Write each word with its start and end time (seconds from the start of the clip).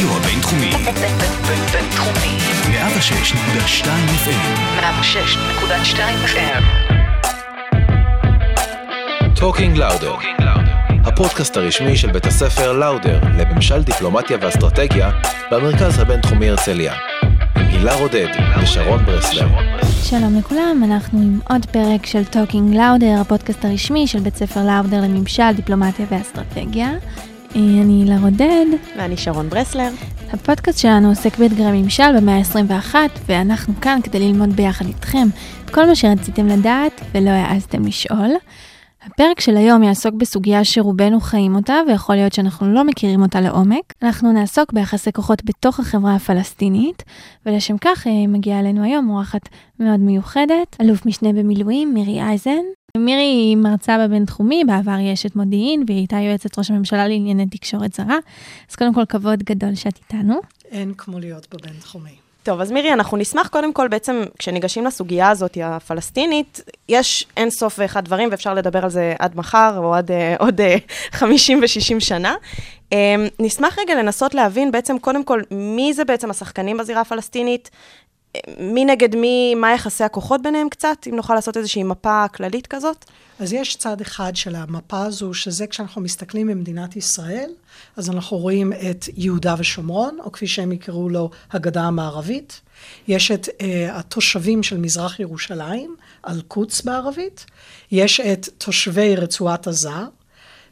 הרדיו 0.00 0.16
הבינתחומי. 0.16 0.70
בינתחומי. 1.72 2.38
106.2 2.68 3.86
FM. 4.24 4.80
106.2 4.80 5.98
FM. 6.26 6.62
Talking 9.36 9.76
Lauder, 9.76 10.14
הפודקאסט 11.04 11.56
הרשמי 11.56 11.96
של 11.96 12.12
בית 12.12 12.26
הספר 12.26 12.72
לאודר 12.72 13.20
לממשל 13.38 13.82
דיפלומטיה 13.82 14.38
ואסטרטגיה 14.40 15.10
במרכז 15.50 15.98
הבינתחומי 15.98 16.50
הרצליה. 16.50 16.94
עם 17.56 17.66
הילה 17.66 17.94
רודד 17.94 18.28
ושרון 18.62 19.04
ברסלר. 19.04 19.48
שלום 20.02 20.38
לכולם, 20.38 20.82
אנחנו 20.84 21.18
עם 21.18 21.38
עוד 21.50 21.66
פרק 21.66 22.06
של 22.06 22.22
Talking 22.32 22.74
Lauder, 22.74 23.20
הפודקאסט 23.20 23.64
הרשמי 23.64 24.06
של 24.06 24.20
בית 24.20 24.36
ספר 24.36 24.60
לאודר 24.66 25.00
לממשל, 25.00 25.52
דיפלומטיה 25.56 26.06
ואסטרטגיה. 26.10 26.90
אה, 27.56 27.60
אני 27.82 27.92
הילה 27.92 28.20
רודד, 28.20 28.66
ואני 28.96 29.16
שרון 29.16 29.48
ברסלר. 29.48 29.90
הפודקאסט 30.32 30.78
שלנו 30.78 31.08
עוסק 31.08 31.38
באתגרי 31.38 31.82
ממשל 31.82 32.16
במאה 32.16 32.36
ה-21, 32.36 32.94
ואנחנו 33.26 33.74
כאן 33.80 33.98
כדי 34.02 34.18
ללמוד 34.18 34.48
ביחד 34.56 34.86
איתכם 34.86 35.28
את 35.64 35.70
כל 35.70 35.86
מה 35.86 35.94
שרציתם 35.94 36.46
לדעת 36.46 37.00
ולא 37.14 37.30
העזתם 37.30 37.86
לשאול. 37.86 38.30
הפרק 39.06 39.40
של 39.40 39.56
היום 39.56 39.82
יעסוק 39.82 40.14
בסוגיה 40.14 40.64
שרובנו 40.64 41.20
חיים 41.20 41.54
אותה, 41.54 41.74
ויכול 41.88 42.14
להיות 42.14 42.32
שאנחנו 42.32 42.74
לא 42.74 42.84
מכירים 42.84 43.22
אותה 43.22 43.40
לעומק. 43.40 43.92
אנחנו 44.02 44.32
נעסוק 44.32 44.72
ביחסי 44.72 45.12
כוחות 45.12 45.44
בתוך 45.44 45.80
החברה 45.80 46.14
הפלסטינית, 46.14 47.02
ולשם 47.46 47.78
כך 47.78 48.06
אה, 48.06 48.26
מגיעה 48.28 48.60
אלינו 48.60 48.84
היום 48.84 49.10
אורחת 49.10 49.48
מאוד 49.80 50.00
מיוחדת, 50.00 50.76
אלוף 50.80 51.06
משנה 51.06 51.32
במילואים 51.32 51.94
מירי 51.94 52.22
אייזן. 52.22 52.77
מירי 52.96 53.22
היא 53.22 53.56
מרצה 53.56 54.06
בבינתחומי, 54.06 54.64
בעבר 54.66 54.90
היא 54.90 55.12
אשת 55.12 55.36
מודיעין, 55.36 55.84
והיא 55.86 55.98
הייתה 55.98 56.16
יועצת 56.16 56.58
ראש 56.58 56.70
הממשלה 56.70 57.08
לענייני 57.08 57.46
תקשורת 57.46 57.92
זרה. 57.92 58.16
אז 58.70 58.76
קודם 58.76 58.94
כל, 58.94 59.04
כבוד 59.08 59.42
גדול 59.42 59.74
שאת 59.74 59.96
איתנו. 59.96 60.40
אין 60.70 60.94
כמו 60.94 61.18
להיות 61.18 61.46
בבינתחומי. 61.54 62.10
טוב, 62.42 62.60
אז 62.60 62.72
מירי, 62.72 62.92
אנחנו 62.92 63.16
נשמח 63.16 63.48
קודם 63.48 63.72
כל, 63.72 63.88
בעצם, 63.88 64.22
כשניגשים 64.38 64.84
לסוגיה 64.84 65.30
הזאת, 65.30 65.58
הפלסטינית, 65.64 66.60
יש 66.88 67.26
אין 67.36 67.50
סוף 67.50 67.74
ואחד 67.78 68.04
דברים, 68.04 68.28
ואפשר 68.30 68.54
לדבר 68.54 68.84
על 68.84 68.90
זה 68.90 69.14
עד 69.18 69.36
מחר, 69.36 69.74
או 69.78 69.94
עד 69.94 70.10
אה, 70.10 70.36
עוד 70.38 70.60
אה, 70.60 70.76
50 71.10 71.60
ו-60 71.60 72.00
שנה. 72.00 72.34
אה, 72.92 73.14
נשמח 73.38 73.78
רגע 73.78 73.94
לנסות 73.94 74.34
להבין 74.34 74.70
בעצם, 74.70 74.98
קודם 74.98 75.24
כל, 75.24 75.42
מי 75.50 75.92
זה 75.94 76.04
בעצם 76.04 76.30
השחקנים 76.30 76.76
בזירה 76.76 77.00
הפלסטינית, 77.00 77.70
מי 78.58 78.84
נגד 78.84 79.16
מי, 79.16 79.54
מה 79.54 79.72
יחסי 79.72 80.04
הכוחות 80.04 80.42
ביניהם 80.42 80.68
קצת, 80.68 80.96
אם 81.10 81.16
נוכל 81.16 81.34
לעשות 81.34 81.56
איזושהי 81.56 81.82
מפה 81.82 82.28
כללית 82.28 82.66
כזאת. 82.66 83.04
אז 83.38 83.52
יש 83.52 83.76
צד 83.76 84.00
אחד 84.00 84.36
של 84.36 84.54
המפה 84.54 85.02
הזו, 85.02 85.34
שזה 85.34 85.66
כשאנחנו 85.66 86.00
מסתכלים 86.00 86.46
במדינת 86.46 86.96
ישראל, 86.96 87.50
אז 87.96 88.10
אנחנו 88.10 88.36
רואים 88.36 88.72
את 88.72 89.08
יהודה 89.16 89.54
ושומרון, 89.58 90.18
או 90.24 90.32
כפי 90.32 90.46
שהם 90.46 90.72
יקראו 90.72 91.08
לו, 91.08 91.30
הגדה 91.52 91.82
המערבית. 91.82 92.60
יש 93.08 93.30
את 93.30 93.46
uh, 93.46 93.50
התושבים 93.92 94.62
של 94.62 94.78
מזרח 94.78 95.20
ירושלים, 95.20 95.96
אל-קודס 96.28 96.82
בערבית. 96.82 97.46
יש 97.92 98.20
את 98.20 98.48
תושבי 98.58 99.16
רצועת 99.16 99.66
עזה, 99.66 99.90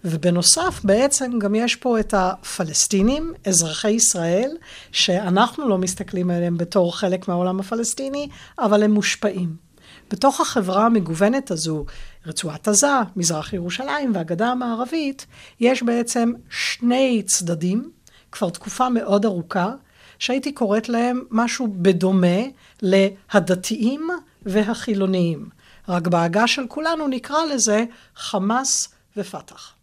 ובנוסף, 0.05 0.81
בעצם 0.85 1.39
גם 1.39 1.55
יש 1.55 1.77
פה 1.77 2.01
את 2.01 2.15
הפלסטינים, 2.15 3.33
אזרחי 3.47 3.91
ישראל, 3.91 4.51
שאנחנו 4.93 5.69
לא 5.69 5.79
מסתכלים 5.79 6.31
עליהם 6.31 6.57
בתור 6.57 6.97
חלק 6.97 7.29
מהעולם 7.29 7.61
הפלסטיני, 7.61 8.29
אבל 8.59 8.83
הם 8.83 8.91
מושפעים. 8.91 9.57
בתוך 10.11 10.41
החברה 10.41 10.87
המגוונת 10.87 11.51
הזו, 11.51 11.85
רצועת 12.27 12.69
עזה, 12.69 12.93
מזרח 13.17 13.53
ירושלים 13.53 14.13
והגדה 14.15 14.49
המערבית, 14.49 15.27
יש 15.61 15.83
בעצם 15.83 16.33
שני 16.51 17.23
צדדים, 17.27 17.91
כבר 18.33 18.51
תקופה 18.51 18.89
מאוד 18.89 19.25
ארוכה, 19.25 19.73
שהייתי 20.19 20.53
קוראת 20.53 20.89
להם 20.89 21.23
משהו 21.31 21.69
בדומה 21.71 22.37
להדתיים 22.83 24.09
והחילוניים. 24.43 25.49
רק 25.89 26.09
בעגה 26.09 26.47
של 26.47 26.67
כולנו 26.69 27.09
נקרא 27.09 27.45
לזה 27.45 27.85
חמאס 28.17 28.89
ופת"ח. 29.17 29.76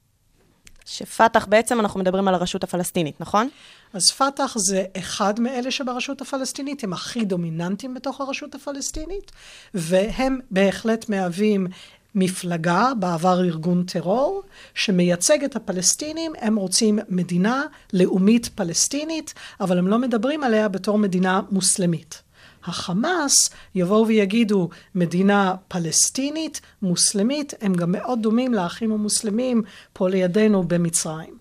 שפת"ח, 0.86 1.46
בעצם 1.46 1.80
אנחנו 1.80 2.00
מדברים 2.00 2.28
על 2.28 2.34
הרשות 2.34 2.64
הפלסטינית, 2.64 3.22
נכון? 3.22 3.50
אז 3.94 4.12
פת"ח 4.12 4.58
זה 4.58 4.84
אחד 4.98 5.40
מאלה 5.40 5.72
שברשות 5.72 6.22
הפלסטינית, 6.22 6.84
הם 6.84 6.94
הכי 6.94 7.26
דומיננטיים 7.26 7.94
בתוך 7.94 8.22
הרשות 8.22 8.56
הפלסטינית, 8.56 9.32
והם 9.74 10.40
בהחלט 10.52 11.10
מהווים 11.10 11.68
מפלגה, 12.16 12.92
בעבר 13.00 13.40
ארגון 13.44 13.84
טרור, 13.84 14.44
שמייצג 14.74 15.44
את 15.44 15.56
הפלסטינים, 15.56 16.32
הם 16.38 16.56
רוצים 16.56 17.00
מדינה 17.10 17.64
לאומית 17.94 18.50
פלסטינית, 18.56 19.34
אבל 19.60 19.78
הם 19.78 19.88
לא 19.88 20.00
מדברים 20.00 20.44
עליה 20.44 20.68
בתור 20.68 20.98
מדינה 20.98 21.42
מוסלמית. 21.52 22.23
החמאס 22.66 23.50
יבואו 23.76 24.08
ויגידו 24.08 24.70
מדינה 24.96 25.56
פלסטינית, 25.68 26.62
מוסלמית, 26.82 27.54
הם 27.62 27.74
גם 27.74 27.92
מאוד 27.92 28.22
דומים 28.22 28.54
לאחים 28.54 28.92
המוסלמים 28.92 29.62
פה 29.94 30.10
לידינו 30.10 30.64
במצרים. 30.64 31.38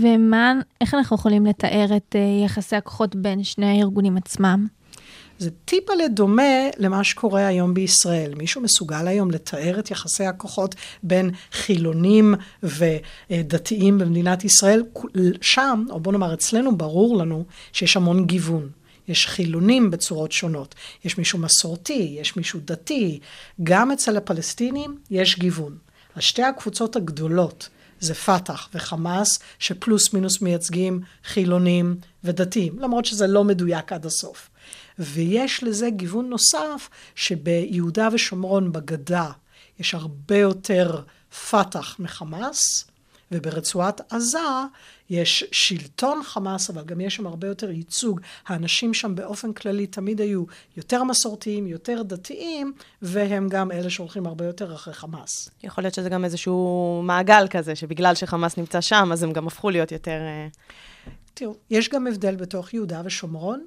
ומה, 0.00 0.52
איך 0.80 0.94
אנחנו 0.94 1.16
יכולים 1.16 1.46
לתאר 1.46 1.86
את 1.96 2.14
uh, 2.14 2.44
יחסי 2.44 2.76
הכוחות 2.76 3.16
בין 3.16 3.44
שני 3.44 3.66
הארגונים 3.66 4.16
עצמם? 4.16 4.66
זה 5.38 5.50
טיפה 5.64 5.94
לדומה 5.94 6.70
למה 6.78 7.04
שקורה 7.04 7.46
היום 7.46 7.74
בישראל. 7.74 8.34
מישהו 8.34 8.60
מסוגל 8.60 9.08
היום 9.08 9.30
לתאר 9.30 9.78
את 9.78 9.90
יחסי 9.90 10.24
הכוחות 10.24 10.74
בין 11.02 11.30
חילונים 11.52 12.34
ודתיים 12.62 13.98
במדינת 13.98 14.44
ישראל? 14.44 14.82
שם, 15.40 15.84
או 15.90 16.00
בוא 16.00 16.12
נאמר 16.12 16.34
אצלנו, 16.34 16.76
ברור 16.76 17.16
לנו 17.16 17.44
שיש 17.72 17.96
המון 17.96 18.26
גיוון. 18.26 18.68
יש 19.08 19.26
חילונים 19.26 19.90
בצורות 19.90 20.32
שונות. 20.32 20.74
יש 21.04 21.18
מישהו 21.18 21.38
מסורתי, 21.38 22.16
יש 22.20 22.36
מישהו 22.36 22.60
דתי. 22.64 23.20
גם 23.62 23.90
אצל 23.92 24.16
הפלסטינים 24.16 24.98
יש 25.10 25.38
גיוון. 25.38 25.76
אז 26.14 26.22
שתי 26.22 26.42
הקבוצות 26.42 26.96
הגדולות 26.96 27.68
זה 28.00 28.14
פת"ח 28.14 28.68
וחמאס, 28.74 29.38
שפלוס 29.58 30.12
מינוס 30.12 30.42
מייצגים 30.42 31.00
חילונים 31.24 31.96
ודתיים, 32.24 32.78
למרות 32.78 33.04
שזה 33.04 33.26
לא 33.26 33.44
מדויק 33.44 33.92
עד 33.92 34.06
הסוף. 34.06 34.48
ויש 34.98 35.62
לזה 35.62 35.90
גיוון 35.90 36.28
נוסף, 36.28 36.88
שביהודה 37.14 38.08
ושומרון 38.12 38.72
בגדה 38.72 39.30
יש 39.78 39.94
הרבה 39.94 40.38
יותר 40.38 41.00
פת"ח 41.50 41.96
מחמאס, 41.98 42.84
וברצועת 43.32 44.00
עזה 44.12 44.38
יש 45.10 45.44
שלטון 45.52 46.22
חמאס, 46.24 46.70
אבל 46.70 46.84
גם 46.84 47.00
יש 47.00 47.16
שם 47.16 47.26
הרבה 47.26 47.46
יותר 47.46 47.70
ייצוג. 47.70 48.20
האנשים 48.46 48.94
שם 48.94 49.14
באופן 49.14 49.52
כללי 49.52 49.86
תמיד 49.86 50.20
היו 50.20 50.44
יותר 50.76 51.04
מסורתיים, 51.04 51.66
יותר 51.66 52.02
דתיים, 52.02 52.72
והם 53.02 53.48
גם 53.48 53.72
אלה 53.72 53.90
שהולכים 53.90 54.26
הרבה 54.26 54.44
יותר 54.44 54.74
אחרי 54.74 54.94
חמאס. 54.94 55.50
יכול 55.62 55.84
להיות 55.84 55.94
שזה 55.94 56.08
גם 56.08 56.24
איזשהו 56.24 57.00
מעגל 57.04 57.46
כזה, 57.50 57.76
שבגלל 57.76 58.14
שחמאס 58.14 58.56
נמצא 58.56 58.80
שם, 58.80 59.08
אז 59.12 59.22
הם 59.22 59.32
גם 59.32 59.46
הפכו 59.46 59.70
להיות 59.70 59.92
יותר... 59.92 60.20
אה, 60.20 60.48
תראו, 61.34 61.54
יש 61.70 61.88
גם 61.88 62.06
הבדל 62.06 62.36
בתוך 62.36 62.74
יהודה 62.74 63.02
ושומרון. 63.04 63.64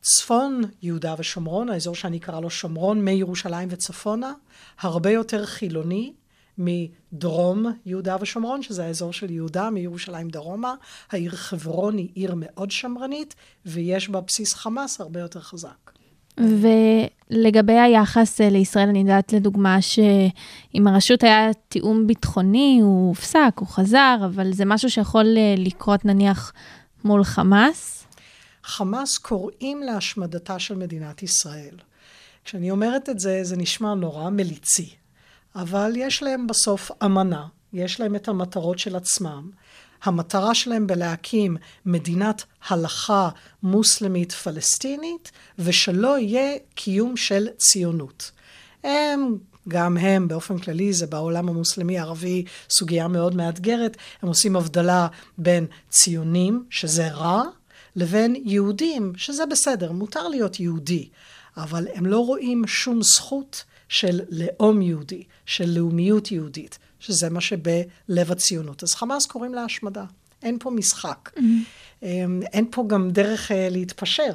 צפון 0.00 0.62
יהודה 0.82 1.14
ושומרון, 1.18 1.68
האזור 1.68 1.94
שאני 1.94 2.16
אקרא 2.16 2.40
לו 2.40 2.50
שומרון, 2.50 3.04
מירושלים 3.04 3.68
וצפונה, 3.70 4.32
הרבה 4.80 5.10
יותר 5.10 5.46
חילוני, 5.46 6.12
מדרום 6.58 7.66
יהודה 7.86 8.16
ושומרון, 8.20 8.62
שזה 8.62 8.84
האזור 8.84 9.12
של 9.12 9.30
יהודה, 9.30 9.70
מירושלים 9.70 10.28
דרומה. 10.28 10.74
העיר 11.10 11.30
חברון 11.30 11.96
היא 11.96 12.08
עיר 12.14 12.34
מאוד 12.36 12.70
שמרנית, 12.70 13.34
ויש 13.66 14.08
בה 14.08 14.20
בסיס 14.20 14.54
חמאס 14.54 15.00
הרבה 15.00 15.20
יותר 15.20 15.40
חזק. 15.40 15.90
ולגבי 16.38 17.78
היחס 17.78 18.40
אה, 18.40 18.48
לישראל, 18.50 18.88
אני 18.88 18.98
יודעת 18.98 19.32
לדוגמה 19.32 19.82
שאם 19.82 20.86
הרשות 20.86 21.22
היה 21.22 21.50
תיאום 21.68 22.06
ביטחוני, 22.06 22.78
הוא 22.82 23.08
הופסק, 23.08 23.52
הוא 23.54 23.68
חזר, 23.68 24.16
אבל 24.24 24.52
זה 24.52 24.64
משהו 24.64 24.90
שיכול 24.90 25.26
אה, 25.36 25.54
לקרות 25.58 26.04
נניח 26.04 26.52
מול 27.04 27.24
חמאס? 27.24 28.06
חמאס 28.64 29.18
קוראים 29.18 29.82
להשמדתה 29.82 30.58
של 30.58 30.76
מדינת 30.76 31.22
ישראל. 31.22 31.74
כשאני 32.44 32.70
אומרת 32.70 33.08
את 33.08 33.18
זה, 33.18 33.40
זה 33.42 33.56
נשמע 33.56 33.94
נורא 33.94 34.30
מליצי. 34.30 34.97
אבל 35.58 35.92
יש 35.96 36.22
להם 36.22 36.46
בסוף 36.46 36.90
אמנה, 37.04 37.46
יש 37.72 38.00
להם 38.00 38.16
את 38.16 38.28
המטרות 38.28 38.78
של 38.78 38.96
עצמם. 38.96 39.50
המטרה 40.02 40.54
שלהם 40.54 40.86
בלהקים 40.86 41.56
מדינת 41.86 42.44
הלכה 42.68 43.28
מוסלמית 43.62 44.32
פלסטינית, 44.32 45.32
ושלא 45.58 46.18
יהיה 46.18 46.56
קיום 46.74 47.16
של 47.16 47.48
ציונות. 47.56 48.30
הם, 48.84 49.38
גם 49.68 49.96
הם, 49.96 50.28
באופן 50.28 50.58
כללי, 50.58 50.92
זה 50.92 51.06
בעולם 51.06 51.48
המוסלמי-ערבי 51.48 52.44
סוגיה 52.70 53.08
מאוד 53.08 53.36
מאתגרת, 53.36 53.96
הם 54.22 54.28
עושים 54.28 54.56
הבדלה 54.56 55.06
בין 55.38 55.66
ציונים, 55.90 56.64
שזה 56.70 57.08
רע, 57.08 57.42
לבין 57.96 58.42
יהודים, 58.44 59.12
שזה 59.16 59.46
בסדר, 59.46 59.92
מותר 59.92 60.28
להיות 60.28 60.60
יהודי, 60.60 61.08
אבל 61.56 61.88
הם 61.94 62.06
לא 62.06 62.18
רואים 62.18 62.66
שום 62.66 63.02
זכות 63.02 63.64
של 63.88 64.20
לאום 64.30 64.82
יהודי, 64.82 65.22
של 65.46 65.70
לאומיות 65.70 66.32
יהודית, 66.32 66.78
שזה 67.00 67.30
מה 67.30 67.40
שבלב 67.40 68.32
הציונות. 68.32 68.82
אז 68.82 68.94
חמאס 68.94 69.26
קוראים 69.26 69.54
לה 69.54 69.64
השמדה. 69.64 70.04
אין 70.42 70.56
פה 70.60 70.70
משחק. 70.70 71.30
אמ, 72.02 72.40
אין 72.52 72.66
פה 72.70 72.84
גם 72.86 73.10
דרך 73.10 73.52
אה, 73.52 73.68
להתפשר. 73.70 74.32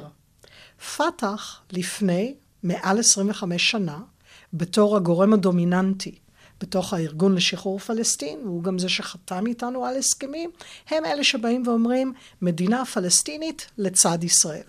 פת"ח 0.96 1.60
לפני 1.72 2.34
מעל 2.62 2.98
25 2.98 3.70
שנה, 3.70 3.98
בתור 4.52 4.96
הגורם 4.96 5.32
הדומיננטי 5.32 6.14
בתוך 6.60 6.92
הארגון 6.92 7.34
לשחרור 7.34 7.78
פלסטין, 7.78 8.38
והוא 8.44 8.62
גם 8.62 8.78
זה 8.78 8.88
שחתם 8.88 9.46
איתנו 9.46 9.86
על 9.86 9.96
הסכמים, 9.96 10.50
הם 10.88 11.04
אלה 11.04 11.24
שבאים 11.24 11.62
ואומרים, 11.66 12.12
מדינה 12.42 12.84
פלסטינית 12.84 13.70
לצד 13.78 14.24
ישראל. 14.24 14.62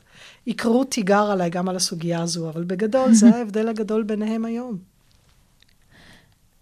יקראו 0.47 0.83
תיגר 0.83 1.31
עליי 1.31 1.50
גם 1.50 1.69
על 1.69 1.75
הסוגיה 1.75 2.21
הזו, 2.21 2.50
אבל 2.50 2.63
בגדול 2.63 3.13
זה 3.13 3.29
ההבדל 3.35 3.67
הגדול 3.67 4.03
ביניהם 4.03 4.45
היום. 4.45 4.77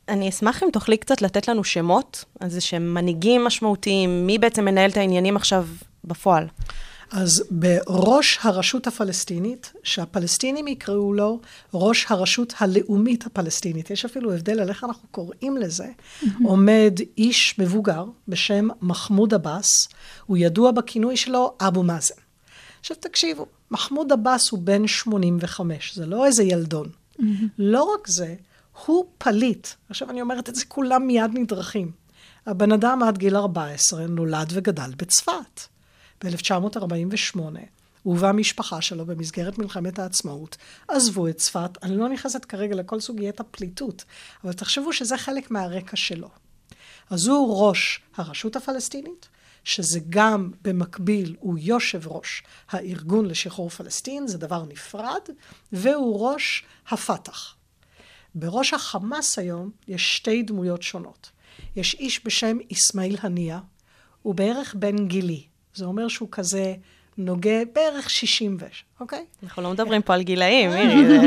אני 0.10 0.30
אשמח 0.30 0.64
אם 0.64 0.70
תוכלי 0.74 0.98
קצת 0.98 1.22
לתת 1.22 1.48
לנו 1.48 1.64
שמות, 1.64 2.26
אז 2.40 2.58
שהם 2.62 2.94
מנהיגים 2.94 3.44
משמעותיים, 3.44 4.28
מי 4.28 4.38
בעצם 4.38 4.66
מנהל 4.66 4.90
את 4.90 4.98
העניינים 4.98 5.36
עכשיו 5.36 5.68
בפועל? 6.04 6.48
אז 7.12 7.44
בראש 7.52 8.40
הרשות 8.42 8.88
הפלסטינית, 8.88 9.74
שהפלסטינים 9.84 10.68
יקראו 10.68 11.14
לו 11.14 11.40
ראש 11.74 12.06
הרשות 12.10 12.54
הלאומית 12.60 13.26
הפלסטינית, 13.26 13.92
יש 13.92 14.06
אפילו 14.06 14.34
הבדל 14.34 14.60
על 14.60 14.70
איך 14.70 14.84
אנחנו 14.84 15.08
קוראים 15.12 15.58
לזה, 15.58 15.88
עומד 16.44 17.00
איש 17.18 17.60
מבוגר 17.60 18.06
בשם 18.28 18.68
מחמוד 18.82 19.34
עבאס, 19.34 19.88
הוא 20.26 20.38
ידוע 20.38 20.72
בכינוי 20.72 21.18
שלו 21.18 21.54
אבו 21.62 21.84
מאזן. 21.84 22.23
עכשיו 22.84 22.98
תקשיבו, 23.00 23.46
מחמוד 23.72 24.12
עבאס 24.12 24.50
הוא 24.50 24.60
בן 24.60 24.88
85, 24.88 25.96
זה 25.96 26.06
לא 26.06 26.26
איזה 26.26 26.44
ילדון. 26.44 26.90
לא 27.58 27.84
רק 27.84 28.08
זה, 28.08 28.36
הוא 28.86 29.06
פליט. 29.18 29.68
עכשיו 29.90 30.10
אני 30.10 30.22
אומרת 30.22 30.50
את 30.50 30.56
זה, 30.56 30.66
כולם 30.66 31.08
מיד 31.08 31.32
נדרכים. 31.34 31.92
הבן 32.46 32.72
אדם 32.72 33.04
עד 33.04 33.18
גיל 33.18 33.36
14 33.36 34.08
נולד 34.08 34.50
וגדל 34.54 34.92
בצפת. 34.98 35.62
ב-1948, 36.24 37.40
הוא 38.04 38.18
והמשפחה 38.20 38.82
שלו 38.82 39.06
במסגרת 39.06 39.58
מלחמת 39.58 40.00
העצמאות 40.00 40.58
עזבו 40.88 41.28
את 41.28 41.38
צפת. 41.38 41.70
אני 41.84 41.98
לא 41.98 42.10
נכנסת 42.10 42.46
כרגע 42.46 42.76
לכל 42.76 43.00
סוגיית 43.00 43.40
הפליטות, 43.40 44.04
אבל 44.44 44.54
תחשבו 44.54 44.94
שזה 44.94 45.18
חלק 45.18 45.52
מהרקע 45.52 45.96
שלו. 45.96 46.30
אז 47.10 47.28
הוא 47.28 47.68
ראש 47.68 48.02
הרשות 48.16 48.56
הפלסטינית, 48.56 49.30
שזה 49.64 50.00
גם 50.10 50.52
במקביל, 50.62 51.36
הוא 51.40 51.58
יושב 51.62 52.02
ראש 52.08 52.44
הארגון 52.70 53.26
לשחרור 53.26 53.70
פלסטין, 53.70 54.28
זה 54.28 54.38
דבר 54.38 54.64
נפרד, 54.66 55.22
והוא 55.72 56.30
ראש 56.30 56.64
הפת"ח. 56.90 57.56
בראש 58.36 58.74
החמאס 58.74 59.40
היום 59.40 59.72
יש 59.88 60.18
שתי 60.18 60.44
דמויות 60.44 60.84
שונות. 60.84 61.30
יש 61.76 61.94
איש 61.94 62.22
בשם 62.26 62.58
אסמאעיל 62.74 63.18
הנייה, 63.22 63.60
הוא 64.22 64.36
בערך 64.36 64.76
בן 64.80 65.08
גילי. 65.08 65.44
זה 65.76 65.86
אומר 65.86 66.08
שהוא 66.08 66.30
כזה 66.32 66.76
נוגע 67.18 67.60
בערך 67.74 68.10
60 68.10 68.58
וש, 68.60 68.86
אוקיי? 69.00 69.26
אנחנו 69.44 69.62
לא 69.64 69.72
מדברים 69.72 70.02
פה 70.02 70.14
על 70.14 70.24
גילאים, 70.24 70.70
מירי. 70.70 71.08
זה- 71.08 71.20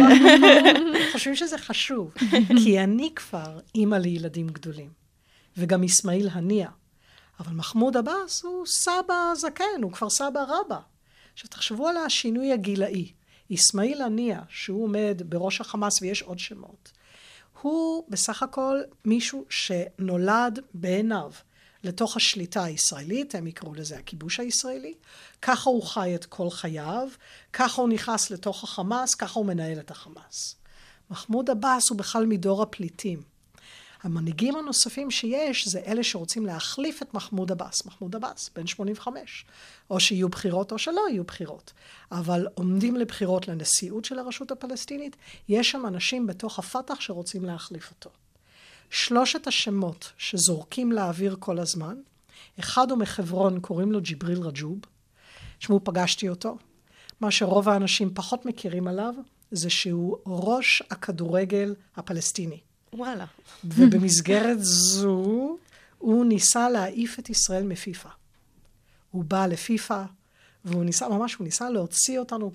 חושבים 1.13 1.37
שזה 1.37 1.59
חשוב, 1.59 2.15
כי 2.65 2.81
אני 2.81 3.11
כבר 3.17 3.59
אימא 3.75 3.97
לילדים 3.97 4.47
גדולים, 4.49 4.91
וגם 5.57 5.83
אסמאעיל 5.85 6.29
הנייה. 6.33 6.69
אבל 7.41 7.53
מחמוד 7.53 7.97
עבאס 7.97 8.43
הוא 8.43 8.67
סבא 8.67 9.33
זקן, 9.35 9.83
הוא 9.83 9.93
כבר 9.93 10.11
סבא 10.11 10.45
רבא. 10.49 10.79
עכשיו 11.33 11.51
תחשבו 11.51 11.89
על 11.89 11.97
השינוי 11.97 12.53
הגילאי. 12.53 13.13
אסמאעיל 13.55 14.03
הנייה, 14.03 14.41
שהוא 14.49 14.85
עומד 14.85 15.23
בראש 15.25 15.61
החמאס 15.61 16.03
ויש 16.03 16.23
עוד 16.23 16.39
שמות, 16.39 16.93
הוא 17.63 18.05
בסך 18.09 18.43
הכל 18.43 18.81
מישהו 19.05 19.45
שנולד 19.49 20.59
בעיניו 20.75 21.33
לתוך 21.85 22.17
השליטה 22.17 22.65
הישראלית, 22.65 23.35
הם 23.35 23.47
יקראו 23.47 23.75
לזה 23.75 23.99
הכיבוש 23.99 24.41
הישראלי, 24.41 24.95
ככה 25.43 25.71
הוא 25.71 25.83
חי 25.83 26.15
את 26.15 26.25
כל 26.25 26.51
חייו, 26.51 27.09
ככה 27.53 27.81
הוא 27.83 27.89
נכנס 27.89 28.31
לתוך 28.31 28.65
החמאס, 28.65 29.15
ככה 29.15 29.39
הוא 29.39 29.47
מנהל 29.47 29.81
את 29.81 29.91
החמאס. 29.91 30.57
מחמוד 31.11 31.51
עבאס 31.51 31.91
הוא 31.91 31.99
בכלל 31.99 32.27
מדור 32.27 32.63
הפליטים. 32.63 33.36
המנהיגים 34.07 34.57
הנוספים 34.57 35.11
שיש 35.11 35.69
זה 35.69 35.81
אלה 35.87 36.05
שרוצים 36.05 36.47
להחליף 36.47 37.03
את 37.03 37.15
מחמוד 37.15 37.53
עבאס. 37.53 37.87
מחמוד 37.87 38.17
עבאס, 38.17 38.51
בן 38.55 38.67
85. 38.67 39.45
או 39.91 40.01
שיהיו 40.01 40.29
בחירות 40.29 40.73
או 40.73 40.79
שלא 40.79 41.03
יהיו 41.11 41.25
בחירות. 41.25 41.73
אבל 42.13 42.47
עומדים 42.55 42.97
לבחירות 42.97 43.49
לנשיאות 43.49 44.05
של 44.05 44.19
הרשות 44.19 44.51
הפלסטינית, 44.51 45.17
יש 45.49 45.71
שם 45.71 45.87
אנשים 45.87 46.27
בתוך 46.27 46.59
הפת"ח 46.59 47.01
שרוצים 47.01 47.45
להחליף 47.45 47.91
אותו. 47.91 48.11
שלושת 48.91 49.47
השמות 49.47 50.13
שזורקים 50.19 50.93
לאוויר 50.93 51.37
כל 51.39 51.59
הזמן, 51.59 51.97
אחד 52.61 52.91
הוא 52.91 52.99
מחברון, 52.99 53.61
קוראים 53.61 53.93
לו 53.93 54.01
ג'יבריל 54.01 54.41
רג'וב. 54.41 54.79
תשמעו, 55.59 55.85
פגשתי 55.85 56.29
אותו. 56.29 56.59
מה 57.21 57.31
שרוב 57.31 57.69
האנשים 57.69 58.15
פחות 58.15 58.47
מכירים 58.47 58.89
עליו, 58.89 59.15
זה 59.51 59.71
שהוא 59.71 60.17
ראש 60.27 60.83
הכדורגל 60.91 61.75
הפלסטיני. 61.97 62.66
וואלה. 62.97 63.25
ובמסגרת 63.65 64.59
זו, 64.61 65.57
הוא 65.99 66.25
ניסה 66.25 66.69
להעיף 66.69 67.19
את 67.19 67.31
ישראל 67.31 67.63
מפיפ"א. 67.63 68.09
הוא 69.11 69.25
בא 69.25 69.47
לפיפ"א, 69.47 70.05
והוא 70.65 70.85
ניסה, 70.85 71.09
ממש, 71.09 71.35
הוא 71.35 71.45
ניסה 71.45 71.71
להוציא 71.71 72.19
אותנו 72.19 72.51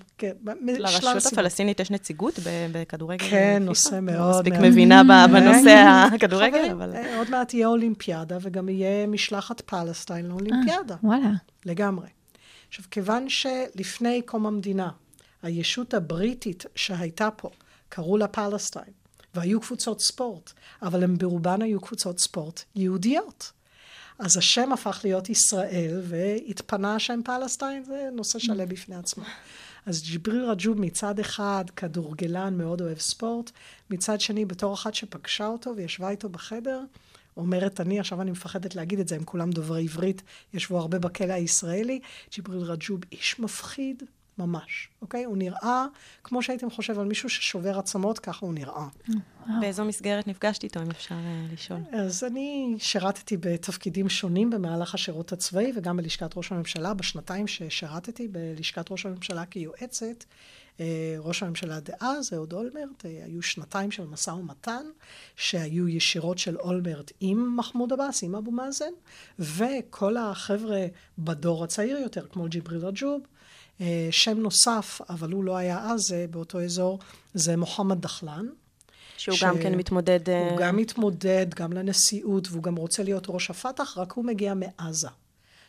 לרשות. 0.56 1.32
הפלסטינית 1.32 1.80
יש 1.80 1.90
נציגות 1.90 2.38
בכדורגל? 2.72 3.30
כן, 3.30 3.54
פיפ"א? 3.58 3.58
נושא 3.58 3.94
לא 3.94 4.00
מאוד 4.00 4.36
מספיק 4.36 4.54
מבינה 4.62 5.02
בנושא 5.32 6.08
כן. 6.10 6.14
הכדורגל, 6.14 6.70
אבל... 6.72 6.94
אה, 6.94 7.18
עוד 7.18 7.30
מעט 7.30 7.48
תהיה 7.48 7.66
אולימפיאדה, 7.66 8.38
וגם 8.40 8.68
יהיה 8.68 9.06
משלחת 9.06 9.60
פלסטיין 9.60 10.26
לאולימפיאדה. 10.26 10.96
וואלה. 11.02 11.30
לגמרי. 11.66 12.08
עכשיו, 12.68 12.84
כיוון 12.90 13.28
שלפני 13.28 14.22
קום 14.22 14.46
המדינה, 14.46 14.88
הישות 15.42 15.94
הבריטית 15.94 16.64
שהייתה 16.74 17.28
פה, 17.36 17.50
קראו 17.88 18.16
לה 18.16 18.28
פלסטיין, 18.28 18.92
והיו 19.34 19.60
קבוצות 19.60 20.00
ספורט, 20.00 20.52
אבל 20.82 21.04
הן 21.04 21.18
ברובן 21.18 21.62
היו 21.62 21.80
קבוצות 21.80 22.18
ספורט 22.18 22.62
יהודיות. 22.74 23.52
אז 24.18 24.36
השם 24.36 24.72
הפך 24.72 25.00
להיות 25.04 25.30
ישראל, 25.30 26.00
והתפנה 26.02 26.94
השם 26.94 27.20
פלסטיין, 27.24 27.84
זה 27.84 28.08
נושא 28.12 28.38
שלם 28.38 28.68
בפני 28.68 28.96
עצמו. 28.96 29.24
אז 29.86 30.02
ג'יבריל 30.02 30.44
רג'וב 30.44 30.80
מצד 30.80 31.18
אחד 31.18 31.64
כדורגלן 31.76 32.58
מאוד 32.58 32.80
אוהב 32.80 32.98
ספורט, 32.98 33.50
מצד 33.90 34.20
שני 34.20 34.44
בתור 34.44 34.74
אחת 34.74 34.94
שפגשה 34.94 35.46
אותו 35.46 35.76
וישבה 35.76 36.10
איתו 36.10 36.28
בחדר, 36.28 36.80
אומרת 37.36 37.80
אני, 37.80 38.00
עכשיו 38.00 38.22
אני 38.22 38.30
מפחדת 38.30 38.74
להגיד 38.74 38.98
את 38.98 39.08
זה, 39.08 39.16
הם 39.16 39.24
כולם 39.24 39.50
דוברי 39.50 39.82
עברית, 39.82 40.22
ישבו 40.54 40.78
הרבה 40.78 40.98
בכלא 40.98 41.32
הישראלי, 41.32 42.00
ג'יבריל 42.34 42.62
רג'וב 42.62 43.00
איש 43.12 43.38
מפחיד 43.38 44.02
ממש, 44.38 44.88
אוקיי? 45.02 45.24
הוא 45.24 45.36
נראה 45.36 45.86
כמו 46.24 46.42
שהייתם 46.42 46.70
חושב 46.70 46.98
על 46.98 47.06
מישהו 47.06 47.28
ששובר 47.28 47.78
עצמות, 47.78 48.18
ככה 48.18 48.46
הוא 48.46 48.54
נראה. 48.54 48.86
באיזו 49.60 49.84
מסגרת 49.84 50.26
נפגשת 50.26 50.62
איתו, 50.62 50.82
אם 50.82 50.90
אפשר 50.90 51.14
אה, 51.14 51.46
לשאול? 51.52 51.80
אז 51.92 52.24
אני 52.24 52.74
שירתתי 52.78 53.36
בתפקידים 53.36 54.08
שונים 54.08 54.50
במהלך 54.50 54.94
השירות 54.94 55.32
הצבאי 55.32 55.72
וגם 55.76 55.96
בלשכת 55.96 56.36
ראש 56.36 56.52
הממשלה. 56.52 56.94
בשנתיים 56.94 57.46
ששירתתי 57.46 58.28
בלשכת 58.28 58.90
ראש 58.90 59.06
הממשלה 59.06 59.46
כיועצת, 59.46 60.24
אה, 60.80 61.16
ראש 61.18 61.42
הממשלה 61.42 61.80
דאז, 61.80 62.32
אהוד 62.34 62.52
אולמרט, 62.52 63.04
אה, 63.04 63.22
היו 63.24 63.42
שנתיים 63.42 63.90
של 63.90 64.06
משא 64.06 64.30
ומתן, 64.30 64.84
שהיו 65.36 65.88
ישירות 65.88 66.38
של 66.38 66.56
אולמרט 66.56 67.12
עם 67.20 67.56
מחמוד 67.56 67.92
עבאס, 67.92 68.22
עם 68.22 68.34
אבו 68.34 68.50
מאזן, 68.50 68.92
וכל 69.38 70.16
החבר'ה 70.16 70.86
בדור 71.18 71.64
הצעיר 71.64 71.96
יותר, 71.96 72.26
כמו 72.32 72.48
ג'יבריל 72.48 72.86
רג'וב, 72.86 73.22
שם 74.10 74.38
נוסף, 74.38 75.00
אבל 75.10 75.32
הוא 75.32 75.44
לא 75.44 75.56
היה 75.56 75.90
אז 75.90 76.12
אה, 76.12 76.26
באותו 76.30 76.60
אזור, 76.60 76.98
זה 77.34 77.56
מוחמד 77.56 78.00
דחלן. 78.00 78.46
שהוא 79.16 79.36
ש- 79.36 79.44
גם 79.44 79.58
כן 79.62 79.74
מתמודד... 79.74 80.30
אה, 80.30 80.50
הוא 80.50 80.58
גם 80.58 80.76
מתמודד, 80.76 81.46
גם 81.54 81.72
לנשיאות, 81.72 82.48
והוא 82.50 82.62
גם 82.62 82.76
רוצה 82.76 83.02
להיות 83.02 83.24
ראש 83.28 83.50
הפת"ח, 83.50 83.98
רק 83.98 84.12
הוא 84.12 84.24
מגיע 84.24 84.54
מעזה. 84.54 85.08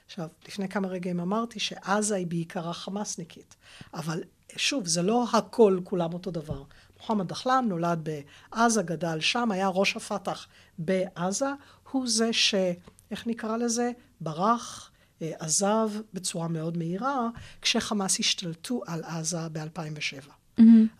עכשיו, 0.05 0.27
לפני 0.47 0.69
כמה 0.69 0.87
רגעים 0.87 1.19
אמרתי 1.19 1.59
שעזה 1.59 2.15
היא 2.15 2.27
בעיקרה 2.27 2.73
חמאסניקית, 2.73 3.55
אבל 3.93 4.23
שוב, 4.55 4.87
זה 4.87 5.01
לא 5.01 5.25
הכל 5.33 5.79
כולם 5.83 6.13
אותו 6.13 6.31
דבר. 6.31 6.63
מוחמד 6.99 7.27
דחלן 7.27 7.65
נולד 7.69 8.09
בעזה, 8.53 8.81
גדל 8.81 9.19
שם, 9.19 9.51
היה 9.51 9.67
ראש 9.67 9.95
הפת"ח 9.95 10.47
בעזה, 10.77 11.49
הוא 11.91 12.07
זה 12.07 12.33
ש... 12.33 12.55
איך 13.11 13.27
נקרא 13.27 13.57
לזה? 13.57 13.91
ברח, 14.21 14.89
אה, 14.89 14.92
עזב 15.39 15.89
בצורה 16.13 16.47
מאוד 16.47 16.77
מהירה, 16.77 17.29
כשחמאס 17.61 18.19
השתלטו 18.19 18.81
על 18.87 19.03
עזה 19.03 19.49
ב-2007. 19.51 20.29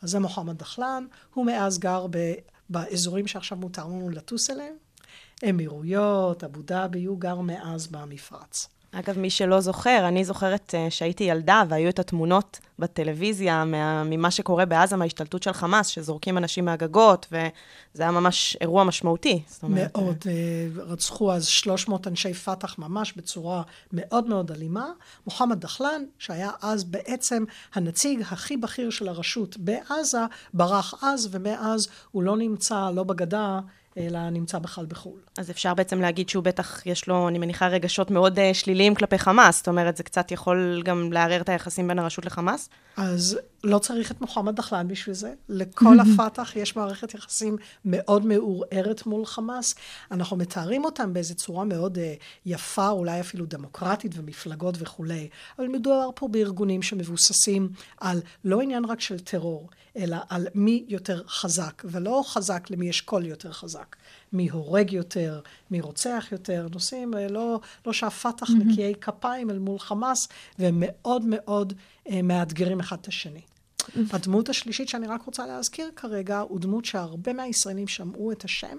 אז 0.01 0.09
זה 0.09 0.19
מוחמד 0.19 0.57
דחלן, 0.57 1.05
הוא 1.33 1.45
מאז 1.45 1.79
גר 1.79 2.07
ב, 2.09 2.33
באזורים 2.69 3.27
שעכשיו 3.27 3.57
מותר 3.57 3.85
לנו 3.85 4.09
לטוס 4.09 4.49
אליהם. 4.49 4.75
אמירויות, 5.49 6.43
אבו 6.43 6.61
דאבי, 6.61 7.05
הוא 7.05 7.19
גר 7.19 7.39
מאז 7.41 7.87
במפרץ. 7.87 8.67
אגב, 8.93 9.19
מי 9.19 9.29
שלא 9.29 9.59
זוכר, 9.59 10.07
אני 10.07 10.25
זוכרת 10.25 10.73
uh, 10.73 10.91
שהייתי 10.91 11.23
ילדה 11.23 11.63
והיו 11.69 11.89
את 11.89 11.99
התמונות 11.99 12.59
בטלוויזיה 12.79 13.65
מה, 13.65 14.03
ממה 14.03 14.31
שקורה 14.31 14.65
בעזה, 14.65 14.95
מההשתלטות 14.95 15.43
של 15.43 15.53
חמאס, 15.53 15.87
שזורקים 15.87 16.37
אנשים 16.37 16.65
מהגגות, 16.65 17.27
וזה 17.31 18.03
היה 18.03 18.11
ממש 18.11 18.57
אירוע 18.61 18.83
משמעותי. 18.83 19.43
מאוד. 19.63 20.17
Uh, 20.21 20.79
רצחו 20.81 21.33
אז 21.33 21.45
300 21.45 22.07
אנשי 22.07 22.33
פת"ח 22.33 22.79
ממש 22.79 23.13
בצורה 23.13 23.61
מאוד 23.93 24.27
מאוד 24.27 24.51
אלימה. 24.51 24.87
מוחמד 25.27 25.59
דחלן, 25.59 26.03
שהיה 26.19 26.51
אז 26.61 26.83
בעצם 26.83 27.43
הנציג 27.73 28.21
הכי 28.31 28.57
בכיר 28.57 28.89
של 28.89 29.07
הרשות 29.07 29.57
בעזה, 29.57 30.21
ברח 30.53 30.93
אז, 31.01 31.29
ומאז 31.31 31.87
הוא 32.11 32.23
לא 32.23 32.37
נמצא, 32.37 32.89
לא 32.91 33.03
בגדה. 33.03 33.59
אלא 33.97 34.29
נמצא 34.29 34.59
בכלל 34.59 34.85
בחו"ל. 34.85 35.19
אז 35.37 35.51
אפשר 35.51 35.73
בעצם 35.73 36.01
להגיד 36.01 36.29
שהוא 36.29 36.43
בטח, 36.43 36.85
יש 36.85 37.07
לו, 37.07 37.27
אני 37.27 37.39
מניחה, 37.39 37.67
רגשות 37.67 38.11
מאוד 38.11 38.39
uh, 38.39 38.41
שליליים 38.53 38.95
כלפי 38.95 39.17
חמאס. 39.17 39.57
זאת 39.57 39.67
אומרת, 39.67 39.97
זה 39.97 40.03
קצת 40.03 40.31
יכול 40.31 40.81
גם 40.85 41.13
לערער 41.13 41.41
את 41.41 41.49
היחסים 41.49 41.87
בין 41.87 41.99
הרשות 41.99 42.25
לחמאס? 42.25 42.69
אז 42.97 43.39
לא 43.63 43.79
צריך 43.79 44.11
את 44.11 44.21
מוחמד 44.21 44.55
דחלן 44.55 44.87
בשביל 44.87 45.15
זה. 45.15 45.33
לכל 45.49 45.97
הפת"ח 46.03 46.55
יש 46.55 46.75
מערכת 46.75 47.13
יחסים 47.13 47.57
מאוד 47.85 48.25
מעורערת 48.25 49.05
מול 49.05 49.25
חמאס. 49.25 49.75
אנחנו 50.11 50.37
מתארים 50.37 50.85
אותם 50.85 51.13
באיזו 51.13 51.35
צורה 51.35 51.63
מאוד 51.63 51.97
uh, 51.97 52.01
יפה, 52.45 52.89
אולי 52.89 53.19
אפילו 53.19 53.45
דמוקרטית 53.45 54.11
ומפלגות 54.15 54.75
וכולי. 54.79 55.29
אבל 55.59 55.67
מדובר 55.67 56.09
פה 56.15 56.27
בארגונים 56.27 56.81
שמבוססים 56.81 57.69
על 57.97 58.21
לא 58.43 58.61
עניין 58.61 58.85
רק 58.85 59.01
של 59.01 59.19
טרור, 59.19 59.69
אלא 59.97 60.17
על 60.29 60.47
מי 60.55 60.85
יותר 60.87 61.23
חזק, 61.27 61.81
ולא 61.85 62.23
חזק 62.27 62.67
למי 62.69 62.89
יש 62.89 63.01
קול 63.01 63.25
יותר 63.25 63.51
חזק. 63.51 63.95
מי 64.33 64.49
הורג 64.49 64.93
יותר, 64.93 65.41
מי 65.71 65.81
רוצח 65.81 66.27
יותר, 66.31 66.67
נושאים 66.71 67.13
אה, 67.13 67.27
לא, 67.27 67.59
לא 67.85 67.93
שהפת"ח. 67.93 68.49
נקיי 68.49 68.93
כפיים 69.01 69.49
אל 69.49 69.59
מול 69.59 69.79
חמאס, 69.79 70.27
והם 70.59 70.75
מאוד 70.85 71.23
מאוד 71.25 71.73
אה, 72.09 72.21
מאתגרים 72.21 72.79
אחד 72.79 72.97
את 73.01 73.07
השני. 73.07 73.41
הדמות 74.11 74.49
השלישית 74.49 74.89
שאני 74.89 75.07
רק 75.07 75.21
רוצה 75.25 75.45
להזכיר 75.45 75.91
כרגע, 75.95 76.39
הוא 76.39 76.59
דמות 76.59 76.85
שהרבה 76.85 77.33
מהישראלים 77.33 77.87
שמעו 77.87 78.31
את 78.31 78.43
השם, 78.43 78.77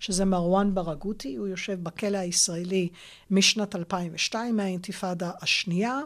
שזה 0.00 0.24
מרואן 0.24 0.74
ברגותי, 0.74 1.36
הוא 1.36 1.48
יושב 1.48 1.78
בכלא 1.82 2.18
הישראלי 2.18 2.88
משנת 3.30 3.76
2002, 3.76 4.56
מהאינתיפאדה 4.56 5.30
השנייה. 5.42 6.00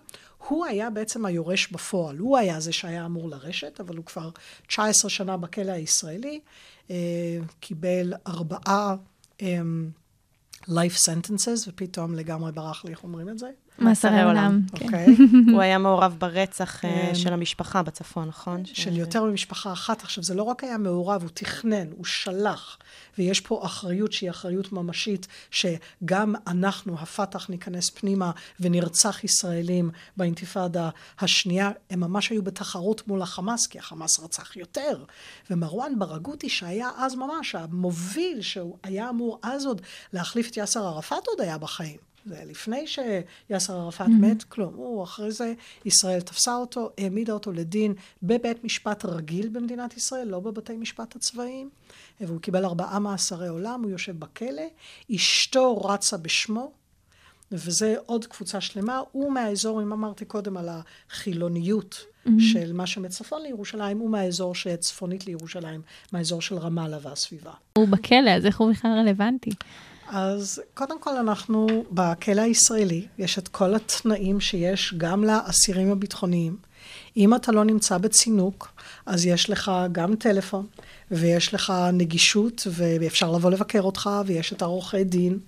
הוא 0.48 0.66
היה 0.66 0.90
בעצם 0.90 1.26
היורש 1.26 1.72
בפועל, 1.72 2.18
הוא 2.18 2.38
היה 2.38 2.60
זה 2.60 2.72
שהיה 2.72 3.06
אמור 3.06 3.28
לרשת, 3.28 3.80
אבל 3.80 3.96
הוא 3.96 4.04
כבר 4.04 4.30
19 4.66 5.10
שנה 5.10 5.36
בכלא 5.36 5.72
הישראלי, 5.72 6.40
אה, 6.90 6.96
קיבל 7.60 8.12
ארבעה 8.26 8.96
אה, 9.42 9.60
life 10.68 10.98
sentences, 11.06 11.68
ופתאום 11.68 12.14
לגמרי 12.14 12.52
ברח 12.52 12.84
לי, 12.84 12.90
איך 12.90 13.04
אומרים 13.04 13.28
את 13.28 13.38
זה? 13.38 13.50
מאסרי 13.78 14.22
עולם. 14.22 14.60
כן. 14.76 14.84
אוקיי. 14.84 15.06
הוא 15.52 15.60
היה 15.60 15.78
מעורב 15.78 16.16
ברצח 16.18 16.84
אה, 16.84 16.90
כן. 16.90 17.14
של 17.14 17.32
המשפחה 17.32 17.82
בצפון, 17.82 18.28
נכון? 18.28 18.64
של 18.64 18.96
יותר 18.96 19.24
ממשפחה 19.24 19.72
אחת. 19.72 20.02
עכשיו, 20.02 20.24
זה 20.24 20.34
לא 20.34 20.42
רק 20.42 20.64
היה 20.64 20.78
מעורב, 20.78 21.22
הוא 21.22 21.30
תכנן, 21.34 21.86
הוא 21.96 22.04
שלח, 22.04 22.78
ויש 23.18 23.40
פה 23.40 23.60
אחריות 23.64 24.12
שהיא 24.12 24.30
אחריות 24.30 24.72
ממשית, 24.72 25.26
שגם 25.50 26.34
אנחנו, 26.46 26.98
הפת"ח, 26.98 27.50
ניכנס 27.50 27.90
פנימה 27.90 28.30
ונרצח 28.60 29.24
ישראלים 29.24 29.90
באינתיפאדה 30.16 30.90
השנייה. 31.20 31.70
הם 31.90 32.00
ממש 32.00 32.30
היו 32.30 32.42
בתחרות 32.42 33.08
מול 33.08 33.22
החמאס, 33.22 33.66
כי 33.66 33.78
החמאס 33.78 34.20
רצח 34.20 34.56
יותר. 34.56 35.04
ומרואן 35.50 35.98
ברגותי, 35.98 36.48
שהיה 36.48 36.90
אז 36.96 37.14
ממש 37.14 37.54
המוביל, 37.54 38.42
שהוא 38.42 38.76
היה 38.82 39.10
אמור 39.10 39.38
אז 39.42 39.66
עוד 39.66 39.82
להחליף 40.12 40.50
את 40.50 40.56
יאסר 40.56 40.86
ערפאת, 40.86 41.26
עוד 41.26 41.40
היה 41.40 41.58
בחיים. 41.58 42.07
זה 42.28 42.34
היה 42.34 42.44
לפני 42.44 42.86
שיאסר 42.86 43.76
ערפאת 43.76 44.06
mm-hmm. 44.06 44.10
מת, 44.10 44.42
כלום. 44.42 44.74
הוא, 44.74 45.04
אחרי 45.04 45.32
זה, 45.32 45.52
ישראל 45.84 46.20
תפסה 46.20 46.56
אותו, 46.56 46.90
העמידה 46.98 47.32
אותו 47.32 47.52
לדין 47.52 47.94
בבית 48.22 48.64
משפט 48.64 49.04
רגיל 49.04 49.48
במדינת 49.48 49.96
ישראל, 49.96 50.28
לא 50.28 50.40
בבתי 50.40 50.76
משפט 50.76 51.16
הצבאיים, 51.16 51.70
והוא 52.20 52.40
קיבל 52.40 52.64
ארבעה 52.64 52.98
מאסרי 52.98 53.48
עולם, 53.48 53.82
הוא 53.82 53.90
יושב 53.90 54.20
בכלא, 54.20 54.62
אשתו 55.14 55.76
רצה 55.76 56.16
בשמו, 56.16 56.72
וזה 57.52 57.94
עוד 58.06 58.26
קבוצה 58.26 58.60
שלמה. 58.60 59.00
הוא 59.12 59.32
מהאזור, 59.32 59.82
אם 59.82 59.92
אמרתי 59.92 60.24
קודם 60.24 60.56
על 60.56 60.68
החילוניות 61.10 62.04
mm-hmm. 62.26 62.30
של 62.52 62.72
מה 62.72 62.86
שמצפון 62.86 63.42
לירושלים, 63.42 63.98
הוא 63.98 64.10
מהאזור 64.10 64.54
שצפונית 64.54 65.26
לירושלים, 65.26 65.80
מהאזור 66.12 66.42
של 66.42 66.58
רמאללה 66.58 66.98
והסביבה. 67.02 67.52
הוא 67.72 67.88
בכלא, 67.88 68.30
אז 68.30 68.46
איך 68.46 68.60
הוא 68.60 68.70
בכלל 68.72 68.90
רלוונטי? 68.90 69.50
אז 70.10 70.62
קודם 70.74 71.00
כל 71.00 71.16
אנחנו 71.16 71.66
בכלא 71.90 72.40
הישראלי, 72.40 73.06
יש 73.18 73.38
את 73.38 73.48
כל 73.48 73.74
התנאים 73.74 74.40
שיש 74.40 74.94
גם 74.96 75.24
לאסירים 75.24 75.92
הביטחוניים. 75.92 76.56
אם 77.16 77.34
אתה 77.34 77.52
לא 77.52 77.64
נמצא 77.64 77.98
בצינוק, 77.98 78.72
אז 79.06 79.26
יש 79.26 79.50
לך 79.50 79.72
גם 79.92 80.16
טלפון, 80.16 80.66
ויש 81.10 81.54
לך 81.54 81.72
נגישות, 81.92 82.66
ואפשר 82.70 83.32
לבוא 83.32 83.50
לבקר 83.50 83.82
אותך, 83.82 84.10
ויש 84.26 84.52
את 84.52 84.62
העורכי 84.62 85.04
דין. 85.04 85.38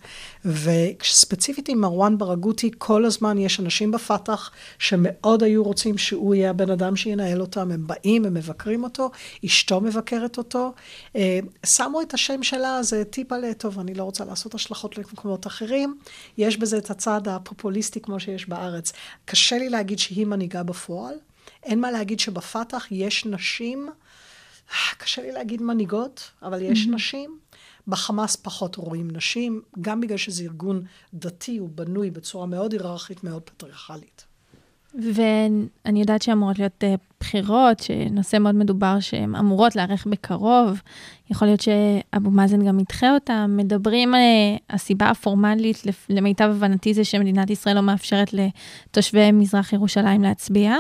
וספציפית 0.45 1.69
עם 1.69 1.81
מרואן 1.81 2.19
ברגותי, 2.19 2.71
כל 2.79 3.05
הזמן 3.05 3.39
יש 3.39 3.61
אנשים 3.61 3.91
בפת"ח 3.91 4.51
שמאוד 4.79 5.43
היו 5.43 5.63
רוצים 5.65 5.99
שהוא 5.99 6.35
יהיה 6.35 6.51
הבן 6.51 6.71
אדם 6.71 6.97
שינהל 6.97 7.41
אותם. 7.41 7.71
הם 7.71 7.87
באים, 7.87 8.25
הם 8.25 8.35
מבקרים 8.35 8.85
אותו, 8.85 9.11
אשתו 9.45 9.81
מבקרת 9.81 10.39
אותו. 10.39 10.73
אה, 11.17 11.39
שמו 11.67 12.03
את 12.03 12.15
השם 12.15 12.43
שלה, 12.43 12.83
זה 12.83 13.05
טיפה 13.05 13.39
לטוב, 13.39 13.79
אני 13.79 13.95
לא 13.95 14.05
רוצה 14.05 14.25
לעשות 14.25 14.55
השלכות 14.55 14.99
למקומות 14.99 15.47
אחרים. 15.47 15.99
יש 16.39 16.57
בזה 16.57 16.79
את 16.79 16.91
הצד 16.91 17.29
הפופוליסטי 17.29 18.01
כמו 18.01 18.21
שיש 18.21 18.49
בארץ. 18.49 18.93
קשה 19.25 19.59
לי 19.59 19.69
להגיד 19.69 19.99
שהיא 19.99 20.27
מנהיגה 20.27 20.63
בפועל. 20.63 21.15
אין 21.63 21.81
מה 21.81 21.91
להגיד 21.91 22.21
שבפת"ח 22.21 22.87
יש 22.91 23.27
נשים, 23.27 23.89
קשה 24.99 25.23
לי 25.23 25.33
להגיד 25.33 25.63
מנהיגות, 25.63 26.31
אבל 26.43 26.63
יש 26.63 26.87
mm-hmm. 26.87 26.95
נשים. 26.95 27.39
בחמאס 27.89 28.37
פחות 28.37 28.77
רואים 28.77 29.11
נשים, 29.11 29.63
גם 29.81 30.01
בגלל 30.01 30.17
שזה 30.17 30.43
ארגון 30.43 30.83
דתי, 31.15 31.57
הוא 31.57 31.69
בנוי 31.75 32.11
בצורה 32.11 32.47
מאוד 32.47 32.73
היררכית, 32.73 33.25
מאוד 33.25 33.43
פטריארכלית. 33.43 34.25
ואני 34.95 36.01
יודעת 36.01 36.23
שאמורות 36.23 36.59
להיות 36.59 36.85
uh, 36.85 37.01
בחירות, 37.21 37.81
שנושא 37.81 38.37
מאוד 38.37 38.55
מדובר 38.55 39.01
שהן 39.01 39.35
אמורות 39.35 39.77
להיערך 39.77 40.07
בקרוב. 40.07 40.83
יכול 41.31 41.49
להיות 41.49 41.61
שאבו 41.61 42.31
מאזן 42.31 42.67
גם 42.67 42.81
ידחה 42.81 43.15
אותם. 43.15 43.55
מדברים, 43.57 44.15
uh, 44.15 44.19
הסיבה 44.71 45.09
הפורמלית, 45.11 45.83
למיטב 46.09 46.51
הבנתי, 46.51 46.95
זה 46.95 47.05
שמדינת 47.05 47.51
ישראל 47.51 47.77
לא 47.77 47.83
מאפשרת 47.83 48.31
לתושבי 48.33 49.33
מזרח 49.33 49.73
ירושלים 49.73 50.23
להצביע, 50.23 50.77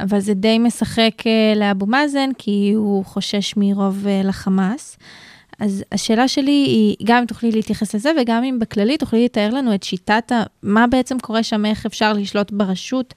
אבל 0.00 0.20
זה 0.20 0.34
די 0.34 0.58
משחק 0.58 1.12
uh, 1.20 1.58
לאבו 1.58 1.86
מאזן, 1.86 2.30
כי 2.38 2.72
הוא 2.76 3.04
חושש 3.04 3.54
מרוב 3.56 4.06
לחמאס. 4.24 4.98
אז 5.58 5.84
השאלה 5.92 6.28
שלי 6.28 6.50
היא, 6.50 6.96
גם 7.04 7.18
אם 7.18 7.26
תוכלי 7.26 7.50
להתייחס 7.50 7.94
לזה, 7.94 8.10
וגם 8.20 8.44
אם 8.44 8.58
בכללי 8.58 8.98
תוכלי 8.98 9.24
לתאר 9.24 9.50
לנו 9.50 9.74
את 9.74 9.82
שיטת, 9.82 10.32
ה, 10.32 10.42
מה 10.62 10.86
בעצם 10.86 11.18
קורה 11.18 11.42
שם, 11.42 11.66
איך 11.66 11.86
אפשר 11.86 12.12
לשלוט 12.12 12.52
ברשות, 12.52 13.14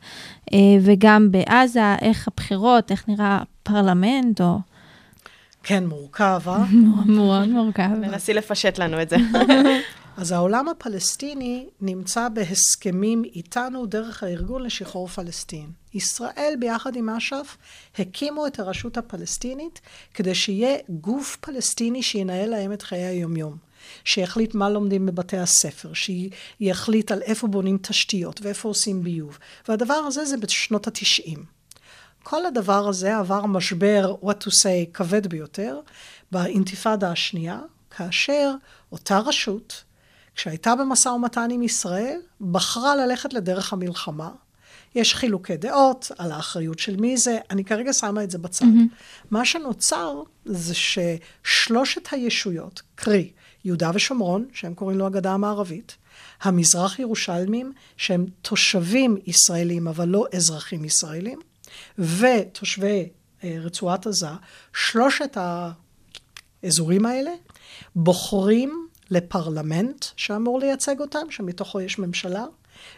אה, 0.53 0.58
וגם 0.81 1.31
בעזה, 1.31 1.96
איך 2.01 2.27
הבחירות, 2.27 2.91
איך 2.91 3.08
נראה 3.08 3.39
הפרלמנט, 3.41 4.41
או... 4.41 4.60
כן, 5.63 5.86
מורכב, 5.86 6.41
אה? 6.48 6.63
מאוד 7.05 7.48
מורכב. 7.48 7.89
ננסי 8.01 8.34
לפשט 8.34 8.79
לנו 8.79 9.01
את 9.01 9.10
זה. 9.10 9.17
אז 10.17 10.31
העולם 10.31 10.67
הפלסטיני 10.67 11.65
נמצא 11.81 12.27
בהסכמים 12.29 13.24
איתנו 13.24 13.86
דרך 13.86 14.24
הארגון 14.24 14.63
לשחרור 14.63 15.08
פלסטין. 15.08 15.78
ישראל 15.93 16.53
ביחד 16.60 16.96
עם 16.96 17.10
אש"ף 17.10 17.58
הקימו 18.00 18.48
את 18.48 18.60
הרשות 18.60 18.98
הפלסטינית 18.98 19.81
כדי 20.13 20.36
שיהיה 20.36 20.77
גוף 20.89 21.38
פלסטיני 21.41 22.03
שינהל 22.03 22.50
להם 22.50 22.74
את 22.74 22.81
חיי 22.81 23.05
היומיום. 23.05 23.58
שיחליט 24.03 24.55
מה 24.55 24.69
לומדים 24.69 25.05
בבתי 25.05 25.38
הספר, 25.38 25.91
שיחליט 25.93 27.12
על 27.12 27.22
איפה 27.22 27.48
בונים 27.48 27.77
תשתיות 27.81 28.39
ואיפה 28.41 28.69
עושים 28.69 29.03
ביוב. 29.03 29.38
והדבר 29.67 29.93
הזה 29.93 30.25
זה 30.25 30.38
בשנות 30.38 30.88
התשעים. 30.88 31.46
כל 32.24 32.46
הדבר 32.46 32.88
הזה 32.88 33.17
עבר 33.17 33.46
משבר, 33.46 34.15
what 34.24 34.43
to 34.43 34.50
say, 34.50 34.93
כבד 34.93 35.27
ביותר, 35.27 35.79
באינתיפאדה 36.31 37.12
השנייה, 37.12 37.60
כאשר 37.89 38.51
אותה 38.91 39.19
רשות, 39.19 39.84
כשהייתה 40.36 40.75
במשא 40.75 41.10
ומתן 41.10 41.50
עם 41.51 41.63
ישראל, 41.63 42.19
בחרה 42.41 42.96
ללכת 42.96 43.34
לדרך 43.34 43.74
המלחמה. 43.74 44.29
יש 44.96 45.15
חילוקי 45.15 45.58
דעות 45.58 46.12
על 46.17 46.31
האחריות 46.31 46.79
של 46.79 46.96
מי 46.96 47.17
זה, 47.17 47.38
אני 47.50 47.65
כרגע 47.65 47.93
שמה 47.93 48.24
את 48.24 48.31
זה 48.31 48.38
בצד. 48.38 48.65
Mm-hmm. 48.65 49.27
מה 49.31 49.46
שנוצר 49.46 50.22
זה 50.46 50.74
ששלושת 50.75 52.08
הישויות, 52.12 52.81
קרי 52.96 53.31
יהודה 53.65 53.91
ושומרון, 53.93 54.46
שהם 54.53 54.74
קוראים 54.74 54.98
לו 54.98 55.05
הגדה 55.05 55.34
המערבית, 55.34 55.98
המזרח 56.41 57.00
ירושלמים, 57.00 57.74
שהם 57.98 58.25
תושבים 58.41 59.17
ישראלים 59.27 59.88
אבל 59.88 60.08
לא 60.08 60.25
אזרחים 60.36 60.86
ישראלים, 60.86 61.39
ותושבי 62.00 63.10
אה, 63.43 63.58
רצועת 63.60 64.08
עזה, 64.08 64.27
שלושת 64.74 65.38
האזורים 66.63 67.05
האלה 67.05 67.31
בוחרים 67.96 68.88
לפרלמנט 69.12 70.05
שאמור 70.15 70.60
לייצג 70.60 71.00
אותם, 71.00 71.31
שמתוכו 71.31 71.81
יש 71.81 72.00
ממשלה, 72.00 72.46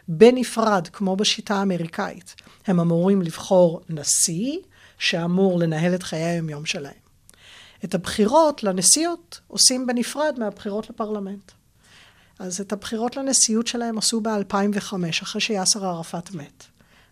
בנפרד, 0.07 0.87
כמו 0.87 1.15
בשיטה 1.15 1.55
האמריקאית, 1.55 2.35
הם 2.67 2.79
אמורים 2.79 3.21
לבחור 3.21 3.81
נשיא 3.89 4.57
שאמור 4.97 5.59
לנהל 5.59 5.95
את 5.95 6.03
חיי 6.03 6.23
היומיום 6.23 6.65
שלהם. 6.65 7.01
את 7.83 7.95
הבחירות 7.95 8.63
לנשיאות 8.63 9.39
עושים 9.47 9.87
בנפרד 9.87 10.35
מהבחירות 10.39 10.89
לפרלמנט. 10.89 11.51
אז 12.39 12.61
את 12.61 12.73
הבחירות 12.73 13.17
לנשיאות 13.17 13.67
שלהם 13.67 13.97
עשו 13.97 14.21
ב-2005, 14.21 14.93
אחרי 15.23 15.41
שיאסר 15.41 15.85
ערפאת 15.85 16.31
מת. 16.31 16.63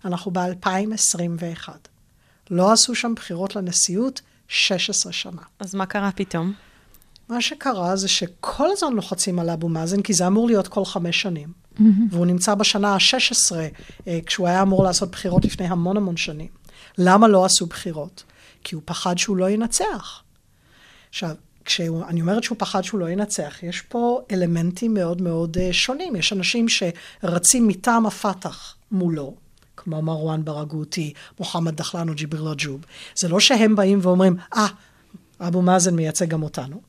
אנחנו 0.05 0.31
ב-2021. 0.31 1.69
לא 2.51 2.71
עשו 2.71 2.95
שם 2.95 3.13
בחירות 3.15 3.55
לנשיאות 3.55 4.21
16 4.47 5.11
שנה. 5.11 5.41
אז 5.59 5.75
מה 5.75 5.85
קרה 5.85 6.11
פתאום? 6.15 6.53
מה 7.29 7.41
שקרה 7.41 7.95
זה 7.95 8.07
שכל 8.07 8.67
הזמן 8.71 8.93
לוחצים 8.93 9.39
על 9.39 9.49
אבו 9.49 9.69
מאזן, 9.69 10.01
כי 10.01 10.13
זה 10.13 10.27
אמור 10.27 10.47
להיות 10.47 10.67
כל 10.67 10.85
חמש 10.85 11.21
שנים. 11.21 11.53
והוא 12.11 12.25
נמצא 12.25 12.55
בשנה 12.55 12.93
ה-16, 12.93 13.55
אה, 14.07 14.19
כשהוא 14.25 14.47
היה 14.47 14.61
אמור 14.61 14.83
לעשות 14.83 15.11
בחירות 15.11 15.45
לפני 15.45 15.67
המון 15.67 15.97
המון 15.97 16.17
שנים. 16.17 16.47
למה 16.97 17.27
לא 17.27 17.45
עשו 17.45 17.65
בחירות? 17.65 18.23
כי 18.63 18.75
הוא 18.75 18.81
פחד 18.85 19.17
שהוא 19.17 19.37
לא 19.37 19.49
ינצח. 19.49 20.21
עכשיו, 21.09 21.35
כשאני 21.65 22.21
אומרת 22.21 22.43
שהוא 22.43 22.55
פחד 22.59 22.81
שהוא 22.81 22.99
לא 22.99 23.09
ינצח, 23.09 23.63
יש 23.63 23.81
פה 23.81 24.21
אלמנטים 24.31 24.93
מאוד 24.93 25.21
מאוד 25.21 25.57
uh, 25.57 25.73
שונים. 25.73 26.15
יש 26.15 26.33
אנשים 26.33 26.65
שרצים 26.69 27.67
מטעם 27.67 28.05
הפת"ח 28.05 28.75
מולו, 28.91 29.35
כמו 29.77 30.01
מרואן 30.01 30.45
ברגותי, 30.45 31.13
מוחמד 31.39 31.75
דחלן 31.75 32.09
או 32.09 32.13
ג'יבריל 32.13 32.43
רג'וב. 32.43 32.81
זה 33.15 33.27
לא 33.27 33.39
שהם 33.39 33.75
באים 33.75 33.99
ואומרים, 34.01 34.35
אה, 34.55 34.67
ah, 34.67 35.47
אבו 35.47 35.61
מאזן 35.61 35.95
מייצג 35.95 36.27
גם 36.27 36.43
אותנו. 36.43 36.81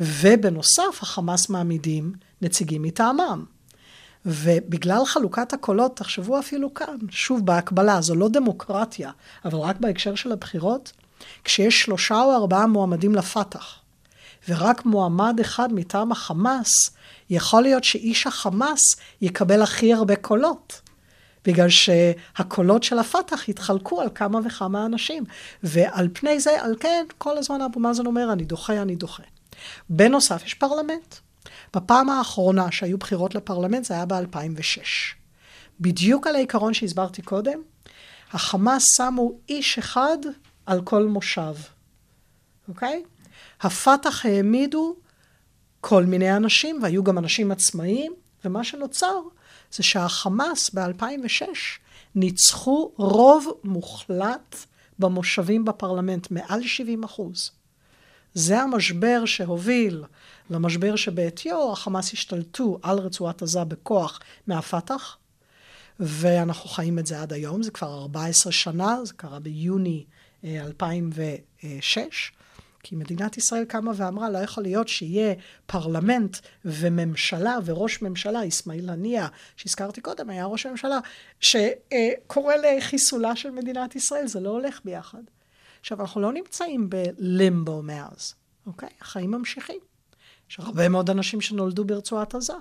ובנוסף, 0.00 1.02
החמאס 1.02 1.48
מעמידים 1.48 2.12
נציגים 2.42 2.82
מטעמם. 2.82 3.44
ובגלל 4.26 5.04
חלוקת 5.06 5.52
הקולות, 5.52 5.96
תחשבו 5.96 6.38
אפילו 6.38 6.74
כאן, 6.74 6.96
שוב 7.10 7.46
בהקבלה, 7.46 8.00
זו 8.00 8.14
לא 8.14 8.28
דמוקרטיה, 8.28 9.10
אבל 9.44 9.58
רק 9.58 9.76
בהקשר 9.80 10.14
של 10.14 10.32
הבחירות, 10.32 10.92
כשיש 11.44 11.82
שלושה 11.82 12.20
או 12.22 12.34
ארבעה 12.34 12.66
מועמדים 12.66 13.14
לפת"ח, 13.14 13.78
ורק 14.48 14.84
מועמד 14.84 15.40
אחד 15.40 15.72
מטעם 15.72 16.12
החמאס, 16.12 16.90
יכול 17.30 17.62
להיות 17.62 17.84
שאיש 17.84 18.26
החמאס 18.26 18.96
יקבל 19.20 19.62
הכי 19.62 19.94
הרבה 19.94 20.16
קולות. 20.16 20.80
בגלל 21.44 21.68
שהקולות 21.68 22.82
של 22.82 22.98
הפת"ח 22.98 23.48
יתחלקו 23.48 24.00
על 24.00 24.08
כמה 24.14 24.40
וכמה 24.44 24.86
אנשים. 24.86 25.24
ועל 25.62 26.08
פני 26.12 26.40
זה, 26.40 26.62
על 26.62 26.74
כן, 26.80 27.06
כל 27.18 27.38
הזמן 27.38 27.62
אבו 27.62 27.80
מאזן 27.80 28.06
אומר, 28.06 28.32
אני 28.32 28.44
דוחה, 28.44 28.82
אני 28.82 28.96
דוחה. 28.96 29.22
בנוסף, 29.90 30.42
יש 30.46 30.54
פרלמנט. 30.54 31.14
בפעם 31.76 32.10
האחרונה 32.10 32.72
שהיו 32.72 32.98
בחירות 32.98 33.34
לפרלמנט 33.34 33.84
זה 33.84 33.94
היה 33.94 34.06
ב-2006. 34.06 34.80
בדיוק 35.80 36.26
על 36.26 36.34
העיקרון 36.34 36.74
שהסברתי 36.74 37.22
קודם, 37.22 37.60
החמאס 38.32 38.96
שמו 38.96 39.32
איש 39.48 39.78
אחד 39.78 40.18
על 40.66 40.82
כל 40.82 41.06
מושב, 41.06 41.54
אוקיי? 42.68 43.02
הפת"ח 43.60 44.26
העמידו 44.26 44.96
כל 45.80 46.04
מיני 46.04 46.36
אנשים, 46.36 46.78
והיו 46.82 47.04
גם 47.04 47.18
אנשים 47.18 47.50
עצמאיים, 47.50 48.12
ומה 48.44 48.64
שנוצר 48.64 49.20
זה 49.72 49.82
שהחמאס 49.82 50.70
ב-2006 50.74 51.46
ניצחו 52.14 52.92
רוב 52.96 53.52
מוחלט 53.64 54.56
במושבים 54.98 55.64
בפרלמנט, 55.64 56.30
מעל 56.30 56.62
70 56.62 57.04
אחוז. 57.04 57.50
זה 58.38 58.60
המשבר 58.60 59.24
שהוביל 59.24 60.04
למשבר 60.50 60.96
שבעטיו 60.96 61.72
החמאס 61.72 62.12
השתלטו 62.12 62.78
על 62.82 62.98
רצועת 62.98 63.42
עזה 63.42 63.64
בכוח 63.64 64.20
מהפת"ח, 64.46 65.16
ואנחנו 66.00 66.68
חיים 66.68 66.98
את 66.98 67.06
זה 67.06 67.20
עד 67.20 67.32
היום, 67.32 67.62
זה 67.62 67.70
כבר 67.70 67.98
14 67.98 68.52
שנה, 68.52 68.98
זה 69.04 69.12
קרה 69.16 69.40
ביוני 69.40 70.04
2006. 70.44 71.98
אה, 71.98 72.04
כי 72.82 72.96
מדינת 72.96 73.36
ישראל 73.36 73.64
קמה 73.64 73.92
ואמרה, 73.96 74.30
לא 74.30 74.38
יכול 74.38 74.62
להיות 74.62 74.88
שיהיה 74.88 75.34
פרלמנט 75.66 76.36
וממשלה 76.64 77.58
וראש 77.64 78.02
ממשלה, 78.02 78.48
אסמאעיל 78.48 78.90
הנייה, 78.90 79.28
שהזכרתי 79.56 80.00
קודם, 80.00 80.30
היה 80.30 80.44
ראש 80.44 80.66
הממשלה, 80.66 80.98
שקורא 81.40 82.54
לחיסולה 82.54 83.36
של 83.36 83.50
מדינת 83.50 83.96
ישראל, 83.96 84.26
זה 84.26 84.40
לא 84.40 84.50
הולך 84.50 84.80
ביחד. 84.84 85.22
עכשיו, 85.80 86.00
אנחנו 86.00 86.20
לא 86.20 86.32
נמצאים 86.32 86.90
בלימבו 86.90 87.82
מאז, 87.82 88.34
אוקיי? 88.66 88.88
החיים 89.00 89.30
ממשיכים. 89.30 89.80
יש 90.50 90.60
הרבה 90.60 90.88
מאוד 90.88 91.10
אנשים 91.10 91.40
שנולדו 91.40 91.84
ברצועת 91.84 92.34
עזה. 92.34 92.52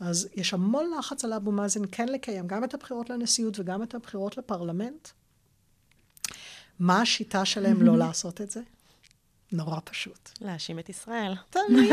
אז 0.00 0.28
יש 0.34 0.54
המון 0.54 0.90
לחץ 0.98 1.24
על 1.24 1.32
אבו 1.32 1.52
מאזן 1.52 1.82
כן 1.92 2.08
לקיים 2.08 2.46
גם 2.46 2.64
את 2.64 2.74
הבחירות 2.74 3.10
לנשיאות 3.10 3.58
וגם 3.58 3.82
את 3.82 3.94
הבחירות 3.94 4.36
לפרלמנט. 4.36 5.08
מה 6.78 7.00
השיטה 7.00 7.44
שלהם 7.44 7.82
לא 7.82 7.98
לעשות 7.98 8.40
את 8.40 8.50
זה? 8.50 8.60
נורא 9.52 9.78
פשוט. 9.84 10.30
להאשים 10.40 10.78
את 10.78 10.88
ישראל. 10.88 11.34
תמיד. 11.50 11.92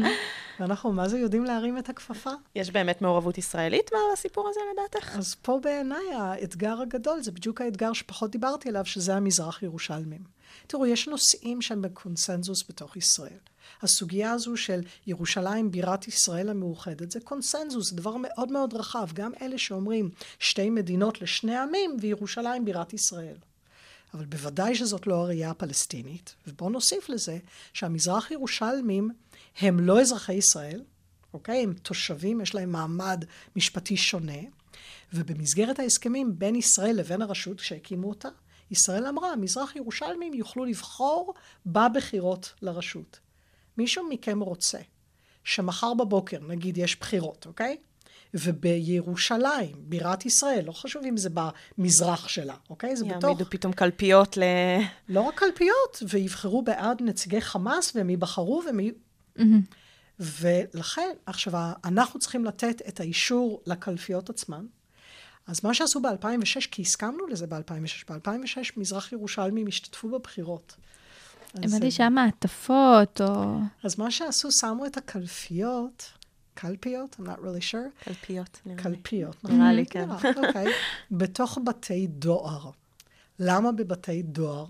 ואנחנו 0.60 0.92
מה 0.92 1.08
זה 1.08 1.18
יודעים 1.18 1.44
להרים 1.44 1.78
את 1.78 1.88
הכפפה? 1.88 2.30
יש 2.54 2.70
באמת 2.70 3.02
מעורבות 3.02 3.38
ישראלית 3.38 3.90
בסיפור 4.12 4.48
הזה 4.48 4.60
לדעתך? 4.72 5.16
אז 5.16 5.34
פה 5.34 5.60
בעיניי 5.62 6.14
האתגר 6.14 6.80
הגדול, 6.80 7.22
זה 7.22 7.32
בדיוק 7.32 7.60
האתגר 7.60 7.92
שפחות 7.92 8.30
דיברתי 8.30 8.68
עליו, 8.68 8.86
שזה 8.86 9.14
המזרח 9.14 9.62
ירושלמים. 9.62 10.20
תראו, 10.66 10.86
יש 10.86 11.08
נושאים 11.08 11.62
שהם 11.62 11.82
בקונסנזוס 11.82 12.64
בתוך 12.68 12.96
ישראל. 12.96 13.38
הסוגיה 13.82 14.32
הזו 14.32 14.56
של 14.56 14.80
ירושלים 15.06 15.70
בירת 15.70 16.08
ישראל 16.08 16.48
המאוחדת 16.48 17.10
זה 17.10 17.20
קונסנזוס, 17.20 17.90
זה 17.90 17.96
דבר 17.96 18.16
מאוד 18.18 18.52
מאוד 18.52 18.74
רחב. 18.74 19.08
גם 19.14 19.32
אלה 19.42 19.58
שאומרים 19.58 20.10
שתי 20.38 20.70
מדינות 20.70 21.22
לשני 21.22 21.56
עמים 21.56 21.96
וירושלים 22.00 22.64
בירת 22.64 22.92
ישראל. 22.92 23.36
אבל 24.14 24.24
בוודאי 24.24 24.74
שזאת 24.74 25.06
לא 25.06 25.14
הראייה 25.14 25.50
הפלסטינית. 25.50 26.34
ובואו 26.46 26.70
נוסיף 26.70 27.08
לזה 27.08 27.38
שהמזרח 27.72 28.30
ירושלמים 28.30 29.10
הם 29.58 29.80
לא 29.80 30.00
אזרחי 30.00 30.34
ישראל, 30.34 30.82
אוקיי? 31.34 31.62
הם 31.62 31.72
תושבים, 31.72 32.40
יש 32.40 32.54
להם 32.54 32.72
מעמד 32.72 33.24
משפטי 33.56 33.96
שונה, 33.96 34.38
ובמסגרת 35.12 35.78
ההסכמים 35.78 36.38
בין 36.38 36.54
ישראל 36.54 36.96
לבין 36.96 37.22
הרשות 37.22 37.58
שהקימו 37.58 38.08
אותה, 38.08 38.28
ישראל 38.70 39.06
אמרה, 39.06 39.36
מזרח 39.36 39.76
ירושלמים 39.76 40.34
יוכלו 40.34 40.64
לבחור 40.64 41.34
בבחירות 41.66 42.52
לרשות. 42.62 43.20
מישהו 43.78 44.08
מכם 44.08 44.40
רוצה 44.40 44.78
שמחר 45.44 45.94
בבוקר, 45.94 46.38
נגיד 46.40 46.78
יש 46.78 47.00
בחירות, 47.00 47.46
אוקיי? 47.46 47.76
ובירושלים, 48.34 49.72
בירת 49.78 50.26
ישראל, 50.26 50.64
לא 50.66 50.72
חשוב 50.72 51.02
אם 51.04 51.16
זה 51.16 51.28
במזרח 51.78 52.28
שלה, 52.28 52.54
אוקיי? 52.70 52.96
זה 52.96 53.04
בתוך... 53.04 53.24
יעמידו 53.24 53.44
פתאום 53.50 53.72
קלפיות 53.72 54.36
ל... 54.36 54.42
לא 55.08 55.20
רק 55.20 55.34
קלפיות, 55.34 56.02
ויבחרו 56.08 56.62
בעד 56.62 57.02
נציגי 57.02 57.40
חמאס, 57.40 57.96
והם 57.96 58.10
ייבחרו 58.10 58.62
והם 58.66 58.80
יהיו... 58.80 58.92
ולכן, 60.20 61.10
עכשיו, 61.26 61.52
אנחנו 61.84 62.20
צריכים 62.20 62.44
לתת 62.44 62.82
את 62.88 63.00
האישור 63.00 63.62
לקלפיות 63.66 64.30
עצמן. 64.30 64.66
אז 65.46 65.64
מה 65.64 65.74
שעשו 65.74 66.00
ב-2006, 66.00 66.68
כי 66.70 66.82
הסכמנו 66.82 67.26
לזה 67.26 67.46
ב-2006, 67.46 68.12
ב-2006 68.12 68.72
מזרח 68.76 69.12
ירושלמים 69.12 69.66
השתתפו 69.66 70.08
בבחירות. 70.08 70.76
הבנתי 71.54 71.90
שהיה 71.90 72.10
מעטפות, 72.10 73.20
או... 73.20 73.58
אז 73.82 73.98
מה 73.98 74.10
שעשו, 74.10 74.52
שמו 74.52 74.86
את 74.86 74.96
הקלפיות, 74.96 76.12
קלפיות? 76.62 77.16
I'm 77.18 77.22
not 77.22 77.38
really 77.38 77.70
sure. 77.70 78.04
קלפיות. 78.04 78.60
קלפיות. 78.76 79.44
נראה 79.44 79.72
לי, 79.72 79.86
כן. 79.86 80.08
אוקיי. 80.10 80.66
בתוך 81.20 81.58
בתי 81.66 82.06
דואר. 82.06 82.70
למה 83.38 83.72
בבתי 83.72 84.22
דואר? 84.22 84.66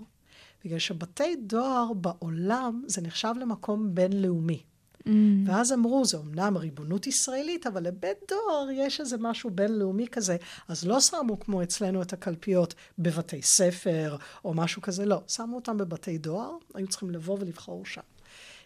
בגלל 0.65 0.79
שבתי 0.79 1.35
דואר 1.35 1.93
בעולם 1.93 2.83
זה 2.87 3.01
נחשב 3.01 3.33
למקום 3.39 3.95
בינלאומי. 3.95 4.63
Mm. 4.99 5.09
ואז 5.45 5.73
אמרו, 5.73 6.05
זה 6.05 6.17
אמנם 6.17 6.57
ריבונות 6.57 7.07
ישראלית, 7.07 7.67
אבל 7.67 7.83
לבית 7.83 8.17
דואר 8.29 8.71
יש 8.71 8.99
איזה 8.99 9.17
משהו 9.19 9.49
בינלאומי 9.49 10.07
כזה. 10.07 10.37
אז 10.67 10.87
לא 10.87 11.01
שמו 11.01 11.39
כמו 11.39 11.63
אצלנו 11.63 12.01
את 12.01 12.13
הקלפיות 12.13 12.73
בבתי 12.99 13.41
ספר 13.41 14.15
או 14.45 14.53
משהו 14.53 14.81
כזה, 14.81 15.05
לא. 15.05 15.21
שמו 15.27 15.55
אותם 15.55 15.77
בבתי 15.77 16.17
דואר, 16.17 16.51
היו 16.73 16.87
צריכים 16.87 17.09
לבוא 17.09 17.37
ולבחור 17.39 17.85
שם. 17.85 18.01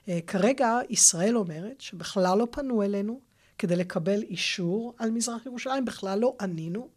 Uh, 0.08 0.10
כרגע 0.28 0.80
ישראל 0.89 1.38
אומרת 1.38 1.82
שבכלל 1.82 2.38
לא 2.38 2.48
פנו 2.52 2.84
אלינו 2.84 3.20
כדי 3.58 3.76
לקבל 3.76 4.22
אישור 4.22 4.93
על 4.98 5.12
מזרח 5.12 5.46
ירושלים, 5.46 5.86
בכלל 5.86 6.20
לא 6.20 6.36
ענינו. 6.41 6.88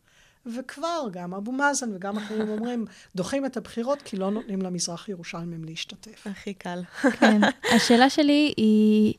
וכבר 0.46 1.09
גם 1.12 1.35
אבו 1.35 1.53
מאזן 1.53 1.94
וגם 1.94 2.16
אחרים 2.16 2.49
אומרים, 2.59 2.85
דוחים 3.16 3.46
את 3.46 3.57
הבחירות 3.57 4.03
כי 4.03 4.16
לא 4.16 4.31
נותנים 4.31 4.62
למזרח 4.62 5.09
ירושלמים 5.09 5.64
להשתתף. 5.64 6.27
הכי 6.27 6.55
קל. 6.55 6.83
כן. 7.20 7.40
השאלה 7.77 8.11
שלי 8.11 8.55
היא, 8.57 9.14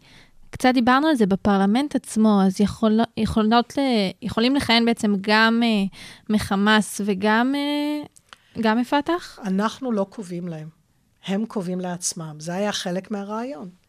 קצת 0.49 0.71
דיברנו 0.73 1.07
על 1.07 1.15
זה 1.15 1.25
בפרלמנט 1.25 1.95
עצמו, 1.95 2.41
אז 2.45 2.61
יכול, 2.61 2.99
יכולות, 3.17 3.73
יכולים 4.21 4.55
לכהן 4.55 4.85
בעצם 4.85 5.13
גם 5.21 5.61
uh, 5.63 5.95
מחמאס 6.29 7.01
וגם 7.05 7.55
uh, 7.55 8.61
גם 8.61 8.77
מפת"ח? 8.77 9.39
אנחנו 9.43 9.91
לא 9.91 10.05
קובעים 10.09 10.47
להם. 10.47 10.69
הם 11.25 11.45
קובעים 11.45 11.79
לעצמם. 11.79 12.35
זה 12.39 12.53
היה 12.53 12.71
חלק 12.71 13.11
מהרעיון. 13.11 13.80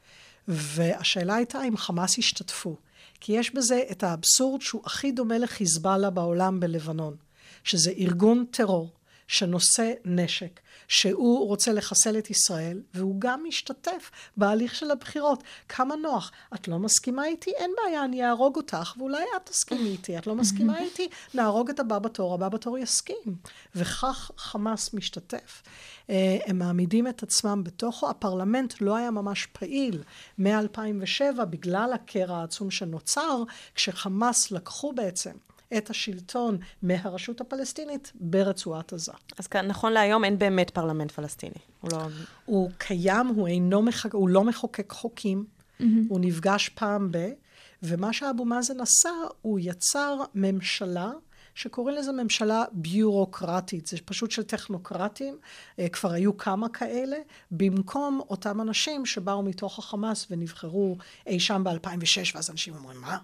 והשאלה 0.49 1.35
הייתה 1.35 1.65
אם 1.65 1.77
חמאס 1.77 2.19
ישתתפו. 2.19 2.77
כי 3.21 3.33
יש 3.33 3.55
בזה 3.55 3.83
את 3.91 4.03
האבסורד 4.03 4.61
שהוא 4.61 4.83
הכי 4.85 5.13
דומה 5.13 5.39
לחיזבאללה 5.39 6.11
בעולם 6.11 6.61
בלבנון, 6.61 7.17
שזה 7.65 7.91
ארגון 7.99 8.45
טרור 8.51 8.91
שנושא 9.33 9.93
נשק, 10.05 10.61
שהוא 10.89 11.49
רוצה 11.49 11.73
לחסל 11.73 12.19
את 12.19 12.31
ישראל, 12.31 12.81
והוא 12.95 13.17
גם 13.19 13.45
משתתף 13.49 14.11
בהליך 14.37 14.75
של 14.75 14.91
הבחירות. 14.91 15.43
כמה 15.69 15.97
נוח. 15.97 16.33
את 16.55 16.69
לא 16.69 16.79
מסכימה 16.79 17.27
איתי? 17.27 17.51
אין 17.57 17.71
בעיה, 17.77 18.05
אני 18.05 18.25
אהרוג 18.25 18.57
אותך, 18.57 18.95
ואולי 18.99 19.23
את 19.37 19.47
תסכימי 19.47 19.89
איתי. 19.89 20.19
את 20.19 20.27
לא 20.27 20.35
מסכימה 20.35 20.81
איתי? 20.85 21.09
נהרוג 21.35 21.71
את 21.71 21.81
הבא 21.81 21.99
בתור, 21.99 22.35
הבא 22.35 22.49
בתור 22.49 22.79
יסכים. 22.79 23.37
וכך 23.75 24.31
חמאס 24.37 24.95
משתתף. 24.95 25.63
אה, 26.11 26.39
הם 26.47 26.59
מעמידים 26.59 27.09
את 27.09 27.23
עצמם 27.23 27.65
בתוכו. 27.65 28.11
הפרלמנט 28.11 28.75
לא 28.81 28.97
היה 28.97 29.11
ממש 29.11 29.47
פעיל 29.47 30.03
מ-2007 30.39 31.45
בגלל 31.45 31.93
הקרע 31.93 32.37
העצום 32.37 32.71
שנוצר, 32.71 33.43
כשחמאס 33.75 34.51
לקחו 34.51 34.93
בעצם 34.93 35.33
את 35.79 35.91
השלטון 35.91 36.59
מהרשות 36.83 37.41
הפלסטינית 37.41 38.13
ברצועת 38.15 38.93
עזה. 38.93 39.13
אז 39.39 39.47
כאן, 39.47 39.67
נכון 39.67 39.93
להיום 39.93 40.25
אין 40.25 40.39
באמת 40.39 40.71
פרלמנט 40.71 41.11
פלסטיני. 41.11 41.55
הוא 41.81 41.91
לא... 41.93 42.07
הוא 42.45 42.71
קיים, 42.79 43.27
הוא, 43.27 43.49
אינו 43.49 43.83
מחק... 43.83 44.15
הוא 44.15 44.29
לא 44.29 44.45
מחוקק 44.45 44.93
חוקים, 44.93 45.45
mm-hmm. 45.45 45.85
הוא 46.09 46.21
נפגש 46.21 46.69
פעם 46.69 47.09
ב... 47.11 47.29
ומה 47.83 48.13
שאבו 48.13 48.45
מאזן 48.45 48.81
עשה, 48.81 49.11
הוא 49.43 49.59
יצר 49.63 50.17
ממשלה 50.35 51.11
שקוראים 51.55 51.97
לזה 51.97 52.13
ממשלה 52.13 52.65
ביורוקרטית, 52.73 53.87
זה 53.87 53.97
פשוט 54.05 54.31
של 54.31 54.43
טכנוקרטים, 54.43 55.39
אה, 55.79 55.89
כבר 55.89 56.13
היו 56.13 56.37
כמה 56.37 56.69
כאלה, 56.69 57.17
במקום 57.51 58.21
אותם 58.31 58.61
אנשים 58.61 59.07
שבאו 59.07 59.43
מתוך 59.43 59.79
החמאס 59.79 60.27
ונבחרו 60.31 60.97
אי 61.27 61.41
שם 61.41 61.65
ב-2006, 61.65 62.35
ואז 62.35 62.51
אנשים 62.51 62.75
אומרים, 62.75 63.01
מה? 63.01 63.19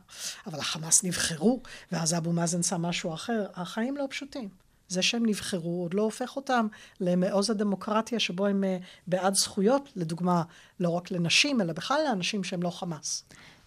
אבל 0.47 0.59
החמאס 0.59 1.05
נבחרו, 1.05 1.63
ואז 1.93 2.15
אבו 2.15 2.33
מאזן 2.33 2.63
שם 2.63 2.83
משהו 2.83 3.15
אחר. 3.15 3.47
החיים 3.55 3.97
לא 3.97 4.07
פשוטים. 4.11 4.49
זה 4.89 5.03
שהם 5.03 5.27
נבחרו 5.27 5.83
עוד 5.83 5.95
לא 5.95 6.03
הופך 6.03 6.37
אותם 6.37 6.67
למעוז 7.01 7.51
הדמוקרטיה 7.51 8.21
שבו 8.21 8.47
הם 8.47 8.65
אה, 8.65 8.79
בעד 9.07 9.35
זכויות, 9.35 9.89
לדוגמה, 9.97 10.43
לא 10.81 10.89
רק 10.89 11.11
לנשים, 11.11 11.61
אלא 11.61 11.73
בכלל 11.73 12.01
לאנשים 12.09 12.45
שהם 12.45 12.63
לא 12.63 12.71
חמאס. 12.71 13.25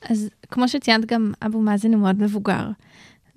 אז 0.09 0.29
כמו 0.51 0.67
שציינת, 0.67 1.05
גם 1.05 1.33
אבו 1.45 1.61
מאזן 1.61 1.93
הוא 1.93 2.01
מאוד 2.01 2.15
מבוגר. 2.15 2.67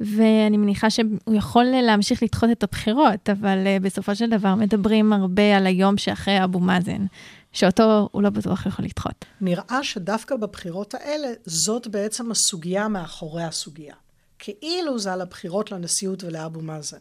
ואני 0.00 0.56
מניחה 0.56 0.90
שהוא 0.90 1.34
יכול 1.34 1.64
להמשיך 1.64 2.22
לדחות 2.22 2.50
את 2.52 2.62
הבחירות, 2.62 3.30
אבל 3.30 3.58
uh, 3.64 3.82
בסופו 3.82 4.16
של 4.16 4.30
דבר 4.30 4.54
מדברים 4.54 5.12
הרבה 5.12 5.56
על 5.56 5.66
היום 5.66 5.96
שאחרי 5.98 6.44
אבו 6.44 6.60
מאזן, 6.60 7.06
שאותו 7.52 8.08
הוא 8.12 8.22
לא 8.22 8.30
בטוח 8.30 8.66
יכול 8.66 8.84
לדחות. 8.84 9.24
נראה 9.40 9.78
שדווקא 9.82 10.36
בבחירות 10.36 10.94
האלה, 10.94 11.28
זאת 11.44 11.86
בעצם 11.86 12.30
הסוגיה 12.30 12.88
מאחורי 12.88 13.44
הסוגיה. 13.44 13.94
כאילו 14.38 14.98
זה 14.98 15.12
על 15.12 15.20
הבחירות 15.20 15.72
לנשיאות 15.72 16.24
ולאבו 16.24 16.60
מאזן. 16.60 16.98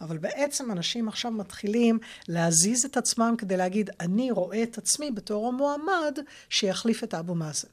אבל 0.00 0.18
בעצם 0.18 0.72
אנשים 0.72 1.08
עכשיו 1.08 1.30
מתחילים 1.30 1.98
להזיז 2.28 2.84
את 2.84 2.96
עצמם 2.96 3.34
כדי 3.38 3.56
להגיד, 3.56 3.90
אני 4.00 4.30
רואה 4.30 4.62
את 4.62 4.78
עצמי 4.78 5.10
בתור 5.10 5.48
המועמד 5.48 6.18
שיחליף 6.48 7.04
את 7.04 7.14
אבו 7.14 7.34
מאזן. 7.34 7.68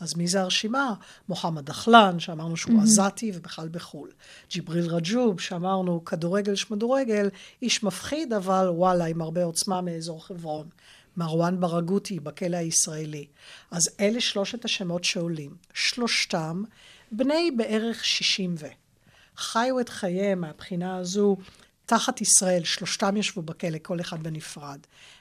אז 0.00 0.16
מי 0.16 0.28
זה 0.28 0.40
הרשימה? 0.40 0.94
מוחמד 1.28 1.66
דחלן, 1.66 2.20
שאמרנו 2.20 2.56
שהוא 2.56 2.80
mm-hmm. 2.80 2.82
עזתי 2.82 3.32
ובכלל 3.34 3.68
בחו"ל. 3.68 4.10
ג'יבריל 4.50 4.86
רג'וב, 4.86 5.40
שאמרנו 5.40 6.04
כדורגל 6.04 6.54
שמדורגל, 6.54 7.28
איש 7.62 7.82
מפחיד, 7.82 8.32
אבל 8.32 8.68
וואלה, 8.68 9.04
עם 9.04 9.22
הרבה 9.22 9.44
עוצמה 9.44 9.80
מאזור 9.80 10.26
חברון. 10.26 10.68
מרואן 11.16 11.60
ברגותי 11.60 12.20
בכלא 12.20 12.56
הישראלי. 12.56 13.26
אז 13.70 13.90
אלה 14.00 14.20
שלושת 14.20 14.64
השמות 14.64 15.04
שעולים. 15.04 15.54
שלושתם 15.74 16.62
בני 17.12 17.50
בערך 17.50 18.04
שישים 18.04 18.54
ו. 18.58 18.66
חיו 19.36 19.80
את 19.80 19.88
חייהם 19.88 20.40
מהבחינה 20.40 20.96
הזו 20.96 21.36
תחת 21.86 22.20
ישראל, 22.20 22.64
שלושתם 22.64 23.16
ישבו 23.16 23.42
בכלא, 23.42 23.78
כל 23.82 24.00
אחד 24.00 24.22
בנפרד. 24.22 24.78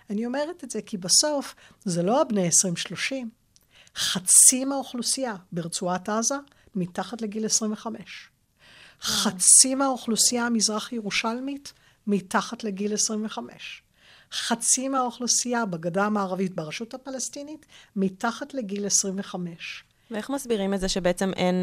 אני 0.10 0.26
אומרת 0.26 0.64
את 0.64 0.72
זה 0.72 0.82
כי 0.82 0.98
בסוף 0.98 1.56
זה 1.86 2.04
לא 2.04 2.22
הבני 2.22 2.48
עשרים 2.48 2.76
שלושים, 2.76 3.30
חצי 4.00 4.66
מהאוכלוסייה 4.66 5.36
ברצועת 5.52 6.10
עזה 6.10 6.36
מתחת 6.76 7.22
לגיל 7.22 7.46
25. 7.46 8.30
חצי 9.02 9.76
מהאוכלוסייה 9.76 10.46
המזרח 10.46 10.94
ירושלמית 10.94 11.74
מתחת 12.08 12.64
לגיל 12.64 12.94
25. 12.94 13.82
חצי 14.32 14.90
מהאוכלוסייה 14.90 15.66
בגדה 15.66 16.06
המערבית 16.06 16.56
ברשות 16.56 16.94
הפלסטינית 16.94 17.66
מתחת 17.96 18.54
לגיל 18.54 18.86
25. 18.86 19.84
ואיך 20.12 20.30
מסבירים 20.30 20.74
את 20.74 20.80
זה 20.80 20.90
שבעצם 20.90 21.32
אין 21.36 21.56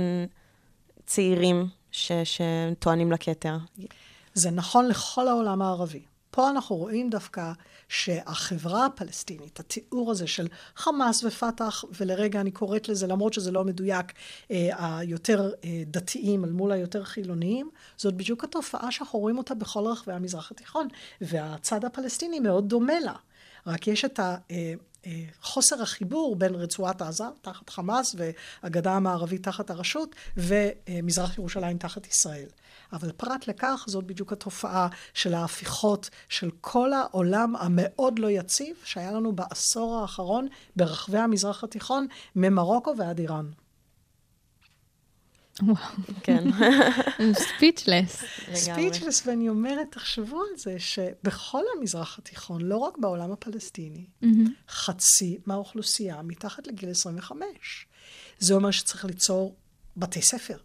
צעירים 1.07 1.69
ש- 1.93 2.13
שטוענים 2.25 3.13
לכתר? 3.13 3.57
זה 4.35 4.51
נכון 4.51 4.89
לכל 4.89 5.29
העולם 5.29 5.63
הערבי. 5.63 6.03
פה 6.37 6.51
אנחנו 6.51 6.77
רואים 6.77 7.11
דווקא 7.11 7.53
שהחברה 7.89 8.87
הפלסטינית, 8.87 9.61
התיאור 9.61 10.11
הזה 10.11 10.27
של 10.27 10.49
חמאס 10.77 11.25
ופת"ח, 11.25 11.85
ולרגע 12.01 12.41
אני 12.41 12.51
קוראת 12.51 12.89
לזה, 12.89 13.07
למרות 13.07 13.33
שזה 13.33 13.51
לא 13.51 13.65
מדויק, 13.65 14.13
אה, 14.51 14.99
היותר 14.99 15.51
אה, 15.65 15.83
דתיים 15.87 16.45
אל 16.45 16.51
מול 16.51 16.73
היותר 16.73 17.05
חילוניים, 17.05 17.71
זאת 17.97 18.15
בדיוק 18.15 18.45
התופעה 18.45 18.93
שאנחנו 18.93 19.19
רואים 19.19 19.39
אותה 19.39 19.55
בכל 19.55 19.87
רחבי 19.87 20.13
המזרח 20.13 20.51
התיכון, 20.51 20.89
והצד 21.21 21.85
הפלסטיני 21.85 22.41
מאוד 22.41 22.69
דומה 22.69 23.01
לה. 23.01 23.15
רק 23.67 23.89
יש 23.89 24.05
את 24.05 24.21
ה... 24.21 24.37
חוסר 25.43 25.83
החיבור 25.83 26.37
בין 26.37 26.55
רצועת 26.55 27.03
עזה, 27.03 27.25
תחת 27.41 27.71
חמאס, 27.71 28.17
והגדה 28.19 28.93
המערבית 28.93 29.43
תחת 29.43 29.71
הרשות, 29.71 30.15
ומזרח 30.37 31.39
ירושלים 31.39 31.79
תחת 31.79 32.07
ישראל. 32.07 32.49
אבל 32.93 33.13
פרט 33.13 33.49
לכך, 33.49 33.85
זאת 33.89 34.05
בדיוק 34.05 34.33
התופעה 34.33 34.89
של 35.15 35.35
ההפיכות 35.35 36.11
של 36.29 36.51
כל 36.61 36.93
העולם 36.93 37.57
המאוד 37.57 38.19
לא 38.19 38.31
יציב, 38.31 38.77
שהיה 38.85 39.13
לנו 39.13 39.33
בעשור 39.33 39.99
האחרון 39.99 40.49
ברחבי 40.77 41.19
המזרח 41.19 41.65
התיכון, 41.65 42.07
ממרוקו 42.37 42.95
ועד 42.99 43.19
איראן. 43.19 43.47
וואו. 45.63 45.77
כן. 46.23 46.45
ספיצ'לס. 47.49 48.25
ספיצ'לס, 48.55 49.27
ואני 49.27 49.49
אומרת, 49.49 49.87
תחשבו 49.91 50.41
על 50.41 50.57
זה 50.57 50.75
שבכל 50.79 51.63
המזרח 51.77 52.19
התיכון, 52.19 52.63
לא 52.63 52.77
רק 52.77 52.99
בעולם 52.99 53.33
הפלסטיני, 53.33 54.07
חצי 54.69 55.39
מהאוכלוסייה 55.47 56.23
מתחת 56.23 56.67
לגיל 56.67 56.91
25. 56.91 57.47
זה 58.39 58.55
אומר 58.55 58.71
שצריך 58.71 59.05
ליצור 59.05 59.57
בתי 59.97 60.23
ספר, 60.23 60.57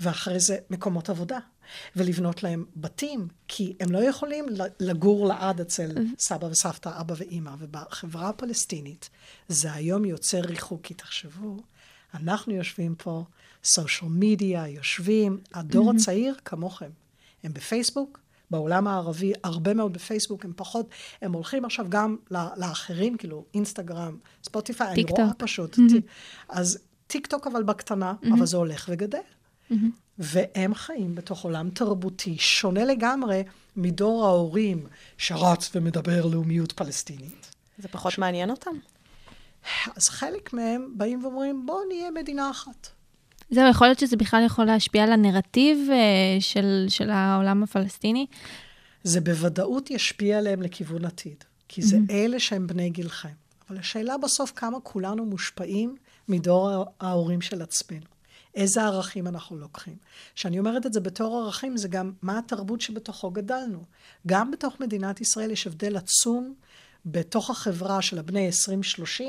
ואחרי 0.00 0.40
זה 0.40 0.56
מקומות 0.70 1.10
עבודה, 1.10 1.38
ולבנות 1.96 2.42
להם 2.42 2.64
בתים, 2.76 3.28
כי 3.48 3.76
הם 3.80 3.92
לא 3.92 3.98
יכולים 3.98 4.46
לגור 4.80 5.26
לעד 5.26 5.60
אצל 5.60 5.90
סבא 6.18 6.46
וסבתא, 6.46 7.00
אבא 7.00 7.14
ואימא, 7.16 7.54
ובחברה 7.58 8.28
הפלסטינית 8.28 9.10
זה 9.48 9.72
היום 9.72 10.04
יוצר 10.04 10.40
ריחוק, 10.40 10.80
כי 10.82 10.94
תחשבו, 10.94 11.56
אנחנו 12.14 12.52
יושבים 12.52 12.94
פה, 12.94 13.24
סושיאל 13.64 14.10
מדיה, 14.10 14.68
יושבים, 14.68 15.40
הדור 15.54 15.90
mm-hmm. 15.90 15.96
הצעיר 15.96 16.34
כמוכם, 16.44 16.90
הם 17.44 17.52
בפייסבוק, 17.52 18.18
בעולם 18.50 18.86
הערבי, 18.86 19.32
הרבה 19.44 19.74
מאוד 19.74 19.92
בפייסבוק, 19.92 20.44
הם 20.44 20.52
פחות, 20.56 20.88
הם 21.22 21.32
הולכים 21.32 21.64
עכשיו 21.64 21.86
גם 21.88 22.16
לאחרים, 22.56 23.16
כאילו, 23.16 23.44
אינסטגרם, 23.54 24.16
ספוטיפיי, 24.44 24.88
אני 24.92 25.04
רואה 25.10 25.34
פשוט. 25.38 25.74
Mm-hmm. 25.74 26.02
אז 26.48 26.78
טיק 27.06 27.26
טוק 27.26 27.46
אבל 27.46 27.62
בקטנה, 27.62 28.14
mm-hmm. 28.22 28.34
אבל 28.34 28.46
זה 28.46 28.56
הולך 28.56 28.88
וגדל. 28.92 29.18
Mm-hmm. 29.18 29.74
והם 30.18 30.74
חיים 30.74 31.14
בתוך 31.14 31.44
עולם 31.44 31.70
תרבותי 31.70 32.38
שונה 32.38 32.84
לגמרי 32.84 33.42
מדור 33.76 34.26
ההורים 34.26 34.86
שרץ 35.18 35.70
ומדבר 35.74 36.26
לאומיות 36.26 36.72
פלסטינית. 36.72 37.50
זה 37.78 37.88
פחות 37.88 38.12
ש... 38.12 38.18
מעניין 38.18 38.50
אותם? 38.50 38.70
אז 39.96 40.08
חלק 40.08 40.52
מהם 40.52 40.92
באים 40.96 41.24
ואומרים, 41.24 41.66
בואו 41.66 41.88
נהיה 41.88 42.10
מדינה 42.10 42.50
אחת. 42.50 42.88
זהו, 43.50 43.70
יכול 43.70 43.86
להיות 43.86 43.98
שזה 43.98 44.16
בכלל 44.16 44.42
יכול 44.46 44.64
להשפיע 44.64 45.02
על 45.04 45.12
הנרטיב 45.12 45.78
uh, 45.88 46.42
של, 46.42 46.84
של 46.88 47.10
העולם 47.10 47.62
הפלסטיני? 47.62 48.26
זה 49.02 49.20
בוודאות 49.20 49.90
ישפיע 49.90 50.38
עליהם 50.38 50.62
לכיוון 50.62 51.04
עתיד, 51.04 51.44
כי 51.68 51.82
זה 51.82 51.96
mm-hmm. 51.96 52.12
אלה 52.12 52.40
שהם 52.40 52.66
בני 52.66 52.90
גילכם. 52.90 53.28
אבל 53.70 53.78
השאלה 53.78 54.18
בסוף 54.18 54.52
כמה 54.56 54.80
כולנו 54.80 55.24
מושפעים 55.24 55.96
מדור 56.28 56.84
ההורים 57.00 57.40
של 57.40 57.62
עצמנו. 57.62 58.06
איזה 58.54 58.82
ערכים 58.82 59.26
אנחנו 59.26 59.56
לוקחים. 59.56 59.96
כשאני 60.34 60.58
אומרת 60.58 60.86
את 60.86 60.92
זה 60.92 61.00
בתור 61.00 61.42
ערכים, 61.42 61.76
זה 61.76 61.88
גם 61.88 62.12
מה 62.22 62.38
התרבות 62.38 62.80
שבתוכו 62.80 63.30
גדלנו. 63.30 63.84
גם 64.26 64.50
בתוך 64.50 64.80
מדינת 64.80 65.20
ישראל 65.20 65.50
יש 65.50 65.66
הבדל 65.66 65.96
עצום 65.96 66.54
בתוך 67.06 67.50
החברה 67.50 68.02
של 68.02 68.18
הבני 68.18 68.50
20-30, 69.18 69.22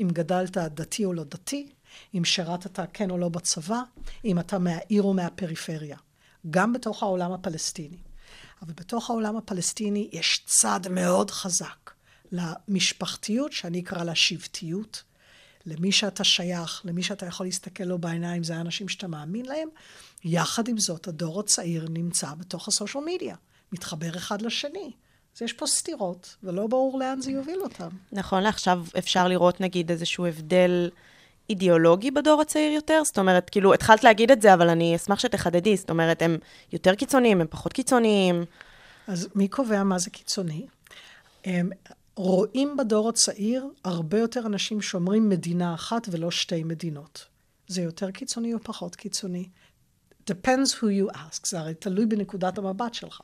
אם 0.00 0.08
גדלת 0.12 0.56
דתי 0.56 1.04
או 1.04 1.12
לא 1.12 1.24
דתי, 1.24 1.68
אם 2.14 2.24
שירתת 2.24 2.88
כן 2.92 3.10
או 3.10 3.18
לא 3.18 3.28
בצבא, 3.28 3.80
אם 4.24 4.38
אתה 4.38 4.58
מהעיר 4.58 5.02
או 5.02 5.14
מהפריפריה. 5.14 5.96
גם 6.50 6.72
בתוך 6.72 7.02
העולם 7.02 7.32
הפלסטיני. 7.32 7.98
אבל 8.62 8.72
בתוך 8.76 9.10
העולם 9.10 9.36
הפלסטיני 9.36 10.08
יש 10.12 10.44
צד 10.46 10.80
מאוד 10.90 11.30
חזק 11.30 11.90
למשפחתיות, 12.32 13.52
שאני 13.52 13.80
אקרא 13.80 14.04
לה 14.04 14.14
שבטיות, 14.14 15.02
למי 15.66 15.92
שאתה 15.92 16.24
שייך, 16.24 16.82
למי 16.84 17.02
שאתה 17.02 17.26
יכול 17.26 17.46
להסתכל 17.46 17.84
לו 17.84 17.98
בעיניים, 17.98 18.44
זה 18.44 18.56
האנשים 18.56 18.88
שאתה 18.88 19.06
מאמין 19.06 19.46
להם. 19.46 19.68
יחד 20.24 20.68
עם 20.68 20.78
זאת, 20.78 21.08
הדור 21.08 21.40
הצעיר 21.40 21.86
נמצא 21.90 22.34
בתוך 22.34 22.68
הסושיאל 22.68 23.04
מדיה, 23.04 23.36
מתחבר 23.72 24.16
אחד 24.16 24.42
לשני. 24.42 24.92
אז 25.38 25.42
יש 25.42 25.52
פה 25.52 25.66
סתירות, 25.66 26.36
ולא 26.42 26.66
ברור 26.66 26.98
לאן 26.98 27.20
זה 27.20 27.30
יוביל 27.30 27.60
אותם. 27.60 27.88
נכון 28.12 28.42
לעכשיו 28.42 28.84
אפשר 28.98 29.28
לראות 29.28 29.60
נגיד 29.60 29.90
איזשהו 29.90 30.26
הבדל 30.26 30.90
אידיאולוגי 31.50 32.10
בדור 32.10 32.40
הצעיר 32.40 32.72
יותר? 32.72 33.02
זאת 33.04 33.18
אומרת, 33.18 33.50
כאילו, 33.50 33.74
התחלת 33.74 34.04
להגיד 34.04 34.30
את 34.30 34.42
זה, 34.42 34.54
אבל 34.54 34.68
אני 34.68 34.96
אשמח 34.96 35.18
שתחדדי. 35.18 35.76
זאת 35.76 35.90
אומרת, 35.90 36.22
הם 36.22 36.38
יותר 36.72 36.94
קיצוניים, 36.94 37.40
הם 37.40 37.46
פחות 37.50 37.72
קיצוניים. 37.72 38.44
אז 39.06 39.28
מי 39.34 39.48
קובע 39.48 39.82
מה 39.82 39.98
זה 39.98 40.10
קיצוני? 40.10 40.66
הם 41.44 41.70
רואים 42.16 42.76
בדור 42.76 43.08
הצעיר 43.08 43.66
הרבה 43.84 44.18
יותר 44.18 44.46
אנשים 44.46 44.82
שאומרים 44.82 45.28
מדינה 45.28 45.74
אחת 45.74 46.08
ולא 46.10 46.30
שתי 46.30 46.64
מדינות. 46.64 47.24
זה 47.68 47.82
יותר 47.82 48.10
קיצוני 48.10 48.54
או 48.54 48.58
פחות 48.62 48.96
קיצוני? 48.96 49.48
depends 50.30 50.72
who 50.72 50.86
you 50.86 51.16
ask, 51.16 51.48
זה 51.48 51.58
הרי 51.60 51.74
תלוי 51.74 52.06
בנקודת 52.06 52.58
המבט 52.58 52.94
שלך. 52.94 53.20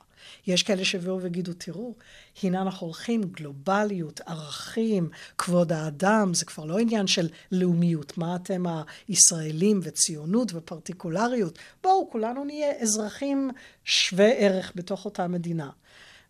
יש 0.46 0.62
כאלה 0.62 0.84
שיבואו 0.84 1.22
ויגידו, 1.22 1.52
תראו, 1.52 1.94
הנה 2.42 2.62
אנחנו 2.62 2.86
הולכים, 2.86 3.22
גלובליות, 3.22 4.20
ערכים, 4.26 5.08
כבוד 5.38 5.72
האדם, 5.72 6.34
זה 6.34 6.44
כבר 6.44 6.64
לא 6.64 6.78
עניין 6.78 7.06
של 7.06 7.28
לאומיות. 7.52 8.18
מה 8.18 8.36
אתם 8.36 8.64
הישראלים 9.08 9.80
וציונות 9.82 10.52
ופרטיקולריות? 10.54 11.58
בואו, 11.82 12.10
כולנו 12.10 12.44
נהיה 12.44 12.72
אזרחים 12.80 13.50
שווי 13.84 14.32
ערך 14.36 14.72
בתוך 14.74 15.04
אותה 15.04 15.28
מדינה. 15.28 15.70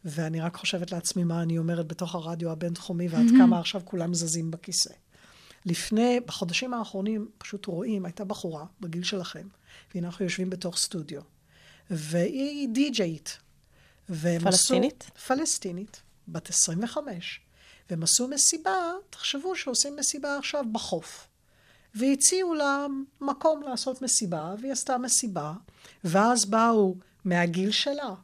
ואני 0.04 0.40
רק 0.40 0.56
חושבת 0.56 0.92
לעצמי 0.92 1.24
מה 1.24 1.42
אני 1.42 1.58
אומרת 1.58 1.86
בתוך 1.86 2.14
הרדיו 2.14 2.50
הבינתחומי, 2.50 3.08
ועד 3.08 3.26
mm-hmm. 3.26 3.38
כמה 3.38 3.58
עכשיו 3.58 3.80
כולם 3.84 4.14
זזים 4.14 4.50
בכיסא. 4.50 4.94
לפני, 5.66 6.20
בחודשים 6.26 6.74
האחרונים, 6.74 7.28
פשוט 7.38 7.66
רואים, 7.66 8.04
הייתה 8.04 8.24
בחורה 8.24 8.64
בגיל 8.80 9.02
שלכם, 9.02 9.46
ואנחנו 9.94 10.24
יושבים 10.24 10.50
בתוך 10.50 10.76
סטודיו, 10.76 11.20
והיא 11.90 12.68
די-ג'יית. 12.72 13.38
פלסטינית? 14.42 15.10
עשו, 15.16 15.26
פלסטינית, 15.26 16.02
בת 16.28 16.50
25. 16.50 17.40
והם 17.90 18.02
עשו 18.02 18.28
מסיבה, 18.28 18.92
תחשבו 19.10 19.56
שעושים 19.56 19.96
מסיבה 19.96 20.38
עכשיו 20.38 20.64
בחוף. 20.72 21.28
והציעו 21.94 22.54
לה 22.54 22.86
מקום 23.20 23.62
לעשות 23.62 24.02
מסיבה, 24.02 24.54
והיא 24.60 24.72
עשתה 24.72 24.98
מסיבה, 24.98 25.52
ואז 26.04 26.44
באו 26.44 26.96
מהגיל 27.24 27.70
שלה, 27.70 28.14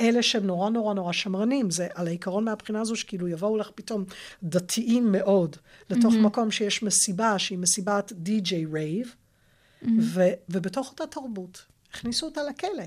אלה 0.00 0.22
שהם 0.22 0.46
נורא 0.46 0.70
נורא 0.70 0.94
נורא 0.94 1.12
שמרנים, 1.12 1.70
זה 1.70 1.88
על 1.94 2.06
העיקרון 2.06 2.44
מהבחינה 2.44 2.80
הזו 2.80 2.96
שכאילו 2.96 3.28
יבואו 3.28 3.56
לך 3.56 3.70
פתאום 3.74 4.04
דתיים 4.42 5.12
מאוד 5.12 5.56
לתוך 5.90 6.14
mm-hmm. 6.14 6.16
מקום 6.16 6.50
שיש 6.50 6.82
מסיבה 6.82 7.38
שהיא 7.38 7.58
מסיבת 7.58 8.12
די.ג'יי 8.12 8.66
רייב, 8.66 9.14
mm-hmm. 9.82 9.86
ובתוך 10.48 10.90
אותה 10.90 11.06
תרבות 11.06 11.64
הכניסו 11.90 12.26
אותה 12.26 12.40
לכלא. 12.42 12.84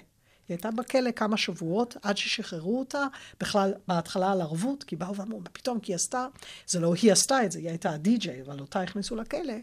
היא 0.47 0.55
הייתה 0.55 0.71
בכלא 0.71 1.11
כמה 1.11 1.37
שבועות 1.37 1.97
עד 2.01 2.17
ששחררו 2.17 2.79
אותה, 2.79 3.05
בכלל 3.39 3.73
בהתחלה 3.87 4.31
על 4.31 4.41
ערבות, 4.41 4.83
כי 4.83 4.95
באו 4.95 5.15
ואמרו, 5.15 5.41
פתאום, 5.53 5.79
כי 5.79 5.91
היא 5.91 5.95
עשתה, 5.95 6.27
זה 6.67 6.79
לא 6.79 6.93
היא 7.01 7.11
עשתה 7.11 7.43
את 7.43 7.51
זה, 7.51 7.59
היא 7.59 7.69
הייתה 7.69 7.89
הדי-ג'יי, 7.89 8.41
אבל 8.41 8.59
אותה 8.59 8.81
הכניסו 8.81 9.15
לכלא. 9.15 9.53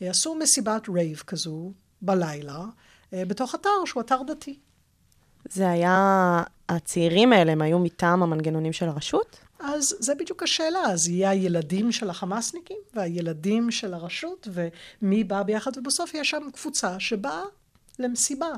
עשו 0.00 0.34
מסיבת 0.34 0.88
רייב 0.88 1.22
כזו 1.26 1.72
בלילה, 2.02 2.64
אה, 3.12 3.24
בתוך 3.24 3.54
אתר 3.54 3.70
שהוא 3.86 4.00
אתר 4.00 4.22
דתי. 4.26 4.58
זה 5.48 5.70
היה, 5.70 6.42
הצעירים 6.68 7.32
האלה, 7.32 7.52
הם 7.52 7.62
היו 7.62 7.78
מטעם 7.78 8.22
המנגנונים 8.22 8.72
של 8.72 8.88
הרשות? 8.88 9.38
אז 9.58 9.96
זה 9.98 10.14
בדיוק 10.14 10.42
השאלה, 10.42 10.80
אז 10.80 11.08
יהיה 11.08 11.30
הילדים 11.30 11.92
של 11.92 12.10
החמאסניקים 12.10 12.76
והילדים 12.94 13.70
של 13.70 13.94
הרשות, 13.94 14.48
ומי 14.52 15.24
בא 15.24 15.42
ביחד, 15.42 15.78
ובסוף 15.78 16.14
יש 16.14 16.30
שם 16.30 16.48
קבוצה 16.52 17.00
שבאה 17.00 17.42
למסיבה. 17.98 18.50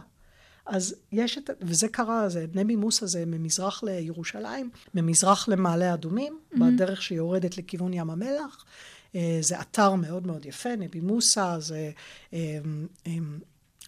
אז 0.67 0.95
יש 1.13 1.39
את, 1.39 1.51
וזה 1.61 1.89
קרה, 1.89 2.29
זה 2.29 2.47
נבי 2.55 2.77
מוסא 2.77 3.07
זה 3.07 3.27
ממזרח 3.27 3.83
לירושלים, 3.83 4.71
ממזרח 4.95 5.49
למעלה 5.49 5.95
אדומים, 5.95 6.39
mm-hmm. 6.39 6.59
בדרך 6.61 7.03
שיורדת 7.03 7.59
לכיוון 7.59 7.93
ים 7.95 8.11
המלח. 8.11 8.65
אה, 9.15 9.39
זה 9.41 9.61
אתר 9.61 9.95
מאוד 9.95 10.27
מאוד 10.27 10.47
יפה, 10.47 10.77
נבי 10.77 11.01
מוסא 11.01 11.59
זה 11.59 11.91
אה, 12.33 12.59
אה, 13.07 13.13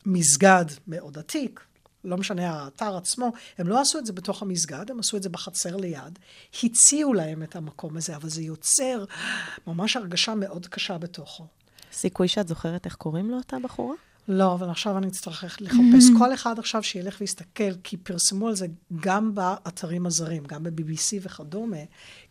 מסגד 0.07 0.65
מאוד 0.87 1.19
עתיק, 1.19 1.61
לא 2.05 2.17
משנה, 2.17 2.51
האתר 2.51 2.97
עצמו, 2.97 3.33
הם 3.59 3.69
לא 3.69 3.81
עשו 3.81 3.99
את 3.99 4.07
זה 4.07 4.13
בתוך 4.13 4.43
המסגד, 4.43 4.91
הם 4.91 4.99
עשו 4.99 5.17
את 5.17 5.23
זה 5.23 5.29
בחצר 5.29 5.77
ליד, 5.77 6.19
הציעו 6.65 7.15
להם 7.15 7.43
את 7.43 7.57
המקום 7.57 7.97
הזה, 7.97 8.17
אבל 8.17 8.29
זה 8.29 8.43
יוצר 8.43 9.05
ממש 9.67 9.97
הרגשה 9.97 10.35
מאוד 10.35 10.67
קשה 10.67 10.99
בתוכו. 10.99 11.47
סיכוי 11.93 12.29
שאת 12.29 12.49
זוכרת 12.49 12.87
איך 12.87 12.95
קוראים 12.95 13.31
לאותה 13.31 13.57
בחורה? 13.65 13.95
לא, 14.29 14.55
אבל 14.55 14.71
עכשיו 14.71 14.99
אני 14.99 15.07
אצטרך 15.09 15.45
לחפש. 15.61 16.05
כל 16.19 16.35
אחד 16.35 16.59
עכשיו 16.59 16.83
שילך 16.83 17.17
ויסתכל, 17.21 17.75
כי 17.85 17.97
פרסמו 17.97 18.49
על 18.49 18.55
זה 18.55 18.67
גם 19.01 19.35
באתרים 19.35 20.07
הזרים, 20.07 20.45
גם 20.45 20.63
ב-BBC 20.63 21.19
וכדומה, 21.23 21.77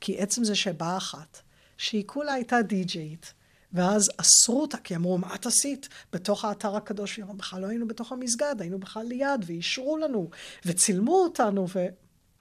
כי 0.02 0.18
עצם 0.18 0.44
זה 0.44 0.56
שבאה 0.56 0.98
אחת, 0.98 1.42
שהיא 1.78 2.04
כולה 2.06 2.34
הייתה 2.34 2.62
די-ג'יית, 2.62 3.34
ואז 3.74 4.10
אסרו 4.18 4.62
אותה, 4.62 4.78
כי 4.78 4.96
אמרו, 4.96 5.18
מה 5.18 5.36
את 5.36 5.46
עשית 5.46 5.90
בתוך 6.14 6.46
האתר 6.46 6.76
הקדוש? 6.76 7.18
והיא 7.18 7.24
אמרה, 7.24 7.36
בכלל 7.36 7.62
לא 7.62 7.68
היינו 7.68 7.88
בתוך 7.88 8.12
המסגד, 8.12 8.56
היינו 8.60 8.80
בכלל 8.80 9.06
ליד, 9.06 9.46
ואישרו 9.46 9.98
לנו, 9.98 10.30
וצילמו 10.66 11.16
אותנו, 11.16 11.66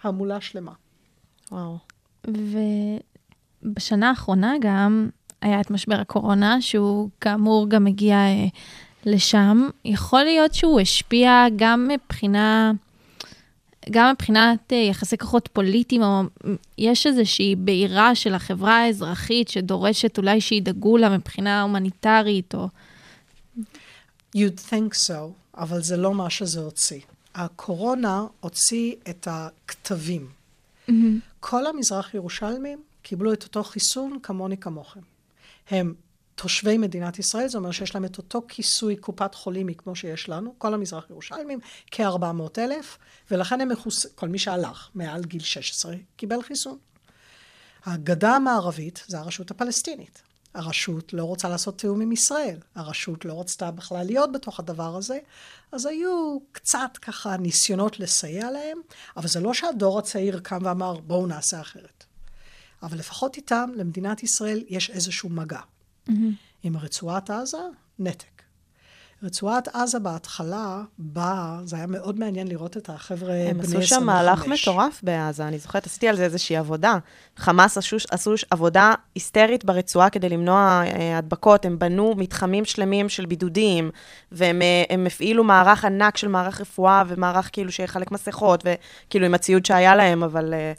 והמולה 0.05 0.41
שלמה. 0.41 0.73
וואו. 1.53 1.79
ובשנה 3.63 4.09
האחרונה 4.09 4.55
גם 4.61 5.09
היה 5.41 5.61
את 5.61 5.71
משבר 5.71 6.01
הקורונה, 6.01 6.61
שהוא 6.61 7.09
כאמור 7.21 7.69
גם 7.69 7.87
הגיע 7.87 8.17
אה, 8.17 8.47
לשם. 9.07 9.69
יכול 9.85 10.23
להיות 10.23 10.55
שהוא 10.55 10.81
השפיע 10.81 11.47
גם 11.57 11.89
מבחינה... 11.89 12.73
גם 13.91 14.11
מבחינת 14.11 14.73
אה, 14.73 14.77
יחסי 14.77 15.19
כוחות 15.19 15.49
פוליטיים, 15.53 16.03
או 16.03 16.23
יש 16.79 17.07
איזושהי 17.07 17.55
בעירה 17.55 18.15
של 18.15 18.35
החברה 18.35 18.77
האזרחית 18.77 19.49
שדורשת 19.49 20.19
אולי 20.19 20.41
שידאגו 20.41 20.97
לה 20.97 21.17
מבחינה 21.17 21.63
הומניטרית, 21.63 22.55
או... 22.55 22.69
You'd 24.37 24.59
think 24.71 24.95
so, 25.09 25.15
אבל 25.57 25.83
זה 25.83 25.97
לא 25.97 26.15
מה 26.15 26.31
שזה 26.31 26.61
הוציא. 26.61 27.01
הקורונה 27.35 28.25
הוציא 28.41 28.95
את 29.11 29.29
הכתבים. 29.31 30.29
Mm-hmm. 30.89 30.93
כל 31.41 31.67
המזרח 31.67 32.15
ירושלמים 32.15 32.79
קיבלו 33.03 33.33
את 33.33 33.45
אותו 33.45 33.65
חיסון 33.65 34.19
כמוני 34.23 34.57
כמוכם. 34.57 35.01
הם 35.71 35.95
תושבי 36.37 36.79
מדינת 36.79 37.19
ישראל, 37.19 37.49
זה 37.49 37.59
אומר 37.59 37.71
שיש 37.71 37.95
להם 37.95 38.05
את 38.05 38.19
אותו 38.19 38.43
כיסוי 38.49 38.97
קופת 38.97 39.35
חולים 39.35 39.75
כמו 39.75 39.97
שיש 39.97 40.29
לנו, 40.29 40.55
כל 40.59 40.75
המזרח 40.75 41.11
ירושלמים, 41.11 41.59
כ-400 41.91 42.59
אלף, 42.59 42.99
ולכן 43.31 43.61
הם 43.61 43.69
מחוס... 43.69 44.07
כל 44.15 44.29
מי 44.29 44.39
שהלך 44.39 44.89
מעל 44.95 45.25
גיל 45.25 45.41
16 45.41 45.95
קיבל 46.17 46.43
חיסון. 46.43 46.79
הגדה 47.85 48.31
המערבית 48.31 49.05
זה 49.07 49.19
הרשות 49.19 49.51
הפלסטינית. 49.51 50.23
הרשות 50.55 51.13
לא 51.13 51.25
רוצה 51.25 51.49
לעשות 51.49 51.79
תיאום 51.79 52.01
עם 52.01 52.13
ישראל, 52.13 52.59
הרשות 52.75 53.25
לא 53.25 53.41
רצתה 53.41 53.71
בכלל 53.71 54.07
להיות 54.07 54.33
בתוך 54.33 54.61
הדבר 54.61 54.97
הזה, 54.97 55.19
אז 55.73 55.87
היו 55.87 56.39
קצת 56.53 56.91
ככה 57.03 57.37
ניסיונות 57.37 58.01
לסייע 58.01 58.51
להם, 58.51 58.79
אבל 59.17 59.29
זה 59.29 59.41
לא 59.41 59.55
שהדור 59.55 59.99
הצעיר 59.99 60.41
קם 60.41 60.59
ואמר 60.63 61.01
בואו 61.01 61.27
נעשה 61.27 61.61
אחרת. 61.61 62.05
אבל 62.83 62.99
לפחות 62.99 63.37
איתם, 63.37 63.71
למדינת 63.75 64.23
ישראל, 64.23 64.65
יש 64.69 64.91
איזשהו 64.91 65.29
מגע. 65.29 65.61
Mm-hmm. 66.09 66.13
עם 66.63 66.77
רצועת 66.77 67.31
עזה, 67.31 67.59
נתק. 67.99 68.37
רצועת 69.23 69.69
עזה 69.69 69.99
בהתחלה 69.99 70.83
באה, 70.99 71.59
זה 71.65 71.77
היה 71.77 71.87
מאוד 71.87 72.19
מעניין 72.19 72.49
לראות 72.49 72.77
את 72.77 72.91
החבר'ה 72.91 73.29
בני 73.29 73.51
25. 73.51 73.75
הם 73.75 73.81
עשו 73.81 73.95
שם 73.95 74.05
מהלך 74.05 74.47
מטורף 74.47 75.01
בעזה, 75.03 75.49
אני 75.49 75.59
זוכרת, 75.59 75.87
עשיתי 75.87 76.09
על 76.09 76.17
זה 76.17 76.25
איזושהי 76.25 76.57
עבודה. 76.57 76.99
חמאס 77.37 77.79
עשו, 77.79 77.97
עשו 78.11 78.35
עבודה 78.51 78.95
היסטרית 79.15 79.65
ברצועה 79.65 80.11
כדי 80.11 80.29
למנוע 80.29 80.83
אה, 80.87 81.19
הדבקות, 81.19 81.65
הם 81.65 81.79
בנו 81.79 82.15
מתחמים 82.17 82.65
שלמים 82.65 83.09
של 83.09 83.27
בידודים, 83.27 83.91
והם 84.33 84.63
אה, 84.63 85.07
הפעילו 85.07 85.45
מערך 85.45 85.85
ענק 85.85 86.17
של 86.17 86.29
מערך 86.29 86.61
רפואה, 86.61 87.03
ומערך 87.07 87.51
כאילו 87.53 87.73
שיחלק 87.73 88.11
מסכות, 88.13 88.65
וכאילו 88.65 89.27
עם 89.27 89.35
הציוד 89.35 89.67
שהיה 89.67 89.97
להם, 89.97 90.23
אבל... 90.23 90.55
אה, 90.55 90.73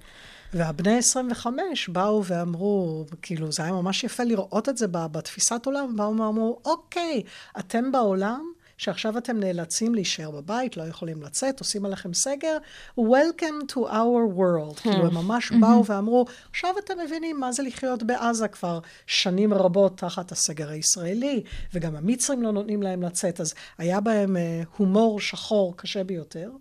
והבני 0.57 0.97
25 0.97 1.89
באו 1.89 2.25
ואמרו, 2.25 3.05
כאילו, 3.21 3.51
זה 3.51 3.63
היה 3.63 3.71
ממש 3.71 4.03
יפה 4.03 4.23
לראות 4.23 4.69
את 4.69 4.77
זה 4.77 4.87
בתפיסת 4.87 5.65
עולם, 5.65 5.95
באו 5.95 6.17
ואמרו, 6.17 6.59
אוקיי, 6.65 7.23
אתם 7.59 7.91
בעולם, 7.91 8.51
שעכשיו 8.77 9.17
אתם 9.17 9.39
נאלצים 9.39 9.95
להישאר 9.95 10.31
בבית, 10.31 10.77
לא 10.77 10.83
יכולים 10.83 11.21
לצאת, 11.21 11.59
עושים 11.59 11.85
עליכם 11.85 12.13
סגר, 12.13 12.57
Welcome 12.99 13.71
to 13.71 13.77
our 13.77 14.37
world. 14.37 14.81
כאילו, 14.81 15.05
הם 15.07 15.13
ממש 15.13 15.51
באו 15.51 15.85
ואמרו, 15.85 16.25
עכשיו 16.49 16.73
אתם 16.85 16.93
מבינים 17.05 17.39
מה 17.39 17.51
זה 17.51 17.63
לחיות 17.63 18.03
בעזה 18.03 18.47
כבר 18.47 18.79
שנים 19.07 19.53
רבות 19.53 19.97
תחת 19.97 20.31
הסגר 20.31 20.69
הישראלי, 20.69 21.43
וגם 21.73 21.95
המצרים 21.95 22.43
לא 22.43 22.51
נותנים 22.51 22.83
להם 22.83 23.03
לצאת, 23.03 23.41
אז 23.41 23.53
היה 23.77 23.99
בהם 23.99 24.35
uh, 24.35 24.67
הומור 24.77 25.19
שחור 25.19 25.77
קשה 25.77 26.03
ביותר. 26.03 26.51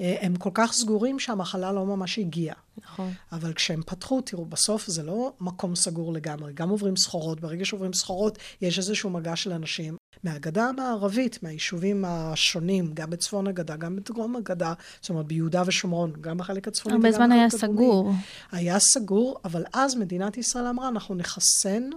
אה, 0.00 0.16
הם 0.20 0.36
כל 0.36 0.50
כך 0.54 0.72
סגורים 0.72 1.18
שהמחלה 1.18 1.72
לא 1.72 1.86
ממש 1.86 2.18
הגיעה. 2.18 2.56
נכון. 2.84 3.12
אבל 3.32 3.52
כשהם 3.52 3.82
פתחו, 3.86 4.20
תראו, 4.20 4.44
בסוף 4.44 4.86
זה 4.86 5.02
לא 5.02 5.32
מקום 5.40 5.76
סגור 5.76 6.12
לגמרי, 6.12 6.52
גם 6.52 6.68
עוברים 6.68 6.96
סחורות, 6.96 7.40
ברגע 7.40 7.64
שעוברים 7.64 7.92
סחורות 7.92 8.38
יש 8.60 8.78
איזשהו 8.78 9.10
מגע 9.10 9.36
של 9.36 9.52
אנשים. 9.52 9.96
מהגדה 10.24 10.64
המערבית, 10.64 11.42
מהיישובים 11.42 12.04
השונים, 12.04 12.90
גם 12.94 13.10
בצפון 13.10 13.46
הגדה, 13.46 13.76
גם 13.76 13.96
בדרום 13.96 14.36
הגדה, 14.36 14.72
זאת 15.00 15.10
אומרת 15.10 15.26
ביהודה 15.26 15.62
ושומרון, 15.66 16.12
גם 16.20 16.38
בחלק 16.38 16.68
הצפוני 16.68 16.94
הרבה 16.94 17.12
זמן 17.12 17.32
היה 17.32 17.44
הדרומי. 17.44 17.74
סגור. 17.74 18.12
היה 18.52 18.78
סגור, 18.78 19.38
אבל 19.44 19.64
אז 19.72 19.94
מדינת 19.94 20.38
ישראל 20.38 20.66
אמרה, 20.66 20.88
אנחנו 20.88 21.14
נחסן 21.14 21.90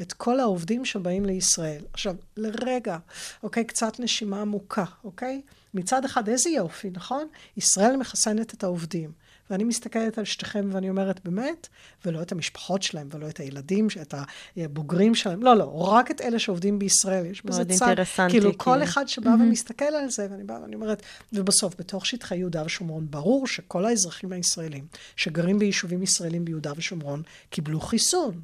את 0.00 0.12
כל 0.12 0.40
העובדים 0.40 0.84
שבאים 0.84 1.24
לישראל. 1.24 1.82
עכשיו, 1.92 2.14
לרגע, 2.36 2.98
אוקיי, 3.42 3.64
קצת 3.64 4.00
נשימה 4.00 4.40
עמוקה, 4.40 4.84
אוקיי? 5.04 5.40
מצד 5.74 6.04
אחד, 6.04 6.28
איזה 6.28 6.50
יופי, 6.50 6.90
נכון? 6.90 7.26
ישראל 7.56 7.96
מחסנת 7.96 8.54
את 8.54 8.64
העובדים. 8.64 9.12
ואני 9.50 9.64
מסתכלת 9.64 10.18
על 10.18 10.24
שתיכם 10.24 10.68
ואני 10.72 10.90
אומרת, 10.90 11.24
באמת? 11.24 11.68
ולא 12.04 12.22
את 12.22 12.32
המשפחות 12.32 12.82
שלהם, 12.82 13.08
ולא 13.10 13.28
את 13.28 13.40
הילדים, 13.40 13.86
את 14.02 14.14
הבוגרים 14.56 15.14
שלהם. 15.14 15.42
לא, 15.42 15.56
לא, 15.56 15.64
רק 15.64 16.10
את 16.10 16.20
אלה 16.20 16.38
שעובדים 16.38 16.78
בישראל. 16.78 17.26
יש 17.26 17.44
בזה 17.44 17.64
מאוד 17.64 17.78
צד. 17.78 17.86
אינטרסנטי, 17.86 18.32
כאילו, 18.32 18.58
כל 18.58 18.70
כאילו. 18.70 18.84
אחד 18.84 19.08
שבא 19.08 19.28
ומסתכל 19.28 19.84
על 19.84 20.10
זה, 20.10 20.26
ואני 20.30 20.44
באה 20.44 20.62
ואני 20.62 20.74
אומרת, 20.74 21.02
ובסוף, 21.32 21.74
בתוך 21.78 22.06
שטחי 22.06 22.36
יהודה 22.36 22.62
ושומרון, 22.66 23.06
ברור 23.10 23.46
שכל 23.46 23.84
האזרחים 23.84 24.32
הישראלים 24.32 24.86
שגרים 25.16 25.58
ביישובים 25.58 26.02
ישראלים 26.02 26.44
ביהודה 26.44 26.72
ושומרון, 26.76 27.22
קיבלו 27.50 27.80
חיסון. 27.80 28.40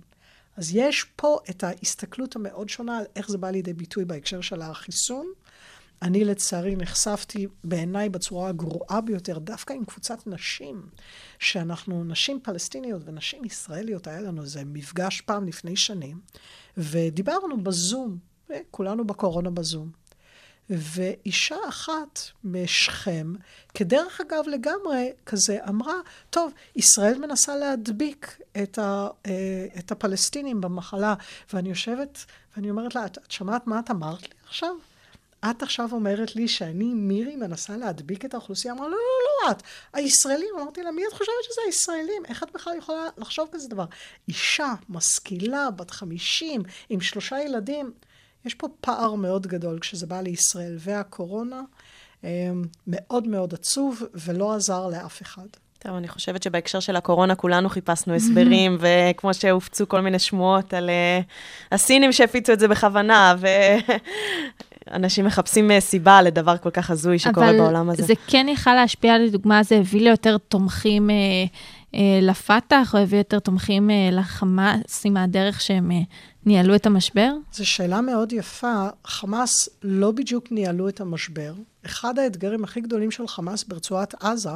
אז 0.56 0.74
יש 0.74 1.04
פה 1.16 1.38
את 1.50 1.64
ההסתכלות 1.64 2.36
המאוד 2.36 2.68
שונה 2.68 2.98
על 2.98 3.04
איך 3.16 3.28
זה 3.28 3.38
בא 3.38 3.50
לידי 3.50 3.72
ביטוי 3.72 4.04
בהקשר 4.04 4.40
של 4.40 4.62
החיסון. 4.62 5.26
אני 6.02 6.24
לצערי 6.24 6.76
נחשפתי 6.76 7.46
בעיניי 7.64 8.08
בצורה 8.08 8.48
הגרועה 8.48 9.00
ביותר, 9.00 9.38
דווקא 9.38 9.72
עם 9.72 9.84
קבוצת 9.84 10.26
נשים, 10.26 10.86
שאנחנו 11.38 12.04
נשים 12.04 12.40
פלסטיניות 12.42 13.02
ונשים 13.04 13.44
ישראליות, 13.44 14.06
היה 14.06 14.20
לנו 14.20 14.42
איזה 14.42 14.62
מפגש 14.64 15.20
פעם 15.20 15.48
לפני 15.48 15.76
שנים, 15.76 16.20
ודיברנו 16.76 17.62
בזום, 17.62 18.18
כולנו 18.70 19.06
בקורונה 19.06 19.50
בזום. 19.50 19.90
ואישה 20.70 21.56
אחת 21.68 22.20
משכם, 22.44 23.32
כדרך 23.74 24.20
אגב 24.20 24.44
לגמרי, 24.48 25.12
כזה 25.26 25.58
אמרה, 25.68 25.94
טוב, 26.30 26.52
ישראל 26.76 27.18
מנסה 27.18 27.56
להדביק 27.56 28.40
את, 28.62 28.78
ה, 28.78 29.08
אה, 29.26 29.66
את 29.78 29.92
הפלסטינים 29.92 30.60
במחלה. 30.60 31.14
ואני 31.52 31.68
יושבת, 31.68 32.24
ואני 32.56 32.70
אומרת 32.70 32.94
לה, 32.94 33.06
את, 33.06 33.18
את 33.18 33.30
שמעת 33.30 33.66
מה 33.66 33.78
את 33.78 33.90
אמרת 33.90 34.22
לי 34.22 34.34
עכשיו? 34.46 34.70
את 35.50 35.62
עכשיו 35.62 35.88
אומרת 35.92 36.36
לי 36.36 36.48
שאני, 36.48 36.94
מירי, 36.94 37.36
מנסה 37.36 37.76
להדביק 37.76 38.24
את 38.24 38.34
האוכלוסייה? 38.34 38.74
אמרה, 38.74 38.88
לא, 38.88 38.96
לא, 38.96 39.46
לא 39.46 39.50
את. 39.50 39.62
הישראלים. 39.92 40.48
אמרתי 40.60 40.82
לה, 40.82 40.90
מי 40.90 41.02
את 41.08 41.12
חושבת 41.12 41.34
שזה 41.44 41.60
הישראלים? 41.66 42.22
איך 42.28 42.42
את 42.42 42.48
בכלל 42.54 42.76
יכולה 42.78 43.06
לחשוב 43.18 43.48
כזה 43.52 43.68
דבר? 43.68 43.84
אישה 44.28 44.74
משכילה, 44.88 45.70
בת 45.70 45.90
חמישים, 45.90 46.62
עם 46.88 47.00
שלושה 47.00 47.40
ילדים. 47.40 47.92
יש 48.44 48.54
פה 48.54 48.68
פער 48.80 49.14
מאוד 49.14 49.46
גדול 49.46 49.78
כשזה 49.78 50.06
בא 50.06 50.20
לישראל, 50.20 50.76
והקורונה 50.78 51.62
אה, 52.24 52.50
מאוד 52.86 53.26
מאוד 53.26 53.54
עצוב 53.54 54.02
ולא 54.14 54.54
עזר 54.54 54.86
לאף 54.86 55.22
אחד. 55.22 55.46
טוב, 55.78 55.94
אני 55.94 56.08
חושבת 56.08 56.42
שבהקשר 56.42 56.80
של 56.80 56.96
הקורונה 56.96 57.34
כולנו 57.34 57.68
חיפשנו 57.68 58.14
הסברים, 58.14 58.78
וכמו 58.80 59.34
שהופצו 59.34 59.88
כל 59.88 60.00
מיני 60.00 60.18
שמועות 60.18 60.74
על 60.74 60.90
אה, 60.90 61.20
הסינים 61.72 62.12
שהפיצו 62.12 62.52
את 62.52 62.60
זה 62.60 62.68
בכוונה, 62.68 63.34
ואנשים 64.92 65.24
מחפשים 65.24 65.70
אה, 65.70 65.80
סיבה 65.80 66.22
לדבר 66.22 66.56
כל 66.56 66.70
כך 66.70 66.90
הזוי 66.90 67.18
שקורה 67.18 67.52
בעולם 67.52 67.90
הזה. 67.90 67.98
אבל 68.02 68.06
זה 68.06 68.14
כן 68.26 68.46
יכל 68.48 68.74
להשפיע, 68.74 69.18
לדוגמה, 69.18 69.62
זה 69.62 69.76
הביא 69.76 70.00
ליותר 70.00 70.38
תומכים 70.38 71.10
אה, 71.10 71.16
אה, 71.94 72.18
לפתח, 72.22 72.94
או 72.94 73.00
הביא 73.00 73.18
יותר 73.18 73.38
תומכים 73.38 73.90
אה, 73.90 74.08
לחמאס 74.12 75.02
עם 75.04 75.16
הדרך 75.16 75.60
שהם 75.60 75.90
אה, 75.90 76.00
ניהלו 76.46 76.74
את 76.74 76.86
המשבר? 76.86 77.32
זו 77.52 77.66
שאלה 77.66 78.00
מאוד 78.00 78.32
יפה. 78.32 78.86
חמאס 79.04 79.68
לא 79.82 80.10
בדיוק 80.10 80.52
ניהלו 80.52 80.88
את 80.88 81.00
המשבר. 81.00 81.52
אחד 81.86 82.18
האתגרים 82.18 82.64
הכי 82.64 82.80
גדולים 82.80 83.10
של 83.10 83.28
חמאס 83.28 83.64
ברצועת 83.64 84.14
עזה, 84.22 84.50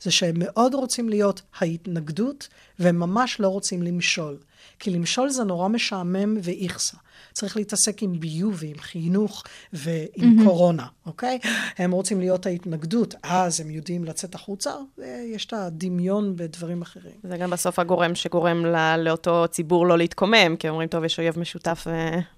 זה 0.00 0.10
שהם 0.10 0.34
מאוד 0.38 0.74
רוצים 0.74 1.08
להיות 1.08 1.42
ההתנגדות, 1.58 2.48
והם 2.78 3.00
ממש 3.00 3.40
לא 3.40 3.48
רוצים 3.48 3.82
למשול. 3.82 4.36
כי 4.78 4.90
למשול 4.90 5.30
זה 5.30 5.44
נורא 5.44 5.68
משעמם 5.68 6.36
ואיכסה. 6.42 6.96
צריך 7.32 7.56
להתעסק 7.56 8.02
עם 8.02 8.20
ביוב 8.20 8.56
ועם 8.58 8.78
חינוך 8.78 9.44
ועם 9.72 10.08
mm-hmm. 10.16 10.44
קורונה, 10.44 10.86
אוקיי? 11.06 11.38
הם 11.78 11.90
רוצים 11.90 12.20
להיות 12.20 12.46
ההתנגדות, 12.46 13.14
אז 13.22 13.60
הם 13.60 13.70
יודעים 13.70 14.04
לצאת 14.04 14.34
החוצה, 14.34 14.70
ויש 14.98 15.46
את 15.46 15.52
הדמיון 15.52 16.36
בדברים 16.36 16.82
אחרים. 16.82 17.14
זה 17.22 17.36
גם 17.36 17.50
בסוף 17.50 17.78
הגורם 17.78 18.14
שגורם 18.14 18.66
לא, 18.66 18.96
לאותו 18.96 19.44
ציבור 19.50 19.86
לא 19.86 19.98
להתקומם, 19.98 20.56
כי 20.58 20.68
אומרים, 20.68 20.88
טוב, 20.88 21.04
יש 21.04 21.18
אויב 21.18 21.38
משותף 21.38 21.86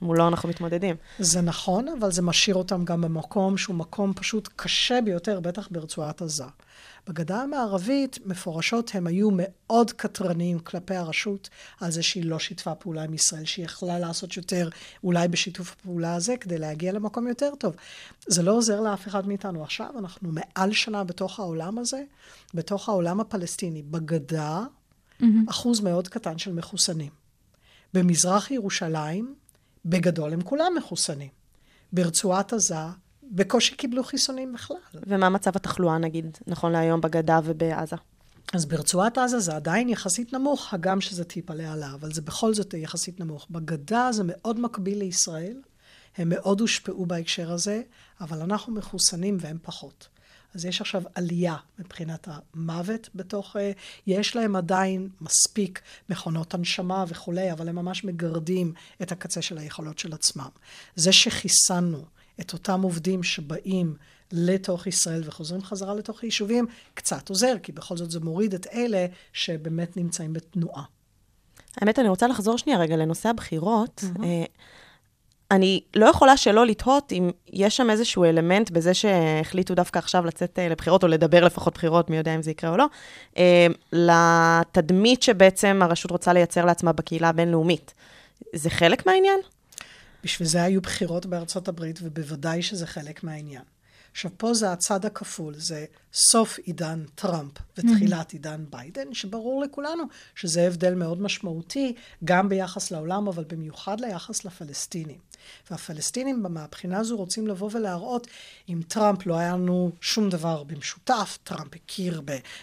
ומולו 0.02 0.28
אנחנו 0.28 0.48
מתמודדים. 0.48 0.96
זה 1.18 1.40
נכון, 1.40 1.88
אבל 1.88 2.12
זה 2.12 2.22
משאיר 2.22 2.56
אותם 2.56 2.84
גם 2.84 3.00
במקום 3.00 3.56
שהוא 3.56 3.76
מקום 3.76 4.12
פשוט 4.16 4.48
קשה 4.56 4.98
ביותר, 5.04 5.40
בטח 5.40 5.68
ברצועת 5.70 6.22
עזה. 6.22 6.44
בגדה 7.08 7.42
המערבית, 7.42 8.18
מפורשות, 8.26 8.90
הם 8.94 9.06
היו 9.06 9.28
מאוד 9.32 9.92
קטרניים 9.92 10.58
כלפי 10.58 10.94
הרשות 10.94 11.48
על 11.80 11.90
זה 11.90 12.02
שהיא 12.02 12.24
לא 12.24 12.38
שיתפה 12.38 12.74
פעולה 12.74 13.02
עם 13.02 13.14
ישראל, 13.14 13.44
שהיא 13.44 13.64
יכלה 13.64 13.98
לעשות 13.98 14.36
יותר, 14.36 14.68
אולי 15.04 15.28
בשיתוף 15.28 15.72
הפעולה 15.72 16.14
הזה, 16.14 16.36
כדי 16.36 16.58
להגיע 16.58 16.92
למקום 16.92 17.28
יותר 17.28 17.50
טוב. 17.58 17.74
זה 18.26 18.42
לא 18.42 18.52
עוזר 18.52 18.80
לאף 18.80 19.08
אחד 19.08 19.28
מאיתנו. 19.28 19.62
עכשיו 19.62 19.90
אנחנו 19.98 20.30
מעל 20.32 20.72
שנה 20.72 21.04
בתוך 21.04 21.40
העולם 21.40 21.78
הזה, 21.78 22.02
בתוך 22.54 22.88
העולם 22.88 23.20
הפלסטיני. 23.20 23.82
בגדה, 23.82 24.64
mm-hmm. 25.20 25.24
אחוז 25.50 25.80
מאוד 25.80 26.08
קטן 26.08 26.38
של 26.38 26.52
מחוסנים. 26.52 27.10
במזרח 27.94 28.50
ירושלים, 28.50 29.34
בגדול 29.84 30.32
הם 30.32 30.42
כולם 30.42 30.72
מחוסנים. 30.76 31.30
ברצועת 31.92 32.52
עזה, 32.52 32.74
בקושי 33.30 33.74
קיבלו 33.74 34.04
חיסונים 34.04 34.52
בכלל. 34.52 34.76
ומה 34.94 35.28
מצב 35.28 35.56
התחלואה, 35.56 35.98
נגיד, 35.98 36.38
נכון 36.46 36.72
להיום 36.72 37.00
בגדה 37.00 37.40
ובעזה? 37.44 37.96
אז 38.52 38.66
ברצועת 38.66 39.18
עזה 39.18 39.40
זה 39.40 39.56
עדיין 39.56 39.88
יחסית 39.88 40.32
נמוך, 40.32 40.74
הגם 40.74 41.00
שזה 41.00 41.24
טיפה 41.24 41.54
לעלה, 41.54 41.94
אבל 41.94 42.12
זה 42.12 42.22
בכל 42.22 42.54
זאת 42.54 42.74
יחסית 42.74 43.20
נמוך. 43.20 43.46
בגדה 43.50 44.08
זה 44.12 44.22
מאוד 44.26 44.60
מקביל 44.60 44.98
לישראל, 44.98 45.56
הם 46.16 46.28
מאוד 46.28 46.60
הושפעו 46.60 47.06
בהקשר 47.06 47.52
הזה, 47.52 47.82
אבל 48.20 48.40
אנחנו 48.40 48.72
מחוסנים 48.72 49.36
והם 49.40 49.58
פחות. 49.62 50.08
אז 50.54 50.64
יש 50.64 50.80
עכשיו 50.80 51.02
עלייה 51.14 51.56
מבחינת 51.78 52.28
המוות 52.30 53.08
בתוך, 53.14 53.56
יש 54.06 54.36
להם 54.36 54.56
עדיין 54.56 55.08
מספיק 55.20 55.80
מכונות 56.08 56.54
הנשמה 56.54 57.04
וכולי, 57.08 57.52
אבל 57.52 57.68
הם 57.68 57.74
ממש 57.74 58.04
מגרדים 58.04 58.72
את 59.02 59.12
הקצה 59.12 59.42
של 59.42 59.58
היכולות 59.58 59.98
של 59.98 60.12
עצמם. 60.12 60.48
זה 60.96 61.12
שחיסנו 61.12 62.04
את 62.40 62.52
אותם 62.52 62.82
עובדים 62.82 63.22
שבאים 63.22 63.94
לתוך 64.32 64.86
ישראל 64.86 65.22
וחוזרים 65.24 65.62
חזרה 65.62 65.94
לתוך 65.94 66.22
היישובים, 66.22 66.66
קצת 66.94 67.28
עוזר, 67.28 67.54
כי 67.62 67.72
בכל 67.72 67.96
זאת 67.96 68.10
זה 68.10 68.20
מוריד 68.20 68.54
את 68.54 68.66
אלה 68.72 69.06
שבאמת 69.32 69.96
נמצאים 69.96 70.32
בתנועה. 70.32 70.82
האמת, 71.76 71.98
אני 71.98 72.08
רוצה 72.08 72.26
לחזור 72.26 72.58
שנייה 72.58 72.78
רגע 72.78 72.96
לנושא 72.96 73.28
הבחירות. 73.28 74.04
Mm-hmm. 74.04 74.20
אני 75.50 75.80
לא 75.96 76.06
יכולה 76.06 76.36
שלא 76.36 76.66
לתהות 76.66 77.12
אם 77.12 77.30
יש 77.52 77.76
שם 77.76 77.90
איזשהו 77.90 78.24
אלמנט 78.24 78.70
בזה 78.70 78.94
שהחליטו 78.94 79.74
דווקא 79.74 79.98
עכשיו 79.98 80.24
לצאת 80.24 80.58
לבחירות, 80.70 81.02
או 81.02 81.08
לדבר 81.08 81.44
לפחות 81.44 81.74
בחירות, 81.74 82.10
מי 82.10 82.16
יודע 82.16 82.34
אם 82.34 82.42
זה 82.42 82.50
יקרה 82.50 82.70
או 82.70 82.76
לא, 82.76 82.86
לתדמית 83.92 85.22
שבעצם 85.22 85.80
הרשות 85.82 86.10
רוצה 86.10 86.32
לייצר 86.32 86.64
לעצמה 86.64 86.92
בקהילה 86.92 87.28
הבינלאומית. 87.28 87.94
זה 88.54 88.70
חלק 88.70 89.06
מהעניין? 89.06 89.40
בשביל 90.28 90.48
זה 90.48 90.62
היו 90.62 90.80
בחירות 90.80 91.26
בארצות 91.26 91.68
הברית, 91.68 91.98
ובוודאי 92.02 92.62
שזה 92.62 92.86
חלק 92.86 93.24
מהעניין. 93.24 93.62
עכשיו, 94.12 94.30
פה 94.36 94.54
זה 94.54 94.72
הצד 94.72 95.04
הכפול, 95.04 95.54
זה 95.56 95.84
סוף 96.12 96.58
עידן 96.58 97.04
טראמפ 97.14 97.52
ותחילת. 97.78 98.32
עידן 98.32 98.64
ביידן, 98.70 99.14
שברור 99.14 99.62
לכולנו 99.62 100.04
שזה 100.34 100.66
הבדל 100.66 100.94
מאוד 100.94 101.22
משמעותי, 101.22 101.94
גם 102.24 102.48
ביחס 102.48 102.90
לעולם, 102.90 103.28
אבל 103.28 103.44
במיוחד 103.48 104.00
ליחס 104.00 104.44
לפלסטינים. 104.44 105.18
והפלסטינים 105.70 106.42
מהבחינה 106.48 106.98
הזו 106.98 107.16
רוצים 107.16 107.46
לבוא 107.46 107.70
ולהראות, 107.72 108.26
אם 108.68 108.80
טראמפ 108.88 109.26
לא 109.26 109.38
היה 109.38 109.52
לנו 109.52 109.90
שום 110.00 110.30
דבר 110.30 110.62
במשותף, 110.62 111.38
טראמפ 111.44 111.74
הכיר 111.74 112.22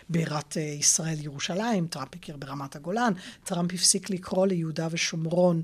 בבירת 0.10 0.56
ישראל 0.56 1.18
ירושלים, 1.20 1.88
טראמפ 1.88 2.16
הכיר 2.16 2.38
ברמת 2.38 2.76
הגולן, 2.76 3.14
טראמפ 3.44 3.74
הפסיק 3.74 4.10
לקרוא 4.10 4.48
ליהודה 4.48 4.88
ושומרון 4.92 5.62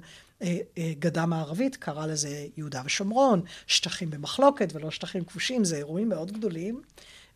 גדה 0.99 1.25
מערבית, 1.25 1.75
קרא 1.75 2.05
לזה 2.05 2.47
יהודה 2.57 2.81
ושומרון, 2.85 3.41
שטחים 3.67 4.09
במחלוקת 4.09 4.73
ולא 4.73 4.91
שטחים 4.91 5.23
כבושים, 5.23 5.65
זה 5.65 5.77
אירועים 5.77 6.09
מאוד 6.09 6.31
גדולים. 6.31 6.81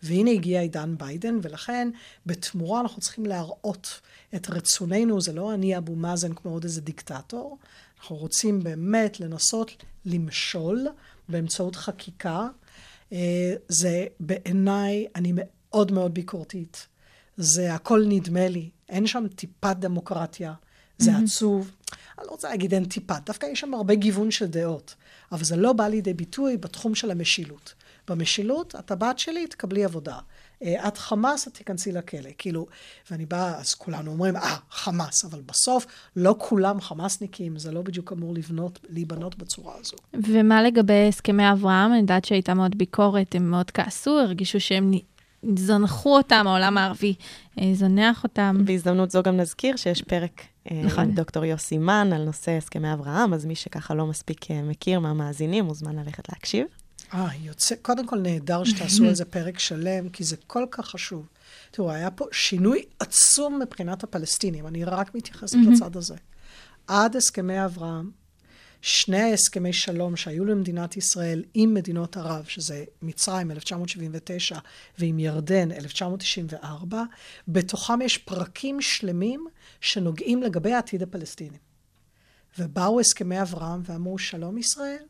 והנה 0.03 0.31
הגיע 0.31 0.61
עידן 0.61 0.95
ביידן, 0.97 1.39
ולכן 1.41 1.89
בתמורה 2.25 2.81
אנחנו 2.81 3.01
צריכים 3.01 3.25
להראות 3.25 4.01
את 4.35 4.49
רצוננו, 4.49 5.21
זה 5.21 5.33
לא 5.33 5.53
אני 5.53 5.77
אבו 5.77 5.95
מאזן 5.95 6.33
כמו 6.33 6.51
עוד 6.51 6.63
איזה 6.63 6.81
דיקטטור, 6.81 7.57
אנחנו 7.99 8.15
רוצים 8.15 8.63
באמת 8.63 9.19
לנסות 9.19 9.83
למשול 10.05 10.87
באמצעות 11.29 11.75
חקיקה. 11.75 12.47
זה 13.67 14.05
בעיניי, 14.19 15.07
אני 15.15 15.31
מאוד 15.35 15.91
מאוד 15.91 16.13
ביקורתית. 16.13 16.87
זה 17.37 17.73
הכל 17.73 18.03
נדמה 18.07 18.47
לי, 18.47 18.69
אין 18.89 19.07
שם 19.07 19.27
טיפת 19.35 19.75
דמוקרטיה, 19.79 20.53
זה 20.97 21.11
mm-hmm. 21.11 21.23
עצוב. 21.23 21.71
אני 22.19 22.27
לא 22.27 22.31
רוצה 22.31 22.49
להגיד 22.49 22.73
אין 22.73 22.85
טיפה, 22.85 23.13
דווקא 23.25 23.45
יש 23.45 23.59
שם 23.59 23.73
הרבה 23.73 23.95
גיוון 23.95 24.31
של 24.31 24.45
דעות, 24.45 24.95
אבל 25.31 25.43
זה 25.43 25.55
לא 25.55 25.73
בא 25.73 25.87
לידי 25.87 26.13
ביטוי 26.13 26.57
בתחום 26.57 26.95
של 26.95 27.11
המשילות. 27.11 27.73
במשילות, 28.07 28.75
את 28.79 28.91
הבת 28.91 29.19
שלי, 29.19 29.47
תקבלי 29.47 29.85
עבודה. 29.85 30.17
אה, 30.63 30.87
את 30.87 30.97
חמאס, 30.97 31.47
את 31.47 31.53
תיכנסי 31.53 31.91
לכלא. 31.91 32.29
כאילו, 32.37 32.67
ואני 33.11 33.25
באה, 33.25 33.57
אז 33.57 33.73
כולנו 33.73 34.11
אומרים, 34.11 34.35
אה, 34.35 34.55
חמאס, 34.71 35.25
אבל 35.25 35.41
בסוף 35.41 35.85
לא 36.15 36.35
כולם 36.39 36.81
חמאסניקים, 36.81 37.57
זה 37.57 37.71
לא 37.71 37.81
בדיוק 37.81 38.11
אמור 38.11 38.33
לבנות, 38.33 38.79
להיבנות 38.89 39.37
בצורה 39.37 39.73
הזו. 39.79 39.95
ומה 40.13 40.63
לגבי 40.63 41.07
הסכמי 41.07 41.51
אברהם? 41.51 41.91
אני 41.91 41.99
יודעת 41.99 42.25
שהייתה 42.25 42.53
מאוד 42.53 42.77
ביקורת, 42.77 43.35
הם 43.35 43.51
מאוד 43.51 43.71
כעסו, 43.71 44.19
הרגישו 44.19 44.59
שהם 44.59 44.91
זנחו 45.57 46.17
אותם, 46.17 46.43
העולם 46.47 46.77
הערבי 46.77 47.13
אה, 47.59 47.71
זונח 47.73 48.23
אותם. 48.23 48.57
בהזדמנות 48.65 49.11
זו 49.11 49.23
גם 49.23 49.37
נזכיר 49.37 49.75
שיש 49.75 50.01
פרק 50.01 50.41
נכון. 50.71 51.03
עם 51.03 51.11
דוקטור 51.11 51.45
יוסי 51.45 51.77
מן 51.77 52.09
על 52.15 52.23
נושא 52.23 52.51
הסכמי 52.51 52.93
אברהם, 52.93 53.33
אז 53.33 53.45
מי 53.45 53.55
שככה 53.55 53.93
לא 53.93 54.05
מספיק 54.05 54.51
מכיר 54.51 54.99
מהמאזינים, 54.99 55.65
מוזמן 55.65 55.95
ללכת 55.95 56.29
להקשיב. 56.29 56.67
אה, 57.13 57.27
יוצא, 57.41 57.75
קודם 57.81 58.07
כל 58.07 58.19
נהדר 58.19 58.63
שתעשו 58.63 59.05
על 59.05 59.15
זה 59.15 59.25
פרק 59.25 59.59
שלם, 59.59 60.09
כי 60.09 60.23
זה 60.23 60.35
כל 60.47 60.65
כך 60.71 60.85
חשוב. 60.85 61.27
תראו, 61.71 61.91
היה 61.91 62.11
פה 62.11 62.25
שינוי 62.31 62.83
עצום 62.99 63.59
מבחינת 63.59 64.03
הפלסטינים, 64.03 64.67
אני 64.67 64.83
רק 64.83 65.15
מתייחסת 65.15 65.57
לצד 65.71 65.97
הזה. 65.97 66.15
עד 66.87 67.15
הסכמי 67.15 67.65
אברהם, 67.65 68.11
שני 68.87 69.33
הסכמי 69.33 69.73
שלום 69.73 70.15
שהיו 70.15 70.45
למדינת 70.45 70.97
ישראל 70.97 71.43
עם 71.53 71.73
מדינות 71.73 72.17
ערב, 72.17 72.45
שזה 72.45 72.83
מצרים 73.01 73.51
1979 73.51 74.57
ועם 74.99 75.19
ירדן 75.19 75.71
1994, 75.71 77.03
בתוכם 77.47 78.01
יש 78.01 78.17
פרקים 78.17 78.81
שלמים 78.81 79.45
שנוגעים 79.81 80.43
לגבי 80.43 80.73
העתיד 80.73 81.03
הפלסטינים. 81.03 81.59
ובאו 82.59 82.99
הסכמי 82.99 83.41
אברהם 83.41 83.81
ואמרו, 83.83 84.17
שלום 84.17 84.57
ישראל, 84.57 85.03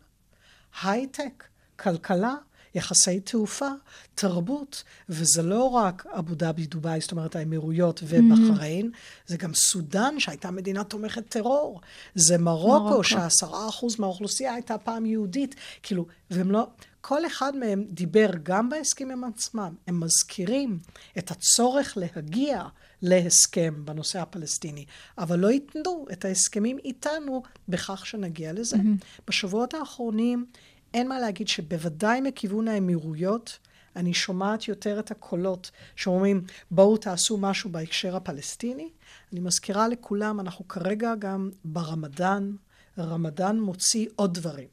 הייטק, 0.84 1.44
כלכלה, 1.76 2.36
יחסי 2.76 3.20
תעופה, 3.20 3.70
תרבות, 4.16 4.84
וזה 5.10 5.42
לא 5.42 5.64
רק 5.64 6.06
אבו 6.06 6.36
דאבי, 6.36 6.66
דובאי, 6.66 7.02
זאת 7.02 7.12
אומרת 7.12 7.36
האמירויות 7.36 8.04
ובחריין, 8.04 8.86
mm-hmm. 8.94 9.28
זה 9.28 9.38
גם 9.38 9.54
סודאן, 9.54 10.20
שהייתה 10.20 10.52
מדינה 10.52 10.84
תומכת 10.84 11.30
טרור, 11.30 11.82
זה 12.16 12.38
מרוקו, 12.38 12.84
מרוקו. 12.84 13.04
שעשרה 13.04 13.70
אחוז 13.70 14.00
מהאוכלוסייה 14.00 14.54
הייתה 14.54 14.78
פעם 14.78 15.06
יהודית, 15.06 15.56
כאילו, 15.84 16.06
והם 16.32 16.52
לא... 16.52 16.68
כל 17.02 17.26
אחד 17.26 17.56
מהם 17.56 17.86
דיבר 17.90 18.30
גם 18.44 18.70
בהסכמים 18.70 19.24
עצמם, 19.24 19.76
הם 19.88 20.00
מזכירים 20.00 20.80
את 21.18 21.32
הצורך 21.32 21.98
להגיע 21.98 22.64
להסכם 23.02 23.86
בנושא 23.86 24.22
הפלסטיני, 24.22 24.86
אבל 25.18 25.40
לא 25.40 25.52
ייתנו 25.52 26.06
את 26.12 26.26
ההסכמים 26.26 26.78
איתנו 26.86 27.44
בכך 27.70 28.06
שנגיע 28.06 28.54
לזה. 28.54 28.76
Mm-hmm. 28.76 29.22
בשבועות 29.28 29.74
האחרונים 29.74 30.46
אין 30.96 31.08
מה 31.08 31.20
להגיד 31.20 31.48
שבוודאי 31.48 32.22
מכיוון 32.22 32.68
האמירויות, 32.68 33.60
אני 33.96 34.14
שומעת 34.14 34.68
יותר 34.68 35.00
את 35.00 35.12
הקולות 35.12 35.72
שאומרים, 35.96 36.44
בואו 36.72 36.98
תעשו 36.98 37.38
משהו 37.38 37.70
בהקשר 37.70 38.16
הפלסטיני. 38.16 38.90
אני 39.34 39.40
מזכירה 39.40 39.88
לכולם, 39.88 40.40
אנחנו 40.40 40.68
כרגע 40.68 41.16
גם 41.20 41.50
ברמדאן, 41.66 42.56
רמדאן 42.98 43.60
מוציא 43.60 44.08
עוד 44.16 44.34
דברים. 44.34 44.68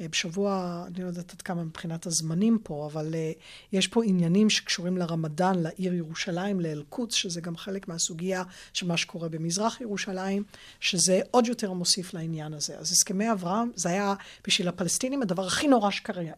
אה, 0.00 0.08
בשבוע, 0.08 0.84
אני 0.86 1.02
לא 1.02 1.06
יודעת 1.06 1.32
עד 1.32 1.42
כמה 1.42 1.64
מבחינת 1.64 2.06
הזמנים 2.06 2.58
פה, 2.62 2.88
אבל 2.92 3.14
uh, 3.14 3.40
יש 3.72 3.88
פה 3.88 4.04
עניינים 4.04 4.50
שקשורים 4.50 4.96
לרמדאן, 4.96 5.58
לעיר 5.58 5.94
ירושלים, 5.94 6.60
לאל-קודס, 6.60 7.14
שזה 7.14 7.40
גם 7.40 7.56
חלק 7.56 7.88
מהסוגיה 7.88 8.42
של 8.72 8.86
מה 8.86 8.96
שקורה 8.96 9.28
במזרח 9.28 9.80
ירושלים, 9.80 10.42
שזה 10.80 11.20
עוד 11.30 11.46
יותר 11.46 11.72
מוסיף 11.72 12.14
לעניין 12.14 12.54
הזה. 12.54 12.78
אז 12.78 12.92
הסכמי 12.92 13.32
אברהם, 13.32 13.70
זה 13.74 13.88
היה 13.88 14.14
בשביל 14.46 14.68
הפלסטינים 14.68 15.22
הדבר 15.22 15.46
הכי 15.46 15.68
נורא 15.68 15.90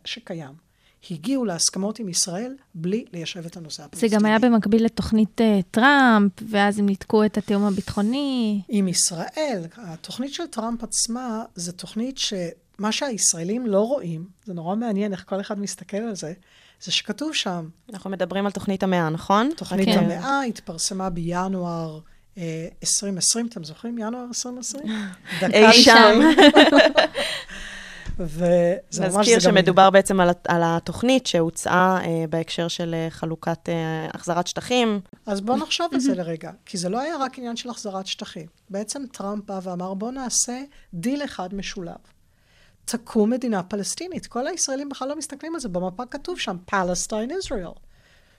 שקיים. 0.04 0.66
הגיעו 1.11 1.44
להסכמות 1.44 1.98
עם 1.98 2.09
ישראל 2.09 2.54
בלי 2.74 3.04
ליישב 3.12 3.46
את 3.46 3.57
הנושא 3.57 3.84
הפלסטיני. 3.84 4.11
זה 4.11 4.16
גם 4.16 4.26
היה 4.26 4.38
במקביל 4.38 4.84
לתוכנית 4.84 5.40
uh, 5.40 5.44
טראמפ, 5.70 6.32
ואז 6.50 6.78
הם 6.78 6.86
ניתקו 6.86 7.24
את 7.24 7.38
התיאום 7.38 7.64
הביטחוני. 7.64 8.62
עם 8.68 8.88
ישראל. 8.88 9.66
התוכנית 9.76 10.34
של 10.34 10.46
טראמפ 10.46 10.84
עצמה, 10.84 11.44
זו 11.54 11.72
תוכנית 11.72 12.18
ש... 12.18 12.34
מה 12.78 12.92
שהישראלים 12.92 13.66
לא 13.66 13.80
רואים, 13.80 14.28
זה 14.44 14.54
נורא 14.54 14.76
מעניין 14.76 15.12
איך 15.12 15.24
כל 15.26 15.40
אחד 15.40 15.58
מסתכל 15.58 15.96
על 15.96 16.14
זה, 16.14 16.32
זה 16.80 16.92
שכתוב 16.92 17.34
שם. 17.34 17.68
אנחנו 17.92 18.10
מדברים 18.10 18.46
על 18.46 18.52
תוכנית 18.52 18.82
המאה, 18.82 19.10
נכון? 19.10 19.50
תוכנית 19.56 19.88
כן. 19.88 19.98
המאה 19.98 20.42
התפרסמה 20.42 21.10
בינואר 21.10 22.00
אה, 22.38 22.68
2020, 22.82 23.46
אתם 23.46 23.64
זוכרים? 23.64 23.98
ינואר 23.98 24.24
2020? 24.28 24.84
אי 25.54 25.72
שם. 25.72 26.20
וזה 28.18 29.00
ממש... 29.00 29.16
נזכיר 29.16 29.38
שמדובר 29.38 29.90
בעצם 29.90 30.20
על, 30.20 30.30
על 30.48 30.62
התוכנית 30.64 31.26
שהוצעה 31.26 32.04
אה, 32.04 32.24
בהקשר 32.30 32.68
של 32.68 32.94
אה, 32.94 33.06
חלוקת 33.10 33.68
אה, 33.68 34.08
החזרת 34.14 34.46
שטחים. 34.46 35.00
אז 35.26 35.40
בואו 35.40 35.58
נחשוב 35.58 35.86
על 35.92 36.00
זה 36.00 36.14
לרגע, 36.20 36.50
כי 36.66 36.78
זה 36.78 36.88
לא 36.88 37.00
היה 37.00 37.16
רק 37.16 37.38
עניין 37.38 37.56
של 37.56 37.70
החזרת 37.70 38.06
שטחים. 38.06 38.46
בעצם 38.70 39.02
טראמפ 39.12 39.44
בא 39.44 39.60
ואמר, 39.62 39.94
בואו 39.94 40.10
נעשה 40.10 40.62
דיל 40.94 41.24
אחד 41.24 41.54
משולב. 41.54 41.96
תקום 42.87 43.30
מדינה 43.30 43.62
פלסטינית. 43.62 44.26
כל 44.26 44.47
הישראלים 44.47 44.89
בכלל 44.89 45.09
לא 45.09 45.16
מסתכלים 45.16 45.55
על 45.55 45.61
זה. 45.61 45.68
במפה 45.68 46.07
כתוב 46.07 46.39
שם 46.39 46.57
Palestine 46.70 47.30
Israel. 47.43 47.78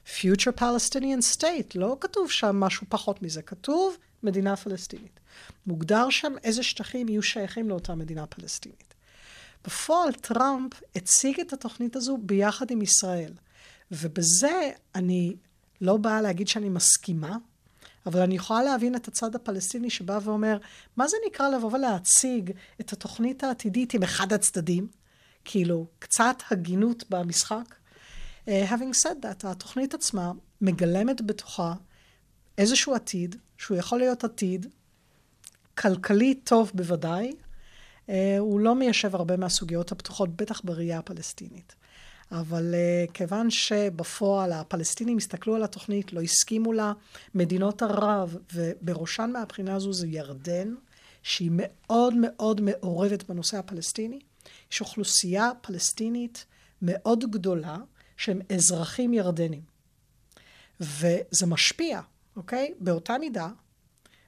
Future 0.05 0.59
Palestinian 0.59 1.35
State. 1.37 1.71
לא 1.75 1.97
כתוב 1.99 2.31
שם 2.31 2.59
משהו 2.59 2.87
פחות 2.89 3.21
מזה. 3.21 3.41
כתוב 3.41 3.97
מדינה 4.23 4.55
פלסטינית. 4.55 5.19
מוגדר 5.67 6.09
שם 6.09 6.33
איזה 6.43 6.63
שטחים 6.63 7.09
יהיו 7.09 7.23
שייכים 7.23 7.69
לאותה 7.69 7.95
מדינה 7.95 8.25
פלסטינית. 8.25 8.93
בפועל 9.65 10.13
טראמפ 10.13 10.71
הציג 10.95 11.39
את 11.39 11.53
התוכנית 11.53 11.95
הזו 11.95 12.17
ביחד 12.21 12.71
עם 12.71 12.81
ישראל. 12.81 13.33
ובזה 13.91 14.71
אני 14.95 15.35
לא 15.81 15.97
באה 15.97 16.21
להגיד 16.21 16.47
שאני 16.47 16.69
מסכימה, 16.69 17.37
אבל 18.07 18.21
אני 18.21 18.35
יכולה 18.35 18.63
להבין 18.63 18.95
את 18.95 19.07
הצד 19.07 19.35
הפלסטיני 19.35 19.89
שבא 19.89 20.19
ואומר, 20.23 20.57
מה 20.97 21.07
זה 21.07 21.17
נקרא 21.27 21.49
לבוא 21.49 21.71
ולהציג 21.73 22.51
את 22.81 22.93
התוכנית 22.93 23.43
העתידית 23.43 23.93
עם 23.93 24.03
אחד 24.03 24.33
הצדדים? 24.33 24.87
כאילו, 25.45 25.87
קצת 25.99 26.35
הגינות 26.51 27.03
במשחק. 27.09 27.75
Uh, 28.45 28.49
having 28.69 29.03
said 29.03 29.23
that, 29.23 29.47
התוכנית 29.47 29.93
עצמה 29.93 30.31
מגלמת 30.61 31.21
בתוכה 31.21 31.73
איזשהו 32.57 32.95
עתיד, 32.95 33.35
שהוא 33.57 33.77
יכול 33.77 33.99
להיות 33.99 34.23
עתיד 34.23 34.65
כלכלי 35.77 36.33
טוב 36.33 36.71
בוודאי, 36.73 37.31
uh, 37.31 38.09
הוא 38.39 38.59
לא 38.59 38.75
מיישב 38.75 39.15
הרבה 39.15 39.37
מהסוגיות 39.37 39.91
הפתוחות, 39.91 40.35
בטח 40.35 40.61
בראייה 40.63 40.99
הפלסטינית. 40.99 41.75
אבל 42.31 42.73
uh, 42.73 43.11
כיוון 43.11 43.49
שבפועל 43.49 44.51
הפלסטינים 44.51 45.17
הסתכלו 45.17 45.55
על 45.55 45.63
התוכנית, 45.63 46.13
לא 46.13 46.21
הסכימו 46.21 46.73
לה, 46.73 46.93
מדינות 47.35 47.81
ערב, 47.81 48.37
ובראשן 48.53 49.29
מהבחינה 49.33 49.75
הזו 49.75 49.93
זה 49.93 50.07
ירדן, 50.07 50.75
שהיא 51.23 51.51
מאוד 51.53 52.13
מאוד 52.21 52.61
מעורבת 52.61 53.23
בנושא 53.23 53.57
הפלסטיני. 53.57 54.19
יש 54.71 54.81
אוכלוסייה 54.81 55.51
פלסטינית 55.61 56.45
מאוד 56.81 57.31
גדולה 57.31 57.77
שהם 58.17 58.39
אזרחים 58.55 59.13
ירדנים. 59.13 59.61
וזה 60.79 61.45
משפיע, 61.47 62.01
אוקיי? 62.35 62.73
באותה 62.79 63.17
מידה, 63.17 63.49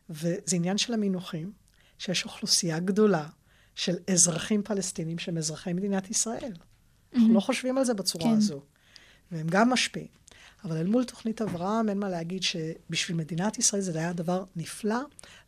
וזה 0.10 0.56
עניין 0.56 0.78
של 0.78 0.94
המינוחים, 0.94 1.52
שיש 1.98 2.26
אוכלוסייה 2.26 2.80
גדולה 2.80 3.28
של 3.76 3.96
אזרחים 4.12 4.64
פלסטינים 4.64 5.20
שהם 5.20 5.38
אזרחי 5.38 5.74
מדינת 5.74 6.10
ישראל. 6.10 6.54
אנחנו 7.14 7.34
לא 7.34 7.40
חושבים 7.40 7.78
על 7.78 7.84
זה 7.84 7.94
בצורה 7.94 8.24
כן. 8.26 8.32
הזו. 8.38 8.62
והם 9.32 9.48
גם 9.50 9.70
משפיעים. 9.70 10.08
אבל 10.66 10.78
אל 10.78 10.88
מול 10.88 11.04
תוכנית 11.04 11.42
אברהם, 11.42 11.90
אין 11.90 12.00
מה 12.00 12.10
להגיד 12.10 12.44
שבשביל 12.44 13.18
מדינת 13.18 13.60
ישראל 13.60 13.82
זה 13.82 14.00
היה 14.00 14.14
דבר 14.14 14.44
נפלא. 14.56 15.00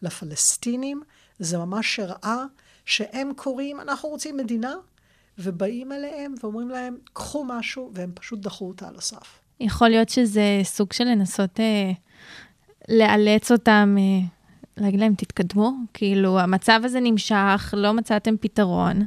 לפלסטינים 0.01 1.01
זה 1.39 1.57
ממש 1.57 1.99
הראה 1.99 2.43
שהם 2.85 3.31
קוראים, 3.35 3.79
אנחנו 3.79 4.09
רוצים 4.09 4.37
מדינה, 4.37 4.73
ובאים 5.37 5.91
אליהם 5.91 6.33
ואומרים 6.43 6.69
להם, 6.69 6.97
קחו 7.13 7.45
משהו, 7.45 7.91
והם 7.93 8.11
פשוט 8.13 8.39
דחו 8.39 8.67
אותה 8.67 8.87
על 8.87 8.95
הסף. 8.95 9.39
יכול 9.59 9.89
להיות 9.89 10.09
שזה 10.09 10.59
סוג 10.63 10.93
של 10.93 11.03
לנסות 11.03 11.59
אה, 11.59 11.91
לאלץ 12.89 13.51
אותם, 13.51 13.95
אה, 13.99 14.27
להגיד 14.77 14.99
להם, 14.99 15.13
תתקדמו. 15.15 15.71
כאילו, 15.93 16.39
המצב 16.39 16.81
הזה 16.83 16.99
נמשך, 16.99 17.73
לא 17.77 17.93
מצאתם 17.93 18.37
פתרון. 18.37 19.05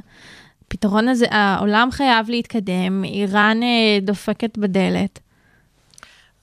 הפתרון 0.67 1.07
הזה, 1.07 1.25
העולם 1.29 1.89
חייב 1.91 2.29
להתקדם, 2.29 3.03
איראן 3.03 3.63
אה, 3.63 3.99
דופקת 4.01 4.57
בדלת. 4.57 5.19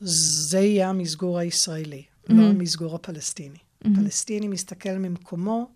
זה 0.00 0.60
יהיה 0.60 0.88
המסגור 0.88 1.38
הישראלי, 1.38 2.02
mm-hmm. 2.02 2.32
לא 2.34 2.42
המסגור 2.42 2.94
הפלסטיני. 2.94 3.56
Mm-hmm. 3.56 3.88
הפלסטיני 3.92 4.48
מסתכל 4.48 4.92
ממקומו. 4.92 5.70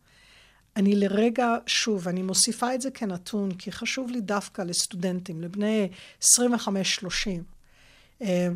אני 0.77 0.95
לרגע, 0.95 1.57
שוב, 1.67 2.09
אני 2.09 2.23
מוסיפה 2.23 2.75
את 2.75 2.81
זה 2.81 2.91
כנתון, 2.91 3.55
כי 3.55 3.73
חשוב 3.73 4.11
לי 4.11 4.21
דווקא 4.21 4.63
לסטודנטים, 4.63 5.43
לבני 5.43 5.89
25-30. 6.25 6.27
אה, 8.23 8.49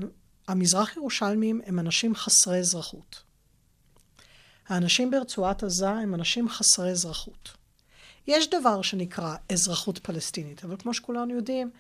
המזרח 0.48 0.96
ירושלמים 0.96 1.60
הם 1.66 1.78
אנשים 1.78 2.14
חסרי 2.14 2.58
אזרחות. 2.58 3.22
האנשים 4.68 5.10
ברצועת 5.10 5.62
עזה 5.62 5.90
הם 5.90 6.14
אנשים 6.14 6.48
חסרי 6.48 6.90
אזרחות. 6.90 7.59
יש 8.26 8.50
דבר 8.50 8.82
שנקרא 8.82 9.34
אזרחות 9.52 9.98
פלסטינית, 9.98 10.64
אבל 10.64 10.76
כמו 10.76 10.94
שכולנו 10.94 11.34
יודעים, 11.34 11.70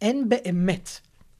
אין 0.00 0.28
באמת 0.28 0.88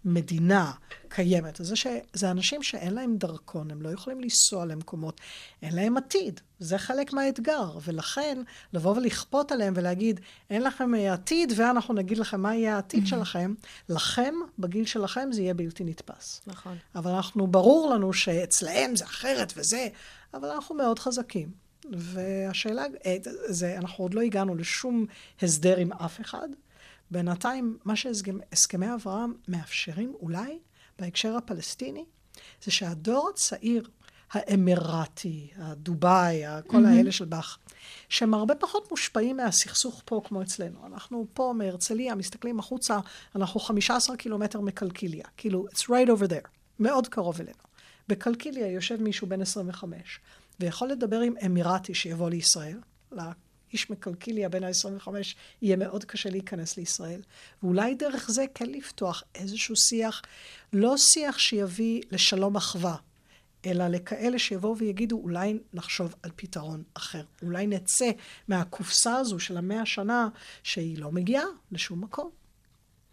מדינה 0.05 0.73
קיימת. 1.09 1.59
זה, 1.63 1.77
ש... 1.77 1.87
זה 2.13 2.31
אנשים 2.31 2.63
שאין 2.63 2.95
להם 2.95 3.17
דרכון, 3.17 3.71
הם 3.71 3.83
לא 3.83 3.89
יכולים 3.89 4.21
לנסוע 4.21 4.67
למקומות, 4.67 5.21
אין 5.63 5.77
להם 5.77 5.97
עתיד. 5.97 6.41
זה 6.59 6.79
חלק 6.79 7.13
מהאתגר, 7.13 7.71
ולכן 7.85 8.43
לבוא 8.73 8.97
ולכפות 8.97 9.53
עליהם 9.53 9.73
ולהגיד, 9.77 10.21
אין 10.51 10.63
לכם 10.63 10.95
עתיד 10.95 11.53
ואנחנו 11.57 11.95
נגיד 11.95 12.19
לכם 12.19 12.41
מה 12.41 12.55
יהיה 12.55 12.75
העתיד 12.75 13.07
שלכם, 13.13 13.55
לכם, 13.89 14.35
בגיל 14.59 14.87
שלכם, 14.87 15.29
זה 15.33 15.43
יהיה 15.43 15.55
בלתי 15.55 15.85
נתפס. 15.85 16.41
נכון. 16.47 16.77
אבל 16.95 17.11
אנחנו, 17.11 17.47
ברור 17.47 17.91
לנו 17.95 18.13
שאצלהם 18.13 18.97
זה 18.97 19.05
אחרת 19.05 19.53
וזה, 19.57 19.89
אבל 20.35 20.49
אנחנו 20.49 20.75
מאוד 20.75 20.99
חזקים. 20.99 21.70
והשאלה, 21.93 22.85
אה, 23.07 23.17
זה, 23.49 23.79
אנחנו 23.79 24.05
עוד 24.05 24.15
לא 24.15 24.21
הגענו 24.21 24.55
לשום 24.55 25.07
הסדר 25.43 25.77
עם 25.77 25.93
אף 25.93 26.21
אחד. 26.21 26.49
בינתיים, 27.11 27.79
מה 27.85 27.97
שהסכמי 27.97 28.95
אברהם 28.95 29.35
מאפשרים 29.49 30.15
אולי, 30.21 30.59
בהקשר 30.99 31.37
הפלסטיני, 31.37 32.05
זה 32.65 32.71
שהדור 32.71 33.31
הצעיר, 33.35 33.89
האמירתי, 34.33 35.51
הדובאי, 35.57 36.43
כל 36.67 36.85
האלה 36.87 37.13
של 37.13 37.25
באך, 37.25 37.59
שהם 38.09 38.35
הרבה 38.35 38.55
פחות 38.55 38.91
מושפעים 38.91 39.37
מהסכסוך 39.37 40.03
פה 40.05 40.21
כמו 40.25 40.43
אצלנו. 40.43 40.87
אנחנו 40.87 41.27
פה 41.35 41.55
מהרצליה, 41.57 42.15
מסתכלים 42.15 42.59
החוצה, 42.59 42.99
אנחנו 43.37 43.61
15 43.61 44.17
קילומטר 44.17 44.61
מקלקיליה. 44.61 45.25
כאילו, 45.37 45.67
it's 45.73 45.83
right 45.83 46.09
over 46.09 46.29
there, 46.29 46.49
מאוד 46.79 47.09
קרוב 47.09 47.41
אלינו. 47.41 47.59
בקלקיליה 48.09 48.71
יושב 48.71 49.03
מישהו 49.03 49.27
בן 49.27 49.43
25, 49.43 50.21
ויכול 50.61 50.89
לדבר 50.89 51.21
עם 51.21 51.35
אמירתי 51.47 51.95
שיבוא 51.95 52.31
לישראל, 52.31 52.79
איש 53.73 53.91
מקלקיליה 53.91 54.49
בין 54.49 54.65
ה-25, 54.65 55.09
יהיה 55.63 55.77
מאוד 55.77 56.05
קשה 56.05 56.31
להיכנס 56.31 56.77
לישראל. 56.77 57.21
ואולי 57.63 57.95
דרך 57.95 58.31
זה 58.31 58.45
כן 58.55 58.67
לפתוח 58.67 59.23
איזשהו 59.35 59.77
שיח, 59.77 60.23
לא 60.73 60.97
שיח 60.97 61.39
שיביא 61.39 62.03
לשלום 62.11 62.57
אחווה, 62.57 62.97
אלא 63.67 63.89
לכאלה 63.89 64.39
שיבואו 64.39 64.77
ויגידו, 64.77 65.17
אולי 65.17 65.59
נחשוב 65.73 66.15
על 66.23 66.31
פתרון 66.37 66.83
אחר. 66.95 67.23
אולי 67.43 67.67
נצא 67.67 68.11
מהקופסה 68.49 69.17
הזו 69.17 69.39
של 69.39 69.57
המאה 69.57 69.87
שנה, 69.87 70.29
שהיא 70.63 70.99
לא 70.99 71.13
מגיעה 71.13 71.45
לשום 71.73 72.01
מקום. 72.01 72.40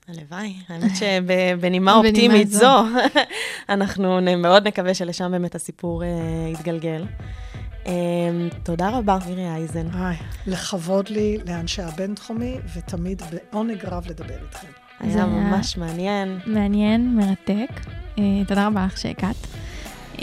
הלוואי, 0.07 0.53
האמת 0.69 0.91
שבנימה 0.95 1.95
אופטימית 1.95 2.49
זו, 2.49 2.83
אנחנו 3.69 4.19
מאוד 4.37 4.67
נקווה 4.67 4.93
שלשם 4.93 5.31
באמת 5.31 5.55
הסיפור 5.55 6.03
uh, 6.03 6.05
יתגלגל. 6.53 7.05
Um, 7.83 7.89
תודה 8.63 8.89
רבה, 8.89 9.17
מירי 9.27 9.49
אייזן. 9.49 9.87
לכבוד 10.47 11.09
לי 11.09 11.37
לאנשי 11.47 11.81
הבינתחומי, 11.81 12.57
ותמיד 12.75 13.21
בעונג 13.31 13.85
רב 13.85 14.07
לדבר 14.09 14.35
איתכם. 14.45 14.67
היה 14.99 15.25
ממש 15.25 15.77
מעניין. 15.77 16.39
מעניין, 16.45 17.15
מרתק. 17.15 17.69
Uh, 18.15 18.19
תודה 18.47 18.67
רבה 18.67 18.85
לך 18.85 18.97
שהגעת. 18.97 19.47
Uh, 20.15 20.21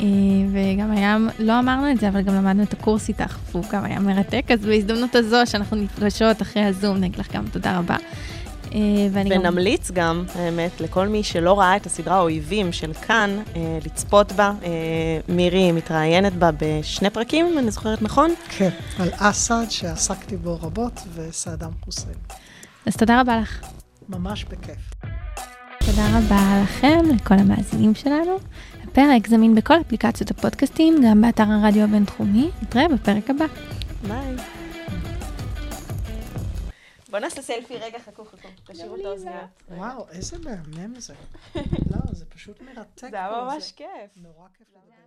וגם 0.52 0.90
היה, 0.90 1.16
לא 1.38 1.58
אמרנו 1.58 1.90
את 1.90 2.00
זה, 2.00 2.08
אבל 2.08 2.22
גם 2.22 2.34
למדנו 2.34 2.62
את 2.62 2.72
הקורס 2.72 3.08
איתך, 3.08 3.38
והוא 3.52 3.64
גם 3.72 3.84
היה 3.84 4.00
מרתק, 4.00 4.44
אז 4.50 4.66
בהזדמנות 4.66 5.14
הזו 5.14 5.36
שאנחנו 5.44 5.76
נפגשות 5.76 6.42
אחרי 6.42 6.64
הזום, 6.64 6.96
נגיד 6.96 7.18
לך 7.18 7.32
גם 7.32 7.44
תודה 7.52 7.78
רבה. 7.78 7.96
אה, 8.74 8.80
ונמליץ 9.12 9.90
גם... 9.90 9.94
גם, 9.94 10.24
האמת, 10.34 10.80
לכל 10.80 11.08
מי 11.08 11.22
שלא 11.22 11.60
ראה 11.60 11.76
את 11.76 11.86
הסדרה 11.86 12.16
האויבים 12.16 12.72
של 12.72 12.92
כאן, 12.92 13.38
אה, 13.56 13.78
לצפות 13.86 14.32
בה. 14.32 14.52
אה, 14.62 14.70
מירי 15.28 15.72
מתראיינת 15.72 16.32
בה 16.32 16.50
בשני 16.58 17.10
פרקים, 17.10 17.46
אם 17.46 17.58
אני 17.58 17.70
זוכרת 17.70 18.02
נכון? 18.02 18.34
כן, 18.48 18.70
על 18.98 19.08
אסד 19.16 19.66
שעסקתי 19.70 20.36
בו 20.36 20.58
רבות, 20.62 21.00
וסעדם 21.14 21.70
חוסיין. 21.84 22.16
אז 22.86 22.96
תודה 22.96 23.20
רבה 23.20 23.40
לך. 23.40 23.60
ממש 24.08 24.44
בכיף. 24.44 24.94
תודה 25.86 26.18
רבה 26.18 26.62
לכם, 26.62 27.00
לכל 27.14 27.34
המאזינים 27.34 27.94
שלנו. 27.94 28.38
הפרק 28.84 29.26
זמין 29.28 29.54
בכל 29.54 29.80
אפליקציות 29.80 30.30
הפודקאסטים, 30.30 31.02
גם 31.04 31.20
באתר 31.20 31.44
הרדיו 31.48 31.84
הבינתחומי. 31.84 32.50
נתראה 32.62 32.88
בפרק 32.88 33.30
הבא. 33.30 33.46
ביי. 34.08 34.63
בוא 37.14 37.20
נעשה 37.20 37.42
סלפי 37.42 37.76
רגע, 37.76 37.98
חכו, 37.98 38.24
חכו, 38.24 38.48
תשאירו 38.64 38.96
את 38.96 39.04
האוזניות. 39.04 39.62
וואו, 39.68 40.08
איזה 40.08 40.36
מהמם 40.38 41.00
זה. 41.00 41.14
לא, 41.90 42.12
זה 42.12 42.24
פשוט 42.26 42.62
מרתק. 42.62 43.10
זה 43.10 43.16
היה 43.16 43.44
ממש 43.44 43.72
כיף. 43.72 44.16
נורא 44.16 44.48
כיף 44.58 44.66
לדבר. 44.70 45.03